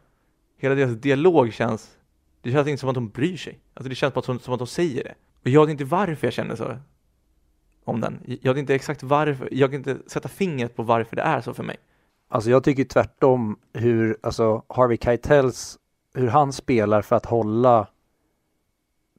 Hela 0.58 0.74
deras 0.74 0.96
dialog 0.96 1.52
känns, 1.52 1.90
det 2.40 2.52
känns 2.52 2.68
inte 2.68 2.80
som 2.80 2.88
att 2.88 2.94
de 2.94 3.08
bryr 3.08 3.36
sig. 3.36 3.58
Alltså 3.74 3.88
det 3.88 3.94
känns 3.94 4.14
bara 4.14 4.22
som, 4.22 4.38
som 4.38 4.54
att 4.54 4.60
de 4.60 4.66
säger 4.66 5.04
det. 5.04 5.14
Och 5.42 5.48
jag 5.48 5.66
vet 5.66 5.70
inte 5.70 5.84
varför 5.84 6.26
jag 6.26 6.34
känner 6.34 6.56
så 6.56 6.76
om 7.84 8.00
den. 8.00 8.20
Jag 8.42 8.54
vet 8.54 8.60
inte 8.60 8.74
exakt 8.74 9.02
varför, 9.02 9.48
jag 9.52 9.70
kan 9.70 9.78
inte 9.78 9.98
sätta 10.06 10.28
fingret 10.28 10.76
på 10.76 10.82
varför 10.82 11.16
det 11.16 11.22
är 11.22 11.40
så 11.40 11.54
för 11.54 11.62
mig. 11.62 11.76
Alltså 12.28 12.50
jag 12.50 12.64
tycker 12.64 12.84
tvärtom 12.84 13.58
hur, 13.72 14.16
alltså 14.22 14.62
Harvey 14.68 14.98
Keitels, 14.98 15.78
hur 16.14 16.28
han 16.28 16.52
spelar 16.52 17.02
för 17.02 17.16
att 17.16 17.26
hålla 17.26 17.86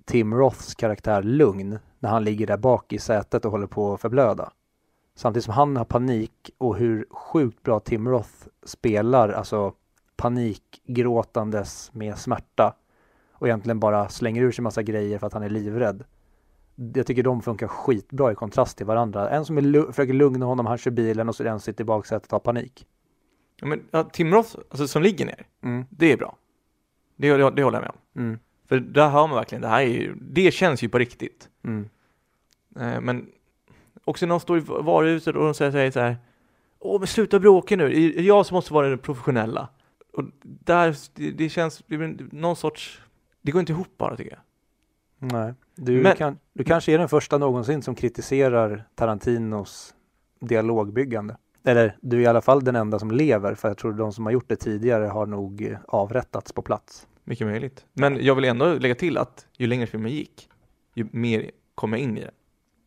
Tim 0.05 0.33
Roths 0.33 0.75
karaktär 0.75 1.23
lugn 1.23 1.79
när 1.99 2.09
han 2.09 2.23
ligger 2.23 2.47
där 2.47 2.57
bak 2.57 2.93
i 2.93 2.99
sätet 2.99 3.45
och 3.45 3.51
håller 3.51 3.67
på 3.67 3.93
att 3.93 4.01
förblöda. 4.01 4.51
Samtidigt 5.15 5.45
som 5.45 5.53
han 5.53 5.77
har 5.77 5.85
panik 5.85 6.51
och 6.57 6.75
hur 6.77 7.05
sjukt 7.09 7.63
bra 7.63 7.79
Tim 7.79 8.07
Roth 8.07 8.47
spelar, 8.63 9.29
alltså 9.29 9.73
panikgråtandes 10.15 11.93
med 11.93 12.17
smärta 12.17 12.75
och 13.33 13.47
egentligen 13.47 13.79
bara 13.79 14.09
slänger 14.09 14.41
ur 14.41 14.51
sig 14.51 14.63
massa 14.63 14.83
grejer 14.83 15.19
för 15.19 15.27
att 15.27 15.33
han 15.33 15.43
är 15.43 15.49
livrädd. 15.49 16.03
Jag 16.93 17.07
tycker 17.07 17.23
de 17.23 17.41
funkar 17.41 17.67
skitbra 17.67 18.31
i 18.31 18.35
kontrast 18.35 18.77
till 18.77 18.85
varandra. 18.85 19.29
En 19.29 19.45
som 19.45 19.57
är 19.57 19.91
försöker 19.91 20.13
lugna 20.13 20.45
honom, 20.45 20.65
han 20.65 20.77
kör 20.77 20.91
bilen 20.91 21.29
och 21.29 21.35
så 21.35 21.43
är 21.43 21.45
det 21.45 21.51
en 21.51 21.59
som 21.59 21.65
sitter 21.65 21.83
i 21.83 21.85
baksätet 21.85 22.27
och 22.27 22.31
har 22.33 22.39
panik. 22.39 22.87
Ja, 23.61 23.67
men, 23.67 23.83
ja, 23.91 24.03
Tim 24.03 24.33
Roth, 24.33 24.55
alltså, 24.69 24.87
som 24.87 25.01
ligger 25.03 25.25
ner, 25.25 25.47
Mm. 25.63 25.85
det 25.89 26.11
är 26.11 26.17
bra. 26.17 26.37
Det, 27.15 27.37
det, 27.37 27.51
det 27.51 27.63
håller 27.63 27.77
jag 27.77 27.83
med 27.83 27.91
om. 27.91 28.21
Mm. 28.23 28.39
För 28.71 28.79
där 28.79 29.09
hör 29.09 29.27
man 29.27 29.35
verkligen, 29.35 29.61
det 29.61 29.67
här 29.67 29.81
är 29.81 29.85
ju, 29.85 30.15
det 30.21 30.51
känns 30.51 30.83
ju 30.83 30.89
på 30.89 30.97
riktigt. 30.97 31.49
Mm. 31.63 31.89
Eh, 32.79 33.01
Men 33.01 33.27
Också 34.03 34.25
när 34.25 34.29
de 34.29 34.39
står 34.39 34.57
i 34.57 34.61
varuhuset 34.61 35.35
och 35.35 35.43
de 35.43 35.53
säger, 35.53 35.71
säger 35.71 35.91
så 35.91 35.99
här 35.99 36.17
Åh 36.79 36.99
men 36.99 37.07
sluta 37.07 37.39
bråka 37.39 37.75
nu, 37.75 37.89
det 37.89 38.19
är 38.19 38.21
jag 38.23 38.45
som 38.45 38.55
måste 38.55 38.73
vara 38.73 38.89
den 38.89 38.97
professionella. 38.97 39.69
Och 40.13 40.23
där, 40.43 40.95
det, 41.13 41.31
det 41.31 41.49
känns, 41.49 41.83
det 41.87 41.97
blir 41.97 42.27
någon 42.31 42.55
sorts, 42.55 43.01
det 43.41 43.51
går 43.51 43.59
inte 43.59 43.71
ihop 43.71 43.87
bara 43.97 44.15
tycker 44.17 44.31
jag. 44.31 45.31
Nej. 45.31 45.53
Du, 45.75 46.01
Men- 46.03 46.15
kan, 46.15 46.37
du 46.53 46.63
kanske 46.63 46.91
är 46.93 46.97
den 46.97 47.09
första 47.09 47.37
någonsin 47.37 47.81
som 47.81 47.95
kritiserar 47.95 48.87
Tarantinos 48.95 49.93
dialogbyggande. 50.39 51.37
Eller 51.63 51.97
du 52.01 52.17
är 52.17 52.21
i 52.21 52.25
alla 52.27 52.41
fall 52.41 52.63
den 52.63 52.75
enda 52.75 52.99
som 52.99 53.11
lever 53.11 53.55
för 53.55 53.67
jag 53.67 53.77
tror 53.77 53.93
de 53.93 54.13
som 54.13 54.25
har 54.25 54.31
gjort 54.31 54.49
det 54.49 54.55
tidigare 54.55 55.05
har 55.05 55.25
nog 55.25 55.61
eh, 55.61 55.77
avrättats 55.87 56.51
på 56.53 56.61
plats. 56.61 57.07
Mycket 57.31 57.47
möjligt. 57.47 57.85
Men 57.93 58.25
jag 58.25 58.35
vill 58.35 58.45
ändå 58.45 58.73
lägga 58.73 58.95
till 58.95 59.17
att 59.17 59.47
ju 59.57 59.67
längre 59.67 59.87
filmen 59.87 60.11
gick, 60.11 60.49
ju 60.93 61.07
mer 61.11 61.51
kom 61.75 61.93
jag 61.93 62.01
in 62.01 62.17
i 62.17 62.21
det. 62.21 62.31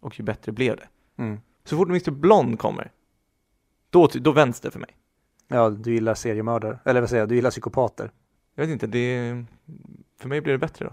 Och 0.00 0.18
ju 0.18 0.24
bättre 0.24 0.52
blev 0.52 0.76
det. 0.76 0.88
Mm. 1.22 1.40
Så 1.64 1.76
fort 1.76 1.88
Mr 1.88 2.10
Blond 2.10 2.58
kommer, 2.58 2.92
då, 3.90 4.06
då 4.06 4.32
vänds 4.32 4.60
det 4.60 4.70
för 4.70 4.80
mig. 4.80 4.96
Ja, 5.48 5.70
du 5.70 5.94
gillar 5.94 6.14
seriemördare. 6.14 6.78
Eller 6.84 7.00
vad 7.00 7.10
säger 7.10 7.22
jag, 7.22 7.28
du 7.28 7.34
gillar 7.34 7.50
psykopater. 7.50 8.10
Jag 8.54 8.66
vet 8.66 8.72
inte, 8.72 8.86
det, 8.86 9.44
för 10.20 10.28
mig 10.28 10.40
blir 10.40 10.52
det 10.52 10.58
bättre 10.58 10.84
då. 10.84 10.92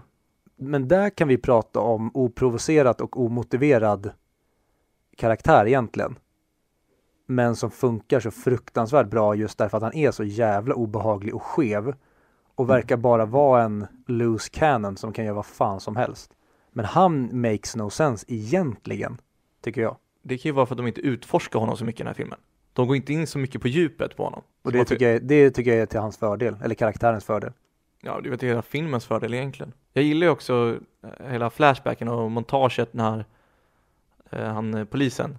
Men 0.56 0.88
där 0.88 1.10
kan 1.10 1.28
vi 1.28 1.38
prata 1.38 1.80
om 1.80 2.10
oprovocerat 2.14 3.00
och 3.00 3.20
omotiverad 3.20 4.12
karaktär 5.16 5.66
egentligen. 5.66 6.18
Men 7.26 7.56
som 7.56 7.70
funkar 7.70 8.20
så 8.20 8.30
fruktansvärt 8.30 9.06
bra 9.06 9.34
just 9.34 9.58
därför 9.58 9.76
att 9.76 9.82
han 9.82 9.94
är 9.94 10.10
så 10.10 10.24
jävla 10.24 10.74
obehaglig 10.74 11.34
och 11.34 11.42
skev. 11.42 11.94
Och 12.54 12.70
verkar 12.70 12.96
bara 12.96 13.26
vara 13.26 13.62
en 13.62 13.86
loose 14.06 14.50
cannon 14.50 14.96
som 14.96 15.12
kan 15.12 15.24
göra 15.24 15.34
vad 15.34 15.46
fan 15.46 15.80
som 15.80 15.96
helst. 15.96 16.32
Men 16.72 16.84
han 16.84 17.40
makes 17.40 17.76
no 17.76 17.90
sense 17.90 18.26
egentligen, 18.28 19.20
tycker 19.62 19.80
jag. 19.80 19.96
Det 20.22 20.38
kan 20.38 20.48
ju 20.48 20.52
vara 20.52 20.66
för 20.66 20.74
att 20.74 20.78
de 20.78 20.86
inte 20.86 21.00
utforskar 21.00 21.60
honom 21.60 21.76
så 21.76 21.84
mycket 21.84 22.00
i 22.00 22.02
den 22.02 22.06
här 22.06 22.14
filmen. 22.14 22.38
De 22.72 22.86
går 22.86 22.96
inte 22.96 23.12
in 23.12 23.26
så 23.26 23.38
mycket 23.38 23.60
på 23.62 23.68
djupet 23.68 24.16
på 24.16 24.24
honom. 24.24 24.42
Och 24.62 24.72
det 24.72 24.84
tycker, 24.84 25.12
jag, 25.12 25.22
det 25.22 25.50
tycker 25.50 25.70
jag 25.70 25.80
är 25.80 25.86
till 25.86 26.00
hans 26.00 26.18
fördel, 26.18 26.56
eller 26.64 26.74
karaktärens 26.74 27.24
fördel. 27.24 27.52
Ja, 28.00 28.20
det 28.20 28.28
är 28.28 28.30
väl 28.30 28.40
hela 28.40 28.62
filmens 28.62 29.06
fördel 29.06 29.34
egentligen. 29.34 29.72
Jag 29.92 30.04
gillar 30.04 30.26
ju 30.26 30.30
också 30.30 30.78
eh, 31.02 31.26
hela 31.30 31.50
flashbacken 31.50 32.08
och 32.08 32.30
montaget 32.30 32.94
när 32.94 33.24
eh, 34.30 34.44
han, 34.44 34.74
eh, 34.74 34.84
polisen, 34.84 35.38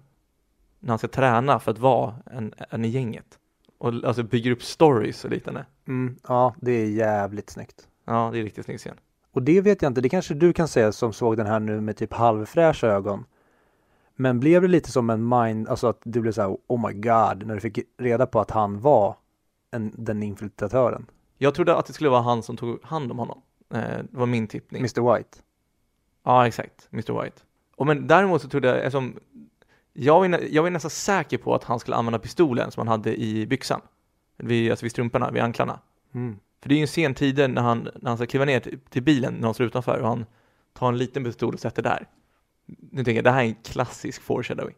när 0.79 0.89
han 0.89 0.97
ska 0.97 1.07
träna 1.07 1.59
för 1.59 1.71
att 1.71 1.77
vara 1.77 2.15
en, 2.25 2.53
en 2.69 2.85
i 2.85 2.87
gänget. 2.87 3.39
Och 3.83 3.93
alltså 4.03 4.23
bygger 4.23 4.51
upp 4.51 4.63
stories 4.63 5.25
och 5.25 5.31
liknande. 5.31 5.65
Mm, 5.87 6.15
ja, 6.27 6.55
det 6.61 6.71
är 6.71 6.85
jävligt 6.85 7.49
snyggt. 7.49 7.87
Ja, 8.05 8.29
det 8.33 8.39
är 8.39 8.43
riktigt 8.43 8.65
snygg 8.65 8.79
scen. 8.79 8.95
Och 9.31 9.43
det 9.43 9.61
vet 9.61 9.81
jag 9.81 9.89
inte, 9.89 10.01
det 10.01 10.09
kanske 10.09 10.33
du 10.33 10.53
kan 10.53 10.67
säga 10.67 10.91
som 10.91 11.13
såg 11.13 11.37
den 11.37 11.47
här 11.47 11.59
nu 11.59 11.81
med 11.81 11.97
typ 11.97 12.13
halvfräscha 12.13 12.87
ögon. 12.87 13.25
Men 14.15 14.39
blev 14.39 14.61
det 14.61 14.67
lite 14.67 14.91
som 14.91 15.09
en 15.09 15.29
mind, 15.29 15.67
alltså 15.67 15.87
att 15.87 16.01
du 16.03 16.21
blev 16.21 16.31
så 16.31 16.41
här, 16.41 16.57
oh 16.67 16.87
my 16.87 16.93
god, 16.93 17.47
när 17.47 17.55
du 17.55 17.59
fick 17.59 17.79
reda 17.97 18.25
på 18.25 18.39
att 18.39 18.51
han 18.51 18.79
var 18.79 19.15
en, 19.71 19.93
den 19.97 20.23
infiltratören, 20.23 21.05
Jag 21.37 21.55
trodde 21.55 21.75
att 21.75 21.85
det 21.85 21.93
skulle 21.93 22.09
vara 22.09 22.21
han 22.21 22.43
som 22.43 22.57
tog 22.57 22.83
hand 22.83 23.11
om 23.11 23.19
honom. 23.19 23.41
Eh, 23.73 23.79
det 23.79 24.17
var 24.17 24.25
min 24.25 24.47
tippning. 24.47 24.79
Mr 24.79 25.15
White. 25.15 25.37
Ja, 26.23 26.47
exakt. 26.47 26.87
Mr 26.91 27.23
White. 27.23 27.41
Och 27.75 27.87
men 27.87 28.07
däremot 28.07 28.41
så 28.41 28.49
trodde 28.49 28.67
jag, 28.67 28.77
eftersom 28.77 29.19
jag 29.93 30.19
var, 30.19 30.39
jag 30.49 30.63
var 30.63 30.69
nästan 30.69 30.91
säker 30.91 31.37
på 31.37 31.55
att 31.55 31.63
han 31.63 31.79
skulle 31.79 31.95
använda 31.95 32.19
pistolen 32.19 32.71
som 32.71 32.81
han 32.81 32.87
hade 32.87 33.21
i 33.21 33.47
byxan. 33.47 33.81
Vid, 34.37 34.71
alltså 34.71 34.85
vid 34.85 34.91
strumporna, 34.91 35.31
vid 35.31 35.41
anklarna. 35.41 35.79
Mm. 36.13 36.39
För 36.61 36.69
det 36.69 36.75
är 36.75 36.77
ju 36.77 36.81
en 36.81 36.87
sen 36.87 37.13
tid 37.13 37.49
när 37.49 37.61
han, 37.61 37.89
när 37.95 38.09
han 38.09 38.17
ska 38.17 38.25
kliva 38.25 38.45
ner 38.45 38.59
till, 38.59 38.79
till 38.89 39.03
bilen 39.03 39.33
när 39.33 39.41
de 39.41 39.53
står 39.53 39.65
utanför 39.65 39.99
och 39.99 40.07
han 40.07 40.25
tar 40.73 40.87
en 40.87 40.97
liten 40.97 41.23
pistol 41.23 41.53
och 41.53 41.59
sätter 41.59 41.81
där. 41.81 42.07
Nu 42.65 43.03
tänker 43.03 43.15
jag, 43.15 43.23
det 43.23 43.31
här 43.31 43.43
är 43.43 43.47
en 43.47 43.55
klassisk 43.55 44.21
foreshadowing. 44.21 44.75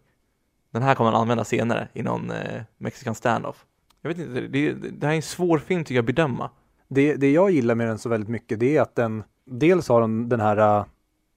Den 0.72 0.84
här 0.84 0.96
kommer 0.96 1.12
han 1.12 1.22
använda 1.22 1.44
senare 1.44 1.88
i 1.94 2.04
någon 2.04 2.32
eh, 2.32 2.62
mexican 2.78 3.16
standoff. 3.16 3.66
Jag 4.02 4.10
vet 4.10 4.18
inte, 4.18 4.42
det, 4.42 4.74
det, 4.74 5.06
här 5.06 5.14
är 5.14 5.18
en 5.18 5.22
svår 5.22 5.60
film 5.60 5.84
tycker 5.84 5.96
jag 5.96 6.04
att 6.04 6.16
bedöma. 6.16 6.50
Det, 6.88 7.16
det 7.16 7.32
jag 7.32 7.52
gillar 7.52 7.76
med 7.76 7.88
den 7.88 8.00
så 8.00 8.10
väldigt 8.10 8.30
mycket 8.30 8.60
det 8.60 8.78
är 8.78 8.82
att 8.82 8.96
den 8.96 9.24
dels 9.46 9.90
har 9.90 10.02
den, 10.02 10.30
den 10.30 10.40
här 10.40 10.58
äh, 10.80 10.86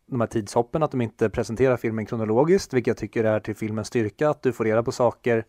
de 0.09 0.21
här 0.21 0.29
tidshoppen, 0.29 0.83
att 0.83 0.91
de 0.91 1.01
inte 1.01 1.31
presenterar 1.31 1.77
filmen 1.77 2.07
kronologiskt, 2.07 2.73
vilket 2.73 2.87
jag 2.87 2.97
tycker 2.97 3.25
är 3.25 3.41
till 3.41 3.57
filmens 3.57 3.89
styrka, 3.89 4.31
att 4.31 4.43
du 4.43 4.53
får 4.53 4.65
reda 4.65 4.83
på 4.83 4.93
saker 4.93 5.45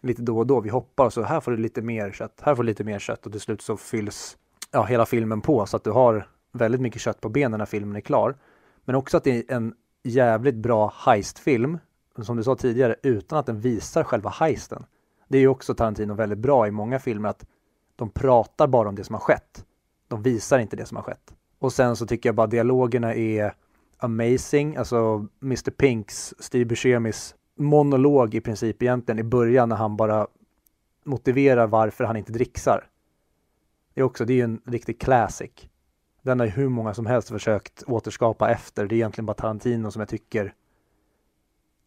lite 0.00 0.22
då 0.22 0.38
och 0.38 0.46
då. 0.46 0.60
Vi 0.60 0.68
hoppar 0.68 1.06
och 1.06 1.12
så 1.12 1.22
här 1.22 1.40
får 1.40 1.50
du 1.50 1.56
lite 1.56 1.82
mer 1.82 2.12
kött, 2.12 2.40
här 2.42 2.54
får 2.54 2.62
du 2.62 2.66
lite 2.66 2.84
mer 2.84 2.98
kött 2.98 3.26
och 3.26 3.32
till 3.32 3.40
slut 3.40 3.62
så 3.62 3.76
fylls 3.76 4.36
ja, 4.70 4.84
hela 4.84 5.06
filmen 5.06 5.40
på 5.40 5.66
så 5.66 5.76
att 5.76 5.84
du 5.84 5.90
har 5.90 6.28
väldigt 6.52 6.80
mycket 6.80 7.00
kött 7.00 7.20
på 7.20 7.28
benen 7.28 7.58
när 7.58 7.66
filmen 7.66 7.96
är 7.96 8.00
klar. 8.00 8.36
Men 8.84 8.94
också 8.94 9.16
att 9.16 9.24
det 9.24 9.50
är 9.50 9.56
en 9.56 9.74
jävligt 10.02 10.54
bra 10.54 10.92
heistfilm, 10.96 11.78
som 12.22 12.36
du 12.36 12.44
sa 12.44 12.56
tidigare, 12.56 12.96
utan 13.02 13.38
att 13.38 13.46
den 13.46 13.60
visar 13.60 14.04
själva 14.04 14.30
heisten. 14.30 14.84
Det 15.28 15.38
är 15.38 15.40
ju 15.42 15.48
också 15.48 15.74
Tarantino 15.74 16.14
väldigt 16.14 16.38
bra 16.38 16.66
i 16.66 16.70
många 16.70 16.98
filmer 16.98 17.28
att 17.28 17.46
de 17.96 18.10
pratar 18.10 18.66
bara 18.66 18.88
om 18.88 18.94
det 18.94 19.04
som 19.04 19.14
har 19.14 19.20
skett. 19.20 19.64
De 20.08 20.22
visar 20.22 20.58
inte 20.58 20.76
det 20.76 20.86
som 20.86 20.96
har 20.96 21.04
skett. 21.04 21.34
Och 21.58 21.72
sen 21.72 21.96
så 21.96 22.06
tycker 22.06 22.28
jag 22.28 22.36
bara 22.36 22.46
dialogerna 22.46 23.14
är 23.14 23.54
amazing. 24.04 24.76
Alltså 24.76 25.26
Mr 25.42 25.70
Pinks, 25.70 26.34
Steve 26.38 26.64
Buscemis 26.64 27.34
monolog 27.56 28.34
i 28.34 28.40
princip 28.40 28.82
egentligen 28.82 29.18
i 29.18 29.22
början 29.22 29.68
när 29.68 29.76
han 29.76 29.96
bara 29.96 30.26
motiverar 31.04 31.66
varför 31.66 32.04
han 32.04 32.16
inte 32.16 32.32
dricksar. 32.32 32.88
Det 33.94 34.00
är 34.00 34.04
också, 34.04 34.24
det 34.24 34.32
är 34.32 34.36
ju 34.36 34.42
en 34.42 34.60
riktig 34.66 35.00
classic. 35.00 35.50
Den 36.22 36.40
har 36.40 36.46
ju 36.46 36.52
hur 36.52 36.68
många 36.68 36.94
som 36.94 37.06
helst 37.06 37.28
försökt 37.28 37.82
återskapa 37.86 38.50
efter. 38.50 38.86
Det 38.86 38.94
är 38.94 38.96
egentligen 38.96 39.26
bara 39.26 39.34
Tarantino 39.34 39.90
som 39.90 40.00
jag 40.00 40.08
tycker, 40.08 40.54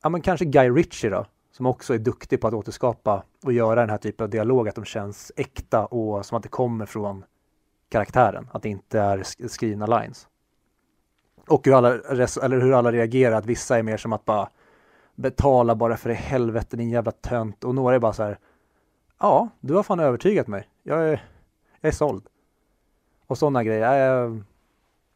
ja 0.03 0.09
men 0.09 0.21
kanske 0.21 0.45
Guy 0.45 0.69
Ritchie 0.69 1.09
då, 1.09 1.25
som 1.51 1.65
också 1.65 1.93
är 1.93 1.97
duktig 1.97 2.41
på 2.41 2.47
att 2.47 2.53
återskapa 2.53 3.23
och 3.43 3.53
göra 3.53 3.79
den 3.79 3.89
här 3.89 3.97
typen 3.97 4.23
av 4.23 4.29
dialog, 4.29 4.67
att 4.67 4.75
de 4.75 4.85
känns 4.85 5.31
äkta 5.35 5.85
och 5.85 6.25
som 6.25 6.37
att 6.37 6.43
det 6.43 6.49
kommer 6.49 6.85
från 6.85 7.23
karaktären, 7.89 8.47
att 8.51 8.63
det 8.63 8.69
inte 8.69 8.99
är 8.99 9.47
skrivna 9.47 9.85
lines. 9.99 10.27
Och 11.47 11.65
hur 11.65 11.73
alla, 11.73 11.93
eller 12.43 12.59
hur 12.59 12.73
alla 12.73 12.91
reagerar, 12.91 13.35
att 13.35 13.45
vissa 13.45 13.77
är 13.79 13.83
mer 13.83 13.97
som 13.97 14.13
att 14.13 14.25
bara 14.25 14.49
betala 15.15 15.75
bara 15.75 15.97
för 15.97 16.09
i 16.09 16.13
helvete 16.13 16.77
din 16.77 16.89
jävla 16.89 17.11
tönt 17.11 17.63
och 17.63 17.75
några 17.75 17.95
är 17.95 17.99
bara 17.99 18.13
så 18.13 18.23
här 18.23 18.39
ja, 19.19 19.49
du 19.59 19.73
har 19.73 19.83
fan 19.83 19.99
övertygat 19.99 20.47
mig. 20.47 20.69
Jag 20.83 21.03
är, 21.03 21.23
jag 21.81 21.87
är 21.87 21.91
såld. 21.95 22.23
Och 23.27 23.37
sådana 23.37 23.63
grejer. 23.63 24.23
Äh, 24.25 24.37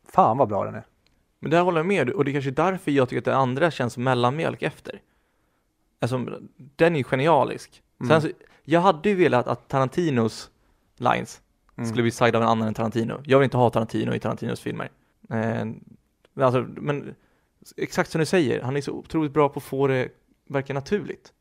fan 0.07 0.37
vad 0.37 0.49
bra 0.49 0.65
den 0.65 0.75
är. 0.75 0.83
Men 1.39 1.51
där 1.51 1.61
håller 1.61 1.79
jag 1.79 1.85
med 1.85 2.09
och 2.09 2.25
det 2.25 2.31
är 2.31 2.33
kanske 2.33 2.51
därför 2.51 2.91
jag 2.91 3.09
tycker 3.09 3.19
att 3.21 3.25
det 3.25 3.35
andra 3.35 3.71
känns 3.71 3.93
som 3.93 4.03
mellanmjölk 4.03 4.61
efter. 4.61 5.01
Alltså, 6.01 6.25
den 6.75 6.93
är 6.93 6.97
ju 6.97 7.03
genialisk. 7.03 7.83
Mm. 7.99 8.09
Sen 8.09 8.21
så, 8.21 8.37
jag 8.63 8.81
hade 8.81 9.09
ju 9.09 9.15
velat 9.15 9.47
att 9.47 9.67
Tarantinos 9.67 10.51
lines 10.97 11.41
Mm. 11.77 11.89
skulle 11.89 12.01
bli 12.03 12.11
sagda 12.11 12.37
av 12.37 12.43
en 12.43 12.49
annan 12.49 12.67
än 12.67 12.73
Tarantino. 12.73 13.21
Jag 13.25 13.39
vill 13.39 13.43
inte 13.43 13.57
ha 13.57 13.69
Tarantino 13.69 14.13
i 14.13 14.19
Tarantinos 14.19 14.59
filmer. 14.59 14.89
Eh, 15.29 15.65
men 16.39 16.47
alltså, 16.47 16.81
men 16.81 17.15
exakt 17.77 18.11
som 18.11 18.19
du 18.19 18.25
säger, 18.25 18.61
han 18.61 18.77
är 18.77 18.81
så 18.81 18.91
otroligt 18.91 19.33
bra 19.33 19.49
på 19.49 19.57
att 19.57 19.63
få 19.63 19.87
det 19.87 20.09
verka 20.49 20.73
naturligt. 20.73 21.33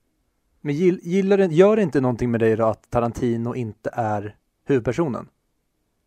Men 0.60 0.74
gillar 0.74 1.36
det, 1.36 1.46
gör 1.46 1.76
det 1.76 1.82
inte 1.82 2.00
någonting 2.00 2.30
med 2.30 2.40
dig 2.40 2.56
då 2.56 2.66
att 2.66 2.90
Tarantino 2.90 3.54
inte 3.54 3.90
är 3.92 4.36
huvudpersonen? 4.64 5.28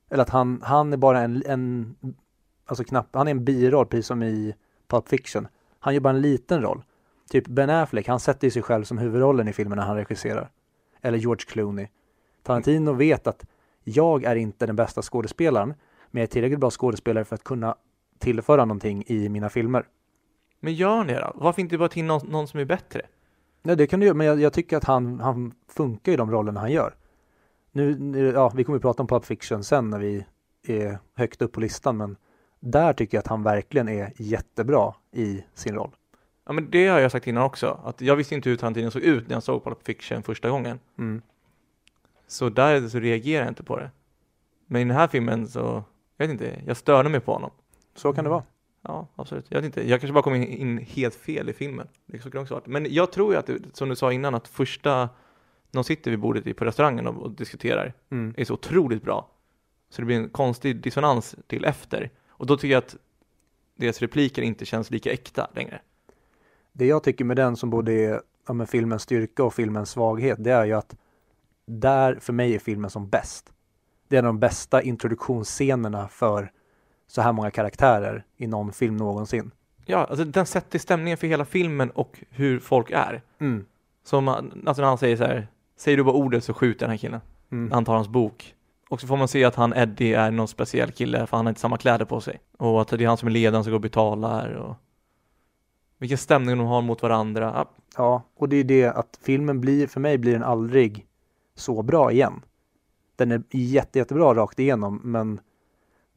Eller 0.09 0.21
att 0.21 0.29
han, 0.29 0.61
han 0.63 0.93
är 0.93 0.97
bara 0.97 1.19
en, 1.19 1.43
en 1.45 1.95
alltså 2.65 2.83
knapp, 2.83 3.07
han 3.13 3.27
är 3.27 3.31
en 3.31 3.45
biroll 3.45 3.85
precis 3.85 4.05
som 4.05 4.23
i 4.23 4.55
Pulp 4.87 5.09
Fiction. 5.09 5.47
Han 5.79 5.93
gör 5.93 6.01
bara 6.01 6.13
en 6.13 6.21
liten 6.21 6.61
roll. 6.61 6.83
Typ 7.29 7.47
Ben 7.47 7.69
Affleck, 7.69 8.07
han 8.07 8.19
sätter 8.19 8.47
ju 8.47 8.51
sig 8.51 8.61
själv 8.61 8.83
som 8.83 8.97
huvudrollen 8.97 9.47
i 9.47 9.53
filmerna 9.53 9.81
han 9.81 9.95
regisserar. 9.95 10.51
Eller 11.01 11.17
George 11.17 11.45
Clooney. 11.47 11.87
Tarantino 12.43 12.93
vet 12.93 13.27
att 13.27 13.45
jag 13.83 14.23
är 14.23 14.35
inte 14.35 14.65
den 14.65 14.75
bästa 14.75 15.01
skådespelaren, 15.01 15.73
men 16.11 16.21
jag 16.21 16.27
är 16.27 16.31
tillräckligt 16.31 16.59
bra 16.59 16.69
skådespelare 16.69 17.25
för 17.25 17.35
att 17.35 17.43
kunna 17.43 17.75
tillföra 18.21 18.65
någonting 18.65 19.03
i 19.07 19.29
mina 19.29 19.49
filmer. 19.49 19.85
Men 20.59 20.73
gör 20.73 21.03
det 21.03 21.19
då? 21.19 21.31
Varför 21.35 21.61
inte 21.61 21.77
bara 21.77 21.89
till 21.89 22.05
någon, 22.05 22.27
någon 22.27 22.47
som 22.47 22.59
är 22.59 22.65
bättre? 22.65 23.01
Nej, 23.63 23.75
det 23.75 23.87
kan 23.87 23.99
du 23.99 24.05
göra, 24.05 24.15
men 24.15 24.27
jag, 24.27 24.41
jag 24.41 24.53
tycker 24.53 24.77
att 24.77 24.83
han, 24.83 25.19
han 25.19 25.53
funkar 25.67 26.11
i 26.11 26.15
de 26.15 26.31
rollerna 26.31 26.59
han 26.59 26.71
gör. 26.71 26.95
Nu, 27.71 27.99
nu, 27.99 28.31
ja, 28.31 28.51
vi 28.55 28.63
kommer 28.63 28.75
att 28.75 28.81
prata 28.81 29.03
om 29.03 29.07
Pulp 29.07 29.25
Fiction 29.25 29.63
sen 29.63 29.89
när 29.89 29.99
vi 29.99 30.25
är 30.67 30.99
högt 31.15 31.41
upp 31.41 31.51
på 31.51 31.59
listan, 31.59 31.97
men 31.97 32.17
där 32.59 32.93
tycker 32.93 33.17
jag 33.17 33.19
att 33.19 33.27
han 33.27 33.43
verkligen 33.43 33.89
är 33.89 34.13
jättebra 34.15 34.95
i 35.11 35.43
sin 35.53 35.75
roll. 35.75 35.91
Ja 36.45 36.53
men 36.53 36.71
det 36.71 36.87
har 36.87 36.99
jag 36.99 37.11
sagt 37.11 37.27
innan 37.27 37.43
också, 37.43 37.79
att 37.83 38.01
jag 38.01 38.15
visste 38.15 38.35
inte 38.35 38.49
hur 38.49 38.57
Tarantino 38.57 38.91
såg 38.91 39.01
ut 39.01 39.27
när 39.27 39.35
jag 39.35 39.43
såg 39.43 39.63
Pulp 39.63 39.83
Fiction 39.83 40.23
första 40.23 40.49
gången. 40.49 40.79
Mm. 40.97 41.21
Så 42.27 42.49
där 42.49 42.87
så 42.87 42.99
reagerar 42.99 43.43
jag 43.43 43.51
inte 43.51 43.63
på 43.63 43.77
det. 43.77 43.91
Men 44.65 44.81
i 44.81 44.85
den 44.85 44.97
här 44.97 45.07
filmen 45.07 45.47
så, 45.47 45.83
jag 46.17 46.27
vet 46.27 46.31
inte, 46.31 46.61
jag 46.65 46.77
störde 46.77 47.09
mig 47.09 47.19
på 47.19 47.33
honom. 47.33 47.51
Så 47.95 48.13
kan 48.13 48.23
det 48.23 48.29
vara. 48.29 48.43
Ja, 48.81 49.07
absolut. 49.15 49.45
Jag 49.49 49.57
vet 49.61 49.65
inte, 49.65 49.89
jag 49.89 50.01
kanske 50.01 50.13
bara 50.13 50.23
kom 50.23 50.35
in, 50.35 50.43
in 50.43 50.77
helt 50.77 51.15
fel 51.15 51.49
i 51.49 51.53
filmen. 51.53 51.87
Det 52.05 52.17
är 52.17 52.21
så 52.21 52.39
också 52.39 52.53
varit. 52.53 52.67
Men 52.67 52.93
jag 52.93 53.11
tror 53.11 53.33
ju 53.33 53.39
att, 53.39 53.45
det- 53.45 53.75
som 53.75 53.89
du 53.89 53.95
sa 53.95 54.11
innan, 54.13 54.35
att 54.35 54.47
första, 54.47 54.95
när 54.99 55.09
de 55.71 55.83
sitter 55.83 56.11
vid 56.11 56.19
bordet 56.19 56.47
i- 56.47 56.53
på 56.53 56.65
restaurangen 56.65 57.07
och, 57.07 57.17
och 57.23 57.31
diskuterar, 57.31 57.93
Mm. 58.11 58.33
är 58.37 58.45
så 58.45 58.53
otroligt 58.53 59.03
bra. 59.03 59.29
Så 59.89 60.01
det 60.01 60.05
blir 60.05 60.15
en 60.17 60.29
konstig 60.29 60.81
dissonans 60.81 61.35
till 61.47 61.65
efter. 61.65 62.09
Och 62.29 62.45
då 62.45 62.57
tycker 62.57 62.73
jag 62.73 62.83
att 62.83 62.95
deras 63.75 63.99
repliker 63.99 64.41
inte 64.41 64.65
känns 64.65 64.91
lika 64.91 65.11
äkta 65.11 65.47
längre. 65.55 65.81
Det 66.73 66.85
jag 66.85 67.03
tycker 67.03 67.25
med 67.25 67.37
den 67.37 67.55
som 67.55 67.69
både 67.69 67.91
är 67.93 68.21
ja, 68.47 68.53
men 68.53 68.67
filmens 68.67 69.01
styrka 69.03 69.43
och 69.43 69.53
filmens 69.53 69.89
svaghet, 69.89 70.43
det 70.43 70.51
är 70.51 70.65
ju 70.65 70.73
att 70.73 70.95
där 71.65 72.15
för 72.19 72.33
mig 72.33 72.55
är 72.55 72.59
filmen 72.59 72.89
som 72.89 73.09
bäst. 73.09 73.51
Det 74.07 74.15
är 74.15 74.19
en 74.19 74.25
av 74.25 74.33
de 74.33 74.39
bästa 74.39 74.81
introduktionsscenerna 74.81 76.07
för 76.07 76.51
så 77.11 77.21
här 77.21 77.31
många 77.31 77.51
karaktärer 77.51 78.25
i 78.37 78.47
någon 78.47 78.73
film 78.73 78.97
någonsin. 78.97 79.51
Ja, 79.85 80.05
alltså 80.05 80.25
den 80.25 80.45
sätter 80.45 80.79
stämningen 80.79 81.17
för 81.17 81.27
hela 81.27 81.45
filmen 81.45 81.89
och 81.89 82.23
hur 82.29 82.59
folk 82.59 82.91
är. 82.91 83.21
Mm. 83.39 83.65
Som, 84.03 84.27
alltså 84.27 84.81
när 84.81 84.87
han 84.87 84.97
säger 84.97 85.17
så 85.17 85.23
här, 85.23 85.47
säger 85.77 85.97
du 85.97 86.03
bara 86.03 86.15
ordet 86.15 86.43
så 86.43 86.53
skjuter 86.53 86.79
den 86.79 86.89
här 86.89 86.97
killen. 86.97 87.21
Mm. 87.51 87.71
Han 87.71 87.85
tar 87.85 87.95
hans 87.95 88.07
bok. 88.07 88.55
Och 88.89 89.01
så 89.01 89.07
får 89.07 89.17
man 89.17 89.27
se 89.27 89.43
att 89.43 89.55
han 89.55 89.73
Eddie 89.73 90.13
är 90.13 90.31
någon 90.31 90.47
speciell 90.47 90.91
kille 90.91 91.27
för 91.27 91.37
han 91.37 91.45
har 91.45 91.51
inte 91.51 91.61
samma 91.61 91.77
kläder 91.77 92.05
på 92.05 92.21
sig. 92.21 92.39
Och 92.57 92.81
att 92.81 92.87
det 92.87 93.03
är 93.03 93.07
han 93.07 93.17
som 93.17 93.27
är 93.27 93.31
ledaren 93.31 93.63
som 93.63 93.71
går 93.71 93.77
och 93.77 93.81
betalar 93.81 94.53
och 94.53 94.75
vilken 95.97 96.17
stämning 96.17 96.57
de 96.57 96.67
har 96.67 96.81
mot 96.81 97.01
varandra. 97.01 97.53
Ja, 97.55 97.71
Ja, 97.97 98.23
och 98.35 98.49
det 98.49 98.55
är 98.55 98.63
det 98.63 98.87
att 98.87 99.19
filmen 99.21 99.61
blir, 99.61 99.87
för 99.87 99.99
mig 99.99 100.17
blir 100.17 100.33
den 100.33 100.43
aldrig 100.43 101.07
så 101.55 101.81
bra 101.81 102.11
igen. 102.11 102.41
Den 103.15 103.31
är 103.31 103.43
jätte, 103.51 103.99
jättebra 103.99 104.33
rakt 104.33 104.59
igenom, 104.59 105.01
men 105.03 105.39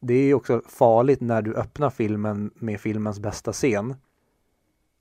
det 0.06 0.14
är 0.14 0.24
ju 0.24 0.34
också 0.34 0.62
farligt 0.68 1.20
när 1.20 1.42
du 1.42 1.54
öppnar 1.54 1.90
filmen 1.90 2.50
med 2.54 2.80
filmens 2.80 3.20
bästa 3.20 3.52
scen. 3.52 3.94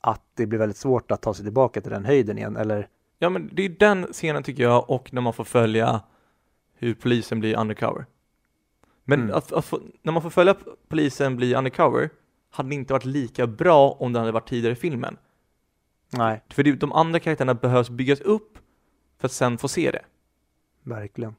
Att 0.01 0.21
det 0.33 0.45
blir 0.45 0.59
väldigt 0.59 0.77
svårt 0.77 1.11
att 1.11 1.21
ta 1.21 1.33
sig 1.33 1.45
tillbaka 1.45 1.81
till 1.81 1.91
den 1.91 2.05
höjden 2.05 2.37
igen, 2.37 2.57
eller 2.57 2.87
Ja 3.19 3.29
men 3.29 3.49
det 3.53 3.65
är 3.65 3.69
den 3.69 4.03
scenen 4.05 4.43
tycker 4.43 4.63
jag 4.63 4.89
och 4.89 5.13
när 5.13 5.21
man 5.21 5.33
får 5.33 5.43
följa 5.43 6.01
hur 6.73 6.93
polisen 6.93 7.39
blir 7.39 7.57
undercover. 7.59 8.05
Men 9.03 9.21
Mm. 9.21 9.35
att, 9.35 9.51
att 9.53 9.73
när 10.01 10.11
man 10.13 10.21
får 10.21 10.29
följa 10.29 10.55
polisen 10.87 11.35
bli 11.35 11.55
undercover 11.55 12.09
hade 12.49 12.69
det 12.69 12.75
inte 12.75 12.93
varit 12.93 13.05
lika 13.05 13.47
bra 13.47 13.91
om 13.91 14.13
det 14.13 14.19
hade 14.19 14.31
varit 14.31 14.49
tidigare 14.49 14.73
i 14.73 14.75
filmen. 14.75 15.17
nej, 16.09 16.41
För 16.49 16.63
det, 16.63 16.71
de 16.71 16.91
andra 16.91 17.19
karaktärerna 17.19 17.53
behövs 17.53 17.89
byggas 17.89 18.21
upp 18.21 18.57
för 19.17 19.27
att 19.27 19.31
sen 19.31 19.57
få 19.57 19.67
se 19.67 19.91
det. 19.91 20.05
verkligen. 20.83 21.35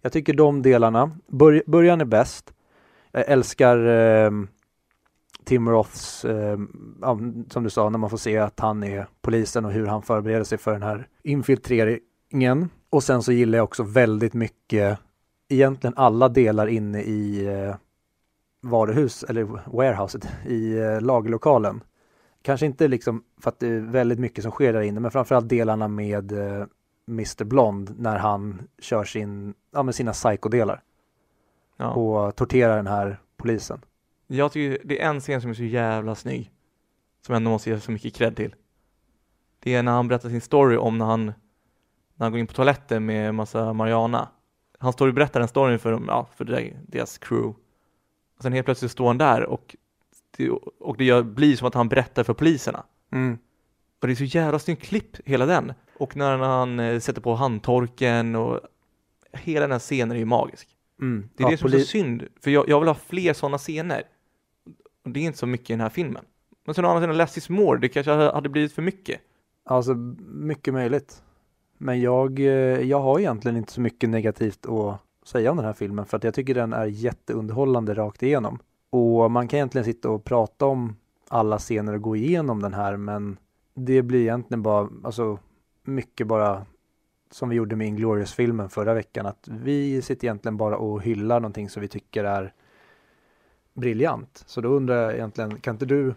Jag 0.00 0.12
tycker 0.12 0.34
de 0.34 0.62
delarna, 0.62 1.16
bör, 1.26 1.62
början 1.66 2.00
är 2.00 2.04
bäst. 2.04 2.52
Jag 3.12 3.24
älskar 3.28 3.86
eh, 3.86 4.30
Tim 5.44 5.68
Roths, 5.68 6.24
eh, 6.24 6.58
ja, 7.00 7.18
som 7.50 7.64
du 7.64 7.70
sa, 7.70 7.90
när 7.90 7.98
man 7.98 8.10
får 8.10 8.16
se 8.16 8.38
att 8.38 8.60
han 8.60 8.82
är 8.82 9.06
polisen 9.22 9.64
och 9.64 9.72
hur 9.72 9.86
han 9.86 10.02
förbereder 10.02 10.44
sig 10.44 10.58
för 10.58 10.72
den 10.72 10.82
här 10.82 11.08
infiltreringen. 11.22 12.68
Och 12.90 13.02
sen 13.02 13.22
så 13.22 13.32
gillar 13.32 13.58
jag 13.58 13.64
också 13.64 13.82
väldigt 13.82 14.34
mycket, 14.34 14.98
egentligen 15.48 15.94
alla 15.96 16.28
delar 16.28 16.66
inne 16.66 17.02
i 17.02 17.46
eh, 17.46 17.74
varuhus, 18.62 19.22
eller 19.22 19.44
warehouset, 19.76 20.28
i 20.46 20.78
eh, 20.78 21.00
lagerlokalen. 21.00 21.82
Kanske 22.42 22.66
inte 22.66 22.88
liksom 22.88 23.24
för 23.40 23.48
att 23.48 23.60
det 23.60 23.68
är 23.68 23.80
väldigt 23.80 24.18
mycket 24.18 24.42
som 24.44 24.52
sker 24.52 24.72
där 24.72 24.80
inne, 24.80 25.00
men 25.00 25.10
framförallt 25.10 25.48
delarna 25.48 25.88
med 25.88 26.32
eh, 26.32 26.66
Mr 27.08 27.44
Blond 27.44 27.94
när 27.98 28.18
han 28.18 28.62
kör 28.78 29.04
sin, 29.04 29.54
ja, 29.72 29.82
med 29.82 29.94
sina 29.94 30.12
psykodelar 30.12 30.82
Ja. 31.80 31.90
och 31.90 32.36
torterar 32.36 32.76
den 32.76 32.86
här 32.86 33.20
polisen. 33.36 33.80
Jag 34.26 34.52
tycker 34.52 34.86
det 34.88 35.02
är 35.02 35.08
en 35.08 35.20
scen 35.20 35.40
som 35.40 35.50
är 35.50 35.54
så 35.54 35.64
jävla 35.64 36.14
snygg. 36.14 36.52
Som 37.26 37.34
ändå 37.34 37.50
måste 37.50 37.70
ge 37.70 37.80
så 37.80 37.92
mycket 37.92 38.14
cred 38.14 38.36
till. 38.36 38.54
Det 39.60 39.74
är 39.74 39.82
när 39.82 39.92
han 39.92 40.08
berättar 40.08 40.28
sin 40.28 40.40
story 40.40 40.76
om 40.76 40.98
när 40.98 41.04
han, 41.04 41.26
när 41.26 41.34
han 42.18 42.32
går 42.32 42.38
in 42.38 42.46
på 42.46 42.52
toaletten 42.52 43.06
med 43.06 43.34
massa 43.34 43.72
Mariana. 43.72 44.28
Han 44.78 44.92
står 44.92 45.08
och 45.08 45.14
berättar 45.14 45.40
den 45.40 45.48
storyn 45.48 45.78
för, 45.78 45.92
dem, 45.92 46.04
ja, 46.08 46.28
för 46.36 46.72
deras 46.88 47.18
crew. 47.18 47.60
Och 48.36 48.42
sen 48.42 48.52
helt 48.52 48.64
plötsligt 48.64 48.90
står 48.90 49.06
han 49.06 49.18
där 49.18 49.44
och 49.44 49.76
det, 50.36 50.50
och 50.80 50.96
det 50.96 51.04
gör, 51.04 51.22
blir 51.22 51.56
som 51.56 51.68
att 51.68 51.74
han 51.74 51.88
berättar 51.88 52.24
för 52.24 52.34
poliserna. 52.34 52.84
Och 54.00 54.06
det 54.06 54.12
är 54.12 54.16
så 54.16 54.24
jävla 54.24 54.58
snyggt 54.58 54.82
klipp, 54.82 55.16
hela 55.24 55.46
den. 55.46 55.72
Och 55.98 56.16
när 56.16 56.38
han 56.38 56.80
eh, 56.80 57.00
sätter 57.00 57.20
på 57.20 57.34
handtorken 57.34 58.36
och 58.36 58.60
hela 59.32 59.60
den 59.60 59.72
här 59.72 59.78
scenen 59.78 60.16
är 60.16 60.20
ju 60.20 60.24
magisk. 60.24 60.76
Mm. 61.00 61.28
Det 61.34 61.42
är 61.42 61.46
Ja, 61.46 61.50
det 61.50 61.56
som 61.56 61.72
är 61.72 61.78
så 61.78 61.84
synd, 61.84 62.24
för 62.40 62.50
jag, 62.50 62.68
jag 62.68 62.80
vill 62.80 62.88
ha 62.88 62.94
fler 62.94 63.32
sådana 63.32 63.58
scener. 63.58 64.02
Och 65.04 65.10
det 65.10 65.20
är 65.20 65.24
inte 65.24 65.38
så 65.38 65.46
mycket 65.46 65.70
i 65.70 65.72
den 65.72 65.80
här 65.80 65.88
filmen. 65.88 66.24
Men 66.64 66.74
sen 66.74 66.84
å 66.84 66.88
andra 66.88 67.00
sidan, 67.00 67.16
less 67.16 67.38
is 67.38 67.48
more, 67.48 67.78
det 67.78 67.88
kanske 67.88 68.12
hade 68.12 68.32
hade 68.32 68.48
blivit 68.48 68.72
för 68.72 68.82
mycket. 68.82 69.20
Alltså 69.64 69.94
mycket 70.28 70.74
möjligt. 70.74 71.22
Men 71.78 72.00
jag, 72.00 72.38
eh, 72.38 72.46
jag 72.80 73.00
har 73.00 73.18
egentligen 73.18 73.56
inte 73.56 73.72
så 73.72 73.80
mycket 73.80 74.08
negativt 74.08 74.66
att 74.66 75.00
säga 75.24 75.50
om 75.50 75.56
den 75.56 75.66
här 75.66 75.72
filmen 75.72 76.06
för 76.06 76.16
att 76.16 76.24
jag 76.24 76.34
tycker 76.34 76.54
den 76.54 76.72
är 76.72 76.86
jätteunderhållande 76.86 77.94
rakt 77.94 78.22
igenom. 78.22 78.58
Och 78.90 79.30
man 79.30 79.48
kan 79.48 79.56
egentligen 79.56 79.84
sitta 79.84 80.10
och 80.10 80.24
prata 80.24 80.66
om 80.66 80.96
alla 81.28 81.58
scener 81.58 81.92
och 81.92 82.02
gå 82.02 82.16
igenom 82.16 82.62
den 82.62 82.74
här 82.74 82.96
men 82.96 83.36
det 83.74 84.02
blir 84.02 84.20
egentligen 84.20 84.62
bara, 84.62 84.88
alltså 85.02 85.38
mycket 85.84 86.26
bara 86.26 86.66
som 87.30 87.48
vi 87.48 87.56
gjorde 87.56 87.76
med 87.76 87.86
Inglourious-filmen 87.86 88.68
förra 88.68 88.94
veckan 88.94 89.26
att 89.26 89.48
vi 89.48 90.02
sitter 90.02 90.24
egentligen 90.24 90.56
bara 90.56 90.76
och 90.76 91.02
hyllar 91.02 91.40
någonting 91.40 91.68
som 91.68 91.82
vi 91.82 91.88
tycker 91.88 92.24
är 92.24 92.52
briljant. 93.74 94.42
Så 94.46 94.60
då 94.60 94.68
undrar 94.68 95.02
jag 95.02 95.14
egentligen, 95.14 95.60
kan 95.60 95.74
inte 95.74 95.86
du, 95.86 96.14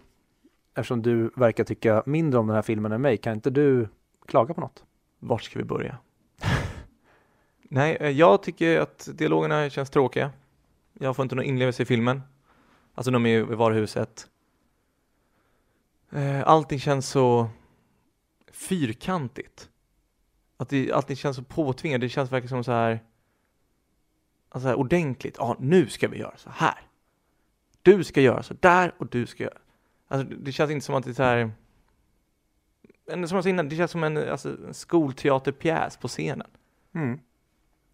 eftersom 0.74 1.02
du 1.02 1.30
verkar 1.36 1.64
tycka 1.64 2.02
mindre 2.06 2.40
om 2.40 2.46
den 2.46 2.54
här 2.54 2.62
filmen 2.62 2.92
än 2.92 3.02
mig, 3.02 3.16
kan 3.16 3.32
inte 3.32 3.50
du 3.50 3.88
klaga 4.26 4.54
på 4.54 4.60
något? 4.60 4.84
Vart 5.18 5.42
ska 5.42 5.58
vi 5.58 5.64
börja? 5.64 5.98
Nej, 7.62 7.96
eh, 8.00 8.10
jag 8.10 8.42
tycker 8.42 8.80
att 8.80 9.08
dialogerna 9.12 9.70
känns 9.70 9.90
tråkiga. 9.90 10.30
Jag 10.92 11.16
får 11.16 11.22
inte 11.22 11.34
någon 11.34 11.44
inlevelse 11.44 11.82
i 11.82 11.86
filmen. 11.86 12.22
Alltså 12.94 13.10
de 13.10 13.26
är 13.26 13.38
i 13.38 13.42
varuhuset. 13.42 14.26
Eh, 16.10 16.48
allting 16.48 16.78
känns 16.78 17.08
så 17.08 17.48
fyrkantigt. 18.52 19.68
Att 20.56 20.68
det, 20.68 20.92
allting 20.92 21.16
känns 21.16 21.36
så 21.36 21.42
påtvingat. 21.42 22.00
Det 22.00 22.08
känns 22.08 22.32
verkligen 22.32 22.48
som 22.48 22.64
så 22.64 22.72
här, 22.72 23.00
alltså 24.48 24.64
så 24.64 24.68
här 24.68 24.78
ordentligt. 24.78 25.36
Ja, 25.38 25.56
nu 25.60 25.88
ska 25.88 26.08
vi 26.08 26.18
göra 26.18 26.36
så 26.36 26.50
här. 26.50 26.78
Du 27.82 28.04
ska 28.04 28.20
göra 28.20 28.42
så 28.42 28.54
där 28.60 28.94
och 28.98 29.06
du 29.06 29.26
ska 29.26 29.42
göra. 29.44 29.58
Alltså 30.08 30.28
det- 30.36 30.52
känns 30.52 30.70
inte 30.70 30.86
som 30.86 30.94
att 30.94 31.04
det 31.04 31.10
är 31.10 31.14
så 31.14 31.22
här 31.22 31.50
men 33.06 33.28
som 33.28 33.34
jag 33.36 33.44
sa 33.44 33.48
innan, 33.50 33.68
det 33.68 33.76
känns 33.76 33.90
som 33.90 34.04
en, 34.04 34.16
alltså, 34.30 34.48
en 34.66 34.74
skolteaterpjäs 34.74 35.96
på 35.96 36.08
scenen. 36.08 36.50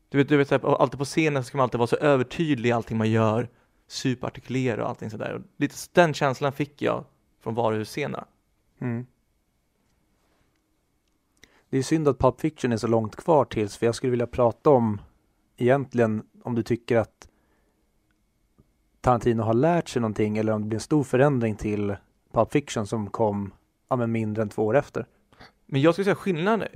Du 0.08 0.18
vet, 0.18 0.28
du 0.28 0.36
vet 0.36 0.48
så 0.48 0.58
här, 0.58 0.80
alltid 0.82 0.98
på 0.98 1.04
scenen 1.04 1.44
ska 1.44 1.56
man 1.56 1.62
alltid 1.62 1.78
vara 1.78 1.86
så 1.86 1.96
övertydlig 1.96 2.68
i 2.68 2.72
allting 2.72 2.98
man 2.98 3.10
gör, 3.10 3.48
superartikulera 3.86 4.82
och 4.82 4.88
allting 4.88 5.10
sådär. 5.10 5.42
Den 5.92 6.14
känslan 6.14 6.52
fick 6.52 6.82
jag 6.82 7.04
från 7.40 7.54
varuhusscenerna. 7.54 8.24
Mm. 8.80 9.06
Det 11.70 11.78
är 11.78 11.82
synd 11.82 12.08
att 12.08 12.18
Pulp 12.18 12.40
Fiction 12.40 12.72
är 12.72 12.76
så 12.76 12.86
långt 12.86 13.16
kvar 13.16 13.44
tills, 13.44 13.76
för 13.76 13.86
jag 13.86 13.94
skulle 13.94 14.10
vilja 14.10 14.26
prata 14.26 14.70
om 14.70 15.00
egentligen 15.56 16.22
om 16.42 16.54
du 16.54 16.62
tycker 16.62 16.96
att 16.96 17.28
Tarantino 19.00 19.42
har 19.42 19.54
lärt 19.54 19.88
sig 19.88 20.02
någonting 20.02 20.38
eller 20.38 20.52
om 20.52 20.62
det 20.62 20.68
blir 20.68 20.76
en 20.76 20.80
stor 20.80 21.04
förändring 21.04 21.56
till 21.56 21.96
Pulp 22.32 22.52
Fiction 22.52 22.86
som 22.86 23.10
kom 23.10 23.52
ja, 23.88 23.96
men 23.96 24.12
mindre 24.12 24.42
än 24.42 24.48
två 24.48 24.66
år 24.66 24.76
efter. 24.76 25.06
Men 25.66 25.80
jag 25.80 25.94
skulle 25.94 26.04
säga 26.04 26.14
skillnaden 26.14 26.68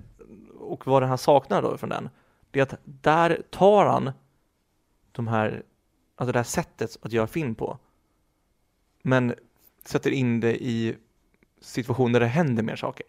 och 0.59 0.86
vad 0.86 1.03
den 1.03 1.09
här 1.09 1.16
saknar 1.16 1.62
då 1.62 1.76
från 1.76 1.90
den, 1.90 2.09
det 2.51 2.61
är 2.61 2.62
att 2.62 2.80
där 2.84 3.42
tar 3.51 3.86
han 3.86 4.11
de 5.12 5.28
här, 5.28 5.62
alltså 6.16 6.32
det 6.32 6.38
här 6.38 6.45
sättet 6.45 6.97
att 7.03 7.12
göra 7.12 7.26
film 7.26 7.55
på, 7.55 7.78
men 9.03 9.34
sätter 9.84 10.11
in 10.11 10.40
det 10.40 10.64
i 10.64 10.97
situationer 11.61 12.12
där 12.12 12.20
det 12.20 12.26
händer 12.26 12.62
mer 12.62 12.76
saker. 12.76 13.07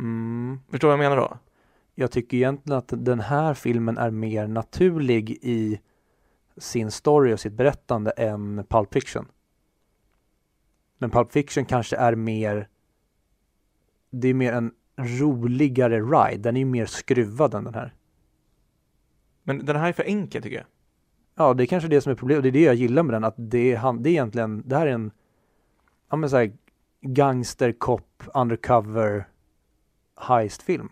Mm. 0.00 0.60
Förstår 0.70 0.88
du 0.88 0.96
vad 0.96 1.04
jag 1.04 1.10
menar 1.10 1.28
då? 1.28 1.38
Jag 1.94 2.10
tycker 2.10 2.36
egentligen 2.36 2.78
att 2.78 2.92
den 2.96 3.20
här 3.20 3.54
filmen 3.54 3.98
är 3.98 4.10
mer 4.10 4.46
naturlig 4.46 5.30
i 5.30 5.80
sin 6.56 6.90
story 6.90 7.34
och 7.34 7.40
sitt 7.40 7.52
berättande 7.52 8.10
än 8.10 8.64
Pulp 8.68 8.94
Fiction. 8.94 9.26
Men 10.98 11.10
Pulp 11.10 11.32
Fiction 11.32 11.64
kanske 11.64 11.96
är 11.96 12.14
mer 12.14 12.68
det 14.20 14.28
är 14.28 14.34
mer 14.34 14.52
en 14.52 14.72
roligare 14.96 16.00
ride. 16.00 16.42
Den 16.42 16.56
är 16.56 16.60
ju 16.60 16.66
mer 16.66 16.86
skruvad 16.86 17.54
än 17.54 17.64
den 17.64 17.74
här. 17.74 17.94
Men 19.42 19.66
den 19.66 19.76
här 19.76 19.88
är 19.88 19.92
för 19.92 20.02
enkel 20.02 20.42
tycker 20.42 20.56
jag. 20.56 20.66
Ja, 21.34 21.54
det 21.54 21.64
är 21.64 21.66
kanske 21.66 21.88
det 21.88 22.00
som 22.00 22.12
är 22.12 22.16
problemet. 22.16 22.42
Det 22.42 22.48
är 22.48 22.52
det 22.52 22.62
jag 22.62 22.74
gillar 22.74 23.02
med 23.02 23.14
den. 23.14 23.24
Att 23.24 23.34
det 23.36 23.72
är, 23.72 23.76
han, 23.76 24.02
det 24.02 24.08
är 24.08 24.10
egentligen, 24.10 24.62
det 24.66 24.76
här 24.76 24.86
är 24.86 24.92
en 24.92 25.10
ja, 26.10 26.16
men 26.16 26.30
så 26.30 26.36
här, 26.36 26.52
gangster, 27.00 27.72
cop, 27.72 28.22
undercover 28.34 29.28
heist-film. 30.16 30.88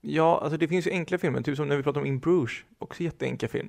Ja, 0.00 0.40
alltså 0.40 0.56
det 0.56 0.68
finns 0.68 0.86
ju 0.86 0.90
enkla 0.90 1.18
filmer, 1.18 1.40
typ 1.40 1.56
som 1.56 1.68
när 1.68 1.76
vi 1.76 1.82
pratar 1.82 2.00
om 2.00 2.06
In 2.06 2.18
Bruges, 2.18 2.64
också 2.78 3.02
jätteenkel 3.02 3.48
film. 3.48 3.68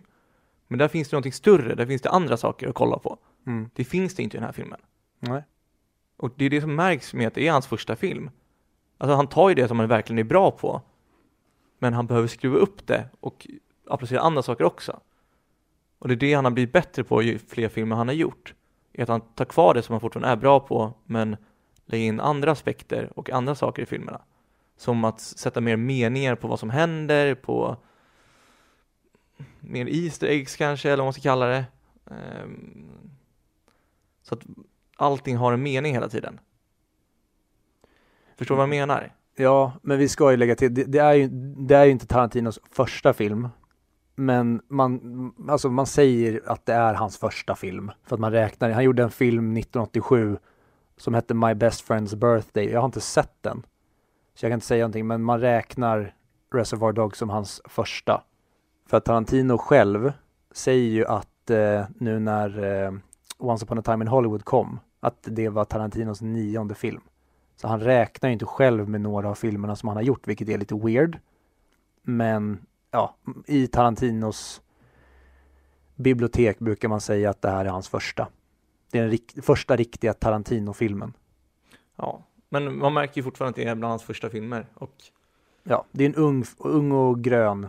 Men 0.67 0.79
där 0.79 0.87
finns 0.87 1.09
det 1.09 1.15
någonting 1.15 1.33
större, 1.33 1.75
där 1.75 1.85
finns 1.85 2.01
det 2.01 2.09
andra 2.09 2.37
saker 2.37 2.67
att 2.67 2.75
kolla 2.75 2.99
på. 2.99 3.17
Mm. 3.47 3.69
Det 3.73 3.83
finns 3.83 4.15
det 4.15 4.23
inte 4.23 4.37
i 4.37 4.39
den 4.39 4.45
här 4.45 4.53
filmen. 4.53 4.79
Nej. 5.19 5.43
Och 6.17 6.33
det 6.35 6.45
är 6.45 6.49
det 6.49 6.61
som 6.61 6.75
märks 6.75 7.13
med 7.13 7.27
att 7.27 7.33
det 7.33 7.47
är 7.47 7.51
hans 7.51 7.67
första 7.67 7.95
film. 7.95 8.29
Alltså 8.97 9.15
han 9.15 9.27
tar 9.27 9.49
ju 9.49 9.55
det 9.55 9.67
som 9.67 9.79
han 9.79 9.89
verkligen 9.89 10.19
är 10.19 10.23
bra 10.23 10.51
på, 10.51 10.81
men 11.79 11.93
han 11.93 12.07
behöver 12.07 12.27
skruva 12.27 12.57
upp 12.57 12.87
det 12.87 13.09
och 13.19 13.47
applicera 13.87 14.21
andra 14.21 14.41
saker 14.41 14.63
också. 14.63 14.99
Och 15.99 16.07
det 16.07 16.13
är 16.13 16.15
det 16.15 16.33
han 16.33 16.45
har 16.45 16.51
blivit 16.51 16.73
bättre 16.73 17.03
på 17.03 17.21
ju 17.21 17.39
fler 17.39 17.69
filmer 17.69 17.95
han 17.95 18.07
har 18.07 18.15
gjort. 18.15 18.53
är 18.93 19.03
att 19.03 19.09
han 19.09 19.21
tar 19.21 19.45
kvar 19.45 19.73
det 19.73 19.81
som 19.81 19.93
han 19.93 20.01
fortfarande 20.01 20.29
är 20.29 20.35
bra 20.35 20.59
på, 20.59 20.93
men 21.05 21.37
lägger 21.87 22.05
in 22.05 22.19
andra 22.19 22.51
aspekter 22.51 23.11
och 23.15 23.29
andra 23.29 23.55
saker 23.55 23.83
i 23.83 23.85
filmerna. 23.85 24.21
Som 24.77 25.05
att 25.05 25.21
sätta 25.21 25.61
mer 25.61 25.77
meningar 25.77 26.35
på 26.35 26.47
vad 26.47 26.59
som 26.59 26.69
händer, 26.69 27.35
på 27.35 27.77
mer 29.59 29.87
Easter 29.87 30.27
eggs 30.27 30.55
kanske, 30.55 30.89
eller 30.89 30.97
vad 30.97 31.05
man 31.05 31.13
ska 31.13 31.21
kalla 31.21 31.45
det. 31.45 31.65
Ehm, 32.11 32.89
Så 34.21 34.35
att 34.35 34.41
allting 34.95 35.37
har 35.37 35.53
en 35.53 35.63
mening 35.63 35.93
hela 35.93 36.09
tiden. 36.09 36.39
Förstår 38.37 38.55
du 38.55 38.57
vad 38.57 38.63
jag 38.63 38.69
menar? 38.69 39.13
Ja, 39.35 39.73
men 39.81 39.97
vi 39.97 40.09
ska 40.09 40.31
ju 40.31 40.37
lägga 40.37 40.55
till, 40.55 40.73
det, 40.73 40.83
det, 40.83 40.99
är 40.99 41.13
ju, 41.13 41.27
det 41.67 41.75
är 41.75 41.85
ju 41.85 41.91
inte 41.91 42.07
Tarantinos 42.07 42.59
första 42.71 43.13
film. 43.13 43.49
Men 44.15 44.61
man, 44.67 45.33
alltså 45.49 45.69
man 45.69 45.85
säger 45.85 46.41
att 46.45 46.65
det 46.65 46.73
är 46.73 46.93
hans 46.93 47.17
första 47.17 47.55
film. 47.55 47.91
För 48.03 48.15
att 48.15 48.19
man 48.19 48.31
räknar, 48.31 48.69
han 48.69 48.83
gjorde 48.83 49.03
en 49.03 49.11
film 49.11 49.57
1987 49.57 50.37
som 50.97 51.13
hette 51.13 51.33
My 51.33 51.53
Best 51.53 51.87
Friend's 51.87 52.15
Birthday. 52.15 52.69
Jag 52.69 52.79
har 52.79 52.85
inte 52.85 53.01
sett 53.01 53.33
den. 53.41 53.65
Så 54.35 54.45
jag 54.45 54.51
kan 54.51 54.57
inte 54.57 54.65
säga 54.65 54.83
någonting, 54.83 55.07
men 55.07 55.23
man 55.23 55.39
räknar 55.39 56.15
Reservoir 56.53 56.91
Dogs 56.91 57.19
som 57.19 57.29
hans 57.29 57.61
första. 57.65 58.23
För 58.85 58.97
att 58.97 59.05
Tarantino 59.05 59.57
själv 59.57 60.13
säger 60.51 60.89
ju 60.89 61.05
att 61.05 61.49
eh, 61.49 61.85
nu 61.97 62.19
när 62.19 62.63
eh, 62.63 62.91
Once 63.37 63.65
upon 63.65 63.79
a 63.79 63.81
time 63.81 64.03
in 64.03 64.07
Hollywood 64.07 64.45
kom, 64.45 64.79
att 64.99 65.17
det 65.21 65.49
var 65.49 65.65
Tarantinos 65.65 66.21
nionde 66.21 66.75
film. 66.75 67.01
Så 67.55 67.67
han 67.67 67.79
räknar 67.79 68.29
ju 68.29 68.33
inte 68.33 68.45
själv 68.45 68.89
med 68.89 69.01
några 69.01 69.29
av 69.29 69.35
filmerna 69.35 69.75
som 69.75 69.89
han 69.89 69.95
har 69.95 70.03
gjort, 70.03 70.27
vilket 70.27 70.49
är 70.49 70.57
lite 70.57 70.75
weird. 70.75 71.19
Men 72.01 72.65
ja, 72.91 73.15
i 73.45 73.67
Tarantinos 73.67 74.61
bibliotek 75.95 76.59
brukar 76.59 76.87
man 76.87 77.01
säga 77.01 77.29
att 77.29 77.41
det 77.41 77.49
här 77.49 77.65
är 77.65 77.69
hans 77.69 77.89
första. 77.89 78.27
Det 79.01 79.15
är 79.15 79.19
den 79.33 79.43
första 79.43 79.75
riktiga 79.75 80.13
Tarantino-filmen. 80.13 81.13
Ja, 81.95 82.23
men 82.49 82.77
man 82.77 82.93
märker 82.93 83.17
ju 83.17 83.23
fortfarande 83.23 83.49
att 83.49 83.55
det 83.55 83.63
är 83.71 83.75
bland 83.75 83.89
hans 83.91 84.03
första 84.03 84.29
filmer. 84.29 84.65
Och, 84.73 84.93
Ja, 85.63 85.85
det 85.91 86.03
är 86.03 86.09
en 86.09 86.15
ung, 86.15 86.45
ung 86.57 86.91
och 86.91 87.23
grön. 87.23 87.59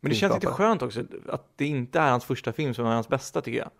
men 0.00 0.10
det 0.10 0.14
känns 0.14 0.30
lite 0.34 0.40
Filmskapare. 0.40 0.68
skönt 0.68 0.82
också 0.82 1.02
att 1.28 1.48
det 1.56 1.66
inte 1.66 2.00
är 2.00 2.10
hans 2.10 2.24
första 2.24 2.52
film 2.52 2.74
som 2.74 2.86
är 2.86 2.90
hans 2.94 3.08
bästa 3.08 3.40
tycker 3.40 3.58
jag. 3.58 3.70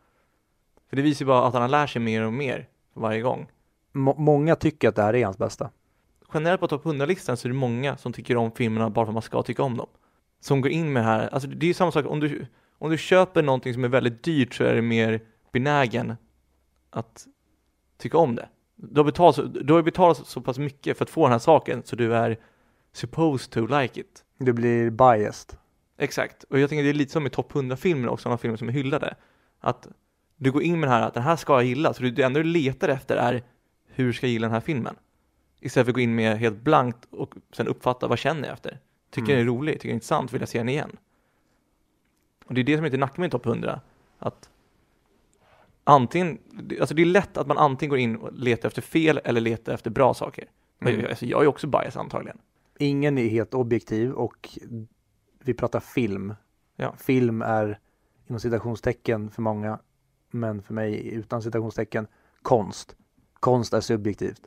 För 0.88 0.96
det 0.96 1.02
visar 1.02 1.24
ju 1.24 1.26
bara 1.26 1.46
att 1.46 1.54
han 1.54 1.70
lär 1.70 1.86
sig 1.86 2.02
mer 2.02 2.22
och 2.22 2.32
mer 2.32 2.68
varje 2.94 3.20
gång. 3.20 3.46
Må- 3.92 4.14
många 4.18 4.56
tycker 4.56 4.88
att 4.88 4.96
det 4.96 5.02
här 5.02 5.14
är 5.14 5.24
hans 5.24 5.38
bästa. 5.38 5.70
Generellt 6.34 6.60
på 6.60 6.68
topp 6.68 6.84
100-listan 6.84 7.36
så 7.36 7.48
är 7.48 7.50
det 7.52 7.58
många 7.58 7.96
som 7.96 8.12
tycker 8.12 8.36
om 8.36 8.52
filmerna 8.52 8.90
bara 8.90 9.06
för 9.06 9.10
att 9.10 9.14
man 9.14 9.22
ska 9.22 9.42
tycka 9.42 9.62
om 9.62 9.76
dem. 9.76 9.86
Som 10.40 10.60
går 10.60 10.70
in 10.70 10.92
med 10.92 11.02
det 11.02 11.06
här, 11.06 11.28
alltså 11.28 11.48
det 11.48 11.66
är 11.66 11.68
ju 11.68 11.74
samma 11.74 11.92
sak 11.92 12.06
om 12.06 12.20
du, 12.20 12.46
om 12.78 12.90
du 12.90 12.98
köper 12.98 13.42
någonting 13.42 13.74
som 13.74 13.84
är 13.84 13.88
väldigt 13.88 14.22
dyrt 14.22 14.54
så 14.54 14.64
är 14.64 14.74
det 14.74 14.82
mer 14.82 15.20
benägen 15.52 16.16
att 16.94 17.26
tycka 17.98 18.18
om 18.18 18.34
det. 18.34 18.48
Du 18.76 19.00
har 19.00 19.04
betalat, 19.04 19.38
du 19.66 19.72
har 19.72 19.82
betalat 19.82 20.26
så- 20.26 20.40
pass 20.40 20.58
mycket 20.58 20.98
för 20.98 21.04
att 21.04 21.10
få 21.10 21.22
den 21.24 21.32
här 21.32 21.38
saken 21.38 21.82
så 21.84 21.96
du 21.96 22.14
är 22.14 22.38
supposed 22.92 23.50
to 23.50 23.66
like 23.80 24.00
it. 24.00 24.24
Du 24.38 24.52
blir 24.52 24.90
biased. 24.90 25.58
Exakt, 25.98 26.44
och 26.44 26.58
jag 26.58 26.68
tänker 26.68 26.82
det 26.84 26.88
är 26.88 26.94
lite 26.94 27.12
som 27.12 27.26
i 27.26 27.30
topp 27.30 27.52
100-filmer 27.52 28.08
också, 28.08 28.22
sådana 28.22 28.38
filmer 28.38 28.56
som 28.56 28.68
är 28.68 28.72
hyllade. 28.72 29.14
Att 29.60 29.88
du 30.36 30.52
går 30.52 30.62
in 30.62 30.80
med 30.80 30.88
det 30.88 30.92
här 30.92 31.02
att 31.02 31.14
den 31.14 31.22
här 31.22 31.36
ska 31.36 31.52
jag 31.52 31.64
gilla, 31.64 31.94
så 31.94 32.02
det 32.02 32.22
enda 32.22 32.40
du 32.40 32.44
letar 32.44 32.88
efter 32.88 33.16
är 33.16 33.42
hur 33.86 34.12
ska 34.12 34.26
jag 34.26 34.32
gilla 34.32 34.46
den 34.46 34.54
här 34.54 34.60
filmen? 34.60 34.96
Istället 35.60 35.86
för 35.86 35.90
att 35.90 35.94
gå 35.94 36.00
in 36.00 36.14
med 36.14 36.38
helt 36.38 36.60
blankt 36.60 36.98
och 37.10 37.34
sen 37.52 37.68
uppfatta 37.68 38.08
vad 38.08 38.18
känner 38.18 38.42
jag 38.48 38.52
efter? 38.52 38.80
Tycker 39.10 39.32
Mm. 39.32 39.36
det 39.46 39.52
är 39.52 39.56
roligt? 39.56 39.74
Tycker 39.74 39.88
jag 39.88 39.90
det 39.90 39.92
är 39.92 39.94
intressant? 39.94 40.32
Vill 40.32 40.40
jag 40.42 40.48
se 40.48 40.58
den 40.58 40.68
igen? 40.68 40.96
Och 42.46 42.54
det 42.54 42.60
är 42.60 42.64
det 42.64 42.76
som 42.76 42.84
är 42.84 42.88
lite 42.88 42.96
nackdelen 43.00 43.22
med 43.24 43.30
topp 43.30 43.46
100. 43.46 43.80
Att 44.18 44.50
antingen, 45.84 46.38
alltså 46.80 46.94
det 46.94 47.02
är 47.02 47.06
lätt 47.06 47.36
att 47.36 47.46
man 47.46 47.58
antingen 47.58 47.90
går 47.90 47.98
in 47.98 48.16
och 48.16 48.32
letar 48.32 48.68
efter 48.68 48.82
fel 48.82 49.20
eller 49.24 49.40
letar 49.40 49.74
efter 49.74 49.90
bra 49.90 50.14
saker. 50.14 50.44
Mm. 50.80 51.06
Alltså 51.08 51.26
jag 51.26 51.42
är 51.42 51.46
också 51.46 51.66
bias 51.66 51.96
antagligen. 51.96 52.38
Ingen 52.78 53.18
är 53.18 53.28
helt 53.28 53.54
objektiv 53.54 54.12
och 54.12 54.58
vi 55.44 55.54
pratar 55.54 55.80
film. 55.80 56.34
Ja. 56.76 56.94
Film 56.98 57.42
är 57.42 57.78
inom 58.26 58.40
citationstecken 58.40 59.30
för 59.30 59.42
många, 59.42 59.78
men 60.30 60.62
för 60.62 60.74
mig 60.74 61.14
utan 61.14 61.42
citationstecken 61.42 62.06
konst. 62.42 62.96
Konst 63.40 63.74
är 63.74 63.80
subjektivt. 63.80 64.40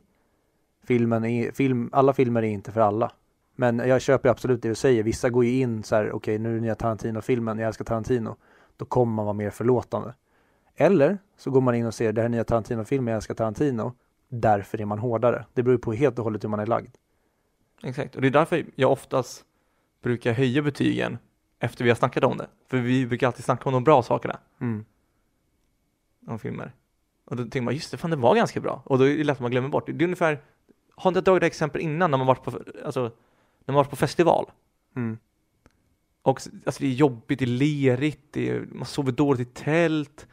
Filmen 0.84 1.24
är, 1.24 1.52
film, 1.52 1.90
alla 1.92 2.12
filmer 2.12 2.42
är 2.42 2.48
inte 2.48 2.72
för 2.72 2.80
alla. 2.80 3.12
Men 3.56 3.78
jag 3.78 4.00
köper 4.00 4.28
absolut 4.28 4.62
det 4.62 4.68
du 4.68 4.74
säger. 4.74 5.02
Vissa 5.02 5.30
går 5.30 5.44
ju 5.44 5.60
in 5.60 5.82
så 5.82 5.96
här, 5.96 6.12
okej 6.12 6.38
nu 6.38 6.50
är 6.50 6.54
det 6.54 6.60
nya 6.60 6.74
Tarantino-filmen, 6.74 7.58
jag 7.58 7.66
älskar 7.66 7.84
Tarantino. 7.84 8.36
Då 8.76 8.84
kommer 8.84 9.12
man 9.12 9.24
vara 9.24 9.34
mer 9.34 9.50
förlåtande. 9.50 10.14
Eller 10.80 11.18
så 11.36 11.50
går 11.50 11.60
man 11.60 11.74
in 11.74 11.86
och 11.86 11.94
ser, 11.94 12.12
det 12.12 12.20
här 12.20 12.26
är 12.26 12.28
nya 12.28 12.44
Tarantino-filmen, 12.44 13.12
jag 13.12 13.16
älskar 13.16 13.34
Tarantino. 13.34 13.94
Därför 14.28 14.80
är 14.80 14.84
man 14.84 14.98
hårdare. 14.98 15.44
Det 15.54 15.62
beror 15.62 15.74
ju 15.74 15.78
på 15.78 15.92
helt 15.92 16.18
och 16.18 16.24
hållet 16.24 16.44
hur 16.44 16.48
man 16.48 16.60
är 16.60 16.66
lagd. 16.66 16.94
Exakt, 17.82 18.16
och 18.16 18.22
det 18.22 18.28
är 18.28 18.32
därför 18.32 18.64
jag 18.74 18.92
oftast 18.92 19.44
brukar 20.02 20.32
höja 20.32 20.62
betygen 20.62 21.18
efter 21.58 21.84
vi 21.84 21.90
har 21.90 21.94
snackat 21.96 22.24
om 22.24 22.36
det. 22.36 22.46
För 22.66 22.76
vi 22.78 23.06
brukar 23.06 23.26
alltid 23.26 23.44
snacka 23.44 23.68
om 23.68 23.72
de 23.72 23.84
bra 23.84 24.02
sakerna 24.02 24.38
Mm. 24.60 24.84
om 26.26 26.38
filmer. 26.38 26.72
Och 27.24 27.36
då 27.36 27.42
tänker 27.42 27.60
man, 27.62 27.74
just 27.74 27.90
det, 27.90 27.96
fan 27.96 28.10
det 28.10 28.16
var 28.16 28.34
ganska 28.34 28.60
bra. 28.60 28.82
Och 28.84 28.98
då 28.98 29.04
är 29.04 29.16
det 29.16 29.24
lätt 29.24 29.36
att 29.36 29.40
man 29.40 29.50
glömmer 29.50 29.68
bort. 29.68 29.86
Det 29.86 29.92
är 29.92 30.04
ungefär, 30.04 30.42
har 30.90 31.08
inte 31.10 31.18
jag 31.18 31.24
dragit 31.24 31.42
exempel 31.42 31.80
innan 31.80 32.10
när 32.10 32.18
man 32.18 32.26
varit 32.26 32.44
på, 32.44 32.52
alltså, 32.84 33.00
när 33.64 33.72
man 33.72 33.74
varit 33.74 33.90
på 33.90 33.96
festival? 33.96 34.50
Mm. 34.96 35.18
Och 36.22 36.40
alltså 36.66 36.82
det 36.82 36.86
är 36.86 36.92
jobbigt, 36.92 37.38
det 37.38 37.44
är 37.44 37.46
lerigt, 37.46 38.20
det 38.30 38.50
är, 38.50 38.66
man 38.72 38.86
sover 38.86 39.12
dåligt 39.12 39.48
i 39.48 39.52
tält, 39.62 40.26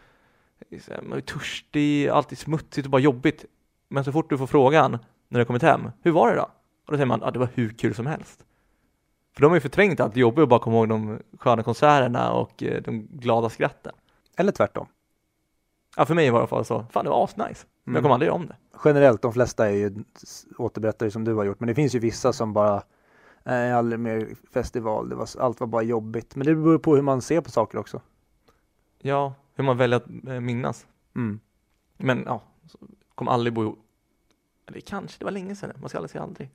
här, 0.90 1.02
man 1.02 1.18
är 1.18 1.22
törstig, 1.22 2.08
allt 2.08 2.32
är 2.32 2.36
smutsigt 2.36 2.86
och 2.88 2.92
bara 2.92 3.02
jobbigt. 3.02 3.46
Men 3.90 4.04
så 4.04 4.12
fort 4.12 4.30
du 4.30 4.38
får 4.38 4.48
frågan 4.48 4.98
när 5.28 5.40
du 5.40 5.46
kommit 5.46 5.62
hem, 5.62 5.90
hur 6.02 6.12
var 6.12 6.30
det 6.30 6.36
då? 6.36 6.44
Och 6.86 6.92
då 6.92 6.94
säger 6.94 7.06
man, 7.06 7.20
ja 7.24 7.32
det 7.32 7.40
var 7.40 7.50
hur 7.54 7.70
kul 7.70 7.96
som 7.96 8.06
helst. 8.06 8.46
För 9.34 9.42
de 9.42 9.48
har 9.48 9.56
ju 9.56 9.62
förträngt 9.62 10.00
allt 10.00 10.14
det 10.14 10.20
jobbiga 10.20 10.44
och 10.44 10.50
bara 10.50 10.60
komma 10.60 10.76
ihåg 10.78 10.90
de 10.90 11.20
sköna 11.40 11.64
konserterna 11.64 12.32
och 12.34 12.64
eh, 12.64 12.82
de 12.82 13.08
glada 13.12 13.50
skratten. 13.50 13.94
Eller 14.38 14.52
tvärtom. 14.52 14.88
Ja 15.98 16.06
för 16.06 16.16
mig 16.16 16.30
var 16.30 16.40
det 16.40 16.40
i 16.40 16.42
alla 16.42 16.48
fall 16.48 16.66
så, 16.66 16.86
fan 16.92 17.04
det 17.06 17.10
var 17.12 17.24
asnice. 17.24 17.66
Men 17.84 17.92
Mm. 17.92 17.96
jag 17.96 18.04
kommer 18.04 18.14
aldrig 18.14 18.28
göra 18.28 18.36
om 18.36 18.48
det. 18.48 18.56
Generellt, 18.86 19.22
de 19.22 19.34
flesta 19.34 19.70
är 19.70 19.74
ju 19.74 20.04
återberättare 20.58 21.12
som 21.12 21.24
du 21.24 21.34
har 21.34 21.44
gjort, 21.44 21.60
men 21.60 21.68
det 21.68 21.76
finns 21.76 21.96
ju 21.96 22.00
vissa 22.00 22.34
som 22.34 22.54
bara 22.54 22.84
Nej, 23.48 23.74
aldrig 23.74 24.00
mer 24.00 24.36
festival, 24.54 25.10
det 25.10 25.16
var, 25.16 25.28
allt 25.40 25.60
var 25.60 25.68
bara 25.68 25.82
jobbigt. 25.82 26.36
Men 26.36 26.48
det 26.48 26.56
beror 26.56 26.78
på 26.78 26.96
hur 26.96 27.02
man 27.02 27.22
ser 27.22 27.42
på 27.42 27.52
saker 27.52 27.78
också. 27.78 28.02
Ja, 29.02 29.34
hur 29.56 29.64
man 29.64 29.78
väljer 29.78 29.98
att 29.98 30.28
eh, 30.28 30.40
minnas. 30.40 30.88
Mm. 31.16 31.40
Men 31.98 32.24
ja, 32.26 32.42
kommer 33.16 33.32
aldrig 33.32 33.54
bo 33.54 33.66
i, 33.66 33.76
eller 34.68 34.80
kanske, 34.80 35.20
det 35.20 35.26
var 35.26 35.32
länge 35.32 35.56
sedan, 35.56 35.72
man 35.80 35.90
ska 35.90 35.98
aldrig 35.98 36.12
säga 36.12 36.24
aldrig. 36.24 36.52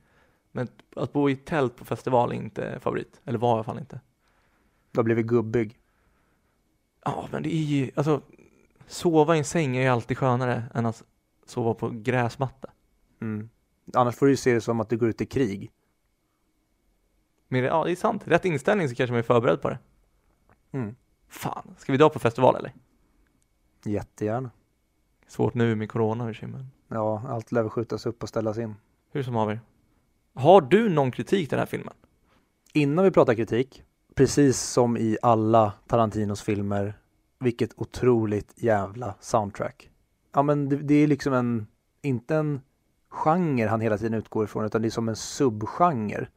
Men 0.51 0.67
att 0.95 1.13
bo 1.13 1.29
i 1.29 1.35
tält 1.35 1.75
på 1.75 1.85
festival 1.85 2.31
är 2.31 2.35
inte 2.35 2.79
favorit, 2.79 3.21
eller 3.25 3.39
var 3.39 3.49
i 3.49 3.53
alla 3.53 3.63
fall 3.63 3.79
inte. 3.79 3.99
Du 4.91 4.99
har 4.99 5.03
blivit 5.03 5.25
gubbig. 5.25 5.79
Ja, 7.05 7.27
men 7.31 7.43
det 7.43 7.55
är 7.55 7.63
ju, 7.63 7.91
alltså, 7.95 8.21
sova 8.87 9.35
i 9.35 9.37
en 9.37 9.45
säng 9.45 9.77
är 9.77 9.81
ju 9.81 9.87
alltid 9.87 10.17
skönare 10.17 10.63
än 10.73 10.85
att 10.85 11.03
sova 11.45 11.73
på 11.73 11.89
gräsmatta. 11.89 12.69
Mm. 13.21 13.49
Annars 13.93 14.15
får 14.15 14.25
du 14.25 14.31
ju 14.31 14.37
se 14.37 14.53
det 14.53 14.61
som 14.61 14.79
att 14.79 14.89
du 14.89 14.97
går 14.97 15.09
ut 15.09 15.21
i 15.21 15.25
krig. 15.25 15.71
Men 17.47 17.63
ja, 17.63 17.83
det 17.83 17.91
är 17.91 17.95
sant. 17.95 18.21
Rätt 18.25 18.45
inställning 18.45 18.89
så 18.89 18.95
kanske 18.95 19.11
man 19.11 19.19
är 19.19 19.23
förberedd 19.23 19.61
på 19.61 19.69
det. 19.69 19.79
Mm. 20.71 20.95
Fan, 21.27 21.75
ska 21.77 21.91
vi 21.91 21.97
dra 21.97 22.09
på 22.09 22.19
festival 22.19 22.55
eller? 22.55 22.73
Jättegärna. 23.85 24.51
Svårt 25.27 25.53
nu 25.53 25.75
med 25.75 25.91
corona 25.91 26.33
men 26.41 26.67
Ja, 26.87 27.23
allt 27.27 27.51
lär 27.51 27.69
skjutas 27.69 28.05
upp 28.05 28.23
och 28.23 28.29
ställas 28.29 28.57
in. 28.57 28.75
hur 29.11 29.23
som 29.23 29.35
haver. 29.35 29.59
Har 30.33 30.61
du 30.61 30.89
någon 30.89 31.11
kritik 31.11 31.49
till 31.49 31.55
den 31.55 31.59
här 31.59 31.65
filmen? 31.65 31.93
Innan 32.73 33.05
vi 33.05 33.11
pratar 33.11 33.33
kritik, 33.33 33.83
precis 34.15 34.61
som 34.61 34.97
i 34.97 35.17
alla 35.21 35.73
Tarantinos 35.87 36.41
filmer, 36.41 36.93
vilket 37.39 37.71
otroligt 37.75 38.53
jävla 38.55 39.15
soundtrack. 39.19 39.89
Ja 40.33 40.43
men 40.43 40.69
det, 40.69 40.75
det 40.75 40.93
är 40.93 41.07
liksom 41.07 41.33
en, 41.33 41.67
inte 42.01 42.35
en 42.35 42.61
genre 43.09 43.67
han 43.67 43.81
hela 43.81 43.97
tiden 43.97 44.13
utgår 44.13 44.43
ifrån, 44.43 44.65
utan 44.65 44.81
det 44.81 44.87
är 44.87 44.89
som 44.89 45.09
en 45.09 45.15
subgenre. 45.15 46.27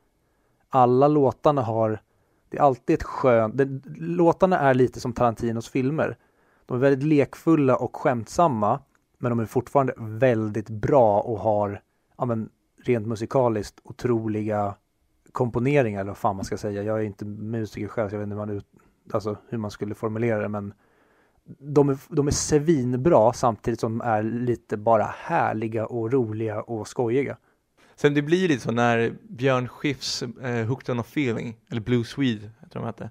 Alla 0.69 1.09
låtarna 1.09 1.63
har, 1.63 2.03
det 2.49 2.57
är 2.59 2.63
alltid 2.63 2.95
ett 2.95 3.03
skönt, 3.03 3.59
det, 3.59 3.81
låtarna 3.97 4.59
är 4.59 4.75
lite 4.75 5.01
som 5.01 5.13
Tarantinos 5.13 5.69
filmer. 5.69 6.17
De 6.67 6.77
är 6.77 6.81
väldigt 6.81 7.09
lekfulla 7.09 7.77
och 7.77 7.97
skämtsamma, 7.97 8.81
men 9.19 9.31
de 9.31 9.39
är 9.41 9.47
fortfarande 9.47 9.95
väldigt 9.99 10.71
bra 10.71 11.21
och 11.21 11.39
har, 11.39 11.81
ja 12.19 12.25
men 12.25 12.49
rent 12.85 13.07
musikaliskt 13.07 13.81
otroliga 13.83 14.75
komponeringar 15.33 16.01
eller 16.01 16.11
vad 16.11 16.19
fan 16.19 16.37
man 16.37 16.45
ska 16.45 16.57
säga. 16.57 16.83
Jag 16.83 16.99
är 16.99 17.03
inte 17.03 17.25
musiker 17.25 17.89
själv 17.89 18.09
så 18.09 18.15
jag 18.15 18.21
vet 18.21 18.27
inte 18.27 18.35
hur 18.35 18.47
man, 18.47 18.57
ut, 18.57 18.67
alltså, 19.13 19.37
hur 19.49 19.59
man 19.59 19.71
skulle 19.71 19.95
formulera 19.95 20.41
det 20.41 20.49
men 20.49 20.75
de 21.59 21.89
är, 21.89 21.99
de 22.09 22.27
är 22.27 22.31
svinbra 22.31 23.33
samtidigt 23.33 23.81
som 23.81 23.99
de 23.99 24.05
är 24.05 24.23
lite 24.23 24.77
bara 24.77 25.05
härliga 25.05 25.87
och 25.87 26.13
roliga 26.13 26.63
och 26.63 26.89
skojiga. 26.89 27.37
Sen 27.97 28.15
det 28.15 28.23
blir 28.23 28.49
lite 28.49 28.63
så 28.63 28.73
när 28.73 29.15
Björn 29.29 29.69
Skifs 29.69 30.23
eh, 30.23 30.67
Hooked 30.67 30.91
on 30.91 31.01
a 31.01 31.05
feeling, 31.07 31.57
eller 31.71 31.81
Blue 31.81 32.05
Swede, 32.05 32.51
jag 32.61 32.71
tror 32.71 32.83
de 32.83 32.87
hette. 32.87 33.11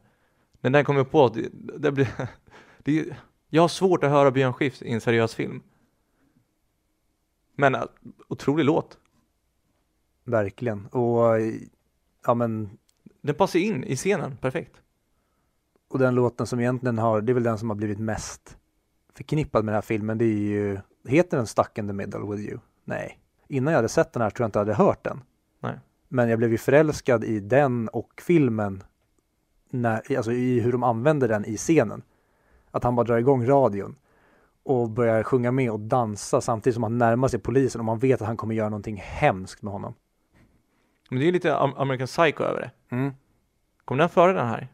Men 0.62 0.72
den 0.72 0.86
kom 0.86 0.98
jag 0.98 1.12
på, 1.12 1.26
att 1.26 1.34
det, 1.34 1.50
det 1.78 1.92
blir, 1.92 2.08
det, 2.84 3.06
jag 3.56 3.64
har 3.64 3.68
svårt 3.68 4.04
att 4.04 4.10
höra 4.10 4.32
Björn 4.32 4.54
Skifs 4.54 4.82
i 4.82 4.92
en 4.92 5.02
seriös 5.02 5.36
film. 5.36 5.64
Men 7.56 7.76
äh, 7.76 7.84
otrolig 8.28 8.66
låt. 8.66 8.98
Verkligen. 10.24 10.86
Och 10.86 11.40
ja 12.26 12.34
men, 12.34 12.78
Den 13.22 13.36
passar 13.36 13.60
in 13.60 13.84
i 13.84 13.96
scenen, 13.96 14.38
perfekt. 14.38 14.82
och 15.90 16.00
den 16.00 16.16
låten 16.16 16.48
som 16.48 16.60
egentligen 16.60 16.98
har, 16.98 17.22
det 17.22 17.32
är 17.32 17.34
väl 17.34 17.44
den 17.44 17.58
som 17.58 17.70
har 17.70 17.76
blivit 17.76 18.00
mest 18.00 18.58
förknippad 19.14 19.66
med 19.66 19.72
den 19.72 19.78
här 19.78 19.82
filmen. 19.82 20.18
Det 20.18 20.26
är 20.26 20.38
ju, 20.38 20.80
heter 21.08 21.38
den 21.38 21.48
Stuck 21.48 21.78
in 21.78 21.88
the 21.88 21.94
middle 21.94 22.32
with 22.32 22.50
you? 22.50 22.60
Nej. 22.84 23.20
Innan 23.48 23.74
jag 23.74 23.78
hade 23.78 23.90
sett 23.90 24.14
den 24.14 24.22
här 24.22 24.30
tror 24.30 24.44
jag 24.44 24.48
inte 24.48 24.60
jag 24.60 24.66
hade 24.66 24.84
hört 24.84 25.04
den. 25.04 25.22
Nej. 25.60 25.80
Men 26.08 26.30
jag 26.30 26.40
blev 26.40 26.52
ju 26.52 26.58
förälskad 26.58 27.24
i 27.24 27.40
den 27.40 27.88
och 27.88 28.22
filmen, 28.26 28.84
när, 29.70 30.18
alltså 30.18 30.32
i 30.32 30.60
hur 30.60 30.72
de 30.72 30.84
använder 30.84 31.28
den 31.28 31.46
i 31.46 31.58
scenen. 31.58 32.04
Att 32.74 32.84
han 32.84 32.96
bara 32.96 33.04
drar 33.04 33.18
igång 33.18 33.46
radion 33.46 33.96
och 34.64 34.90
börjar 34.90 35.24
sjunga 35.24 35.52
med 35.52 35.72
och 35.72 35.80
dansa 35.80 36.42
samtidigt 36.42 36.74
som 36.74 36.84
han 36.84 36.98
närmar 36.98 37.28
sig 37.28 37.40
polisen 37.40 37.82
och 37.82 37.86
man 37.86 38.00
vet 38.00 38.22
att 38.22 38.28
han 38.28 38.38
kommer 38.38 38.56
göra 38.56 38.70
någonting 38.70 38.98
hemskt 39.06 39.62
med 39.62 39.74
honom. 39.74 39.94
Men 41.10 41.20
det 41.20 41.24
är 41.24 41.26
ju 41.26 41.32
lite 41.32 41.56
Am- 41.56 41.74
American 41.78 42.08
Psycho 42.08 42.44
över 42.44 42.62
det. 42.62 42.96
Mm. 42.96 43.14
Kommer 43.86 44.00
den 44.00 44.10
före 44.10 44.34
den 44.34 44.48
här? 44.48 44.68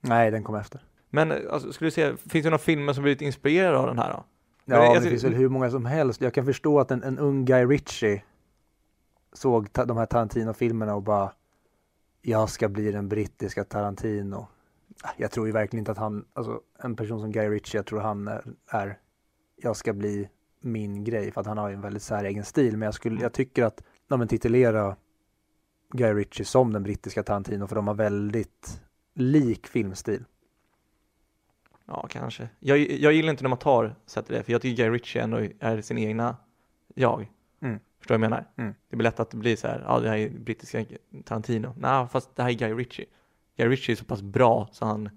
Nej, 0.00 0.30
den 0.30 0.44
kom 0.44 0.54
efter. 0.54 0.80
Men 1.10 1.32
alltså, 1.50 1.72
skulle 1.72 1.86
du 1.86 1.90
säga, 1.90 2.16
finns 2.16 2.44
det 2.44 2.50
några 2.50 2.58
filmer 2.58 2.92
som 2.92 3.02
blivit 3.02 3.22
inspirerade 3.22 3.78
av 3.78 3.86
den 3.86 3.98
här 3.98 4.10
då? 4.12 4.24
Ja, 4.64 4.94
det 4.94 5.00
ty- 5.00 5.10
finns 5.10 5.24
väl 5.24 5.34
hur 5.34 5.48
många 5.48 5.70
som 5.70 5.84
helst. 5.86 6.20
Jag 6.20 6.34
kan 6.34 6.44
förstå 6.44 6.80
att 6.80 6.90
en, 6.90 7.02
en 7.02 7.18
ung 7.18 7.44
Guy 7.44 7.64
Ritchie 7.64 8.22
såg 9.32 9.72
ta, 9.72 9.84
de 9.84 9.96
här 9.96 10.06
Tarantino-filmerna 10.06 10.94
och 10.94 11.02
bara 11.02 11.32
jag 12.22 12.48
ska 12.50 12.68
bli 12.68 12.92
den 12.92 13.08
brittiska 13.08 13.64
Tarantino. 13.64 14.46
Jag 15.16 15.30
tror 15.30 15.46
ju 15.46 15.52
verkligen 15.52 15.78
inte 15.78 15.92
att 15.92 15.98
han, 15.98 16.24
alltså 16.32 16.60
en 16.78 16.96
person 16.96 17.20
som 17.20 17.32
Guy 17.32 17.48
Ritchie, 17.48 17.78
jag 17.78 17.86
tror 17.86 18.00
han 18.00 18.28
är, 18.66 18.98
jag 19.56 19.76
ska 19.76 19.92
bli 19.92 20.28
min 20.60 21.04
grej 21.04 21.32
för 21.32 21.40
att 21.40 21.46
han 21.46 21.58
har 21.58 21.68
ju 21.68 21.74
en 21.74 21.80
väldigt 21.80 22.02
säregen 22.02 22.44
stil. 22.44 22.76
Men 22.76 22.86
jag, 22.86 22.94
skulle, 22.94 23.22
jag 23.22 23.32
tycker 23.32 23.64
att, 23.64 23.82
ja 24.08 24.16
men 24.16 24.28
titulera 24.28 24.96
Guy 25.92 26.12
Ritchie 26.12 26.44
som 26.44 26.72
den 26.72 26.82
brittiska 26.82 27.22
Tarantino 27.22 27.66
för 27.66 27.76
de 27.76 27.86
har 27.86 27.94
väldigt 27.94 28.82
lik 29.14 29.66
filmstil. 29.66 30.24
Ja, 31.86 32.06
kanske. 32.10 32.48
Jag, 32.60 32.78
jag 32.78 33.12
gillar 33.12 33.30
inte 33.30 33.42
när 33.42 33.48
man 33.48 33.58
tar 33.58 33.94
sätter 34.06 34.34
det, 34.34 34.42
för 34.42 34.52
jag 34.52 34.62
tycker 34.62 34.84
Guy 34.84 34.94
Ritchie 34.94 35.22
ändå 35.22 35.40
är 35.60 35.80
sin 35.80 35.98
egna 35.98 36.36
jag. 36.94 37.30
Mm. 37.60 37.78
Förstår 37.98 38.14
du 38.14 38.18
vad 38.18 38.24
jag 38.24 38.30
menar? 38.30 38.50
Mm. 38.56 38.74
Det 38.88 38.96
blir 38.96 39.04
lätt 39.04 39.20
att 39.20 39.30
det 39.30 39.36
blir 39.36 39.56
så 39.56 39.66
här, 39.68 39.84
ja 39.86 40.00
det 40.00 40.08
här 40.08 40.16
är 40.16 40.30
brittiska 40.30 40.84
Tarantino. 41.24 41.74
Nej, 41.78 42.06
fast 42.08 42.36
det 42.36 42.42
här 42.42 42.50
är 42.50 42.54
Guy 42.54 42.74
Ritchie. 42.74 43.06
Guy 43.56 43.68
Ritchie 43.68 43.94
är 43.94 43.96
så 43.96 44.04
pass 44.04 44.22
bra 44.22 44.68
så 44.72 44.84
han 44.84 45.10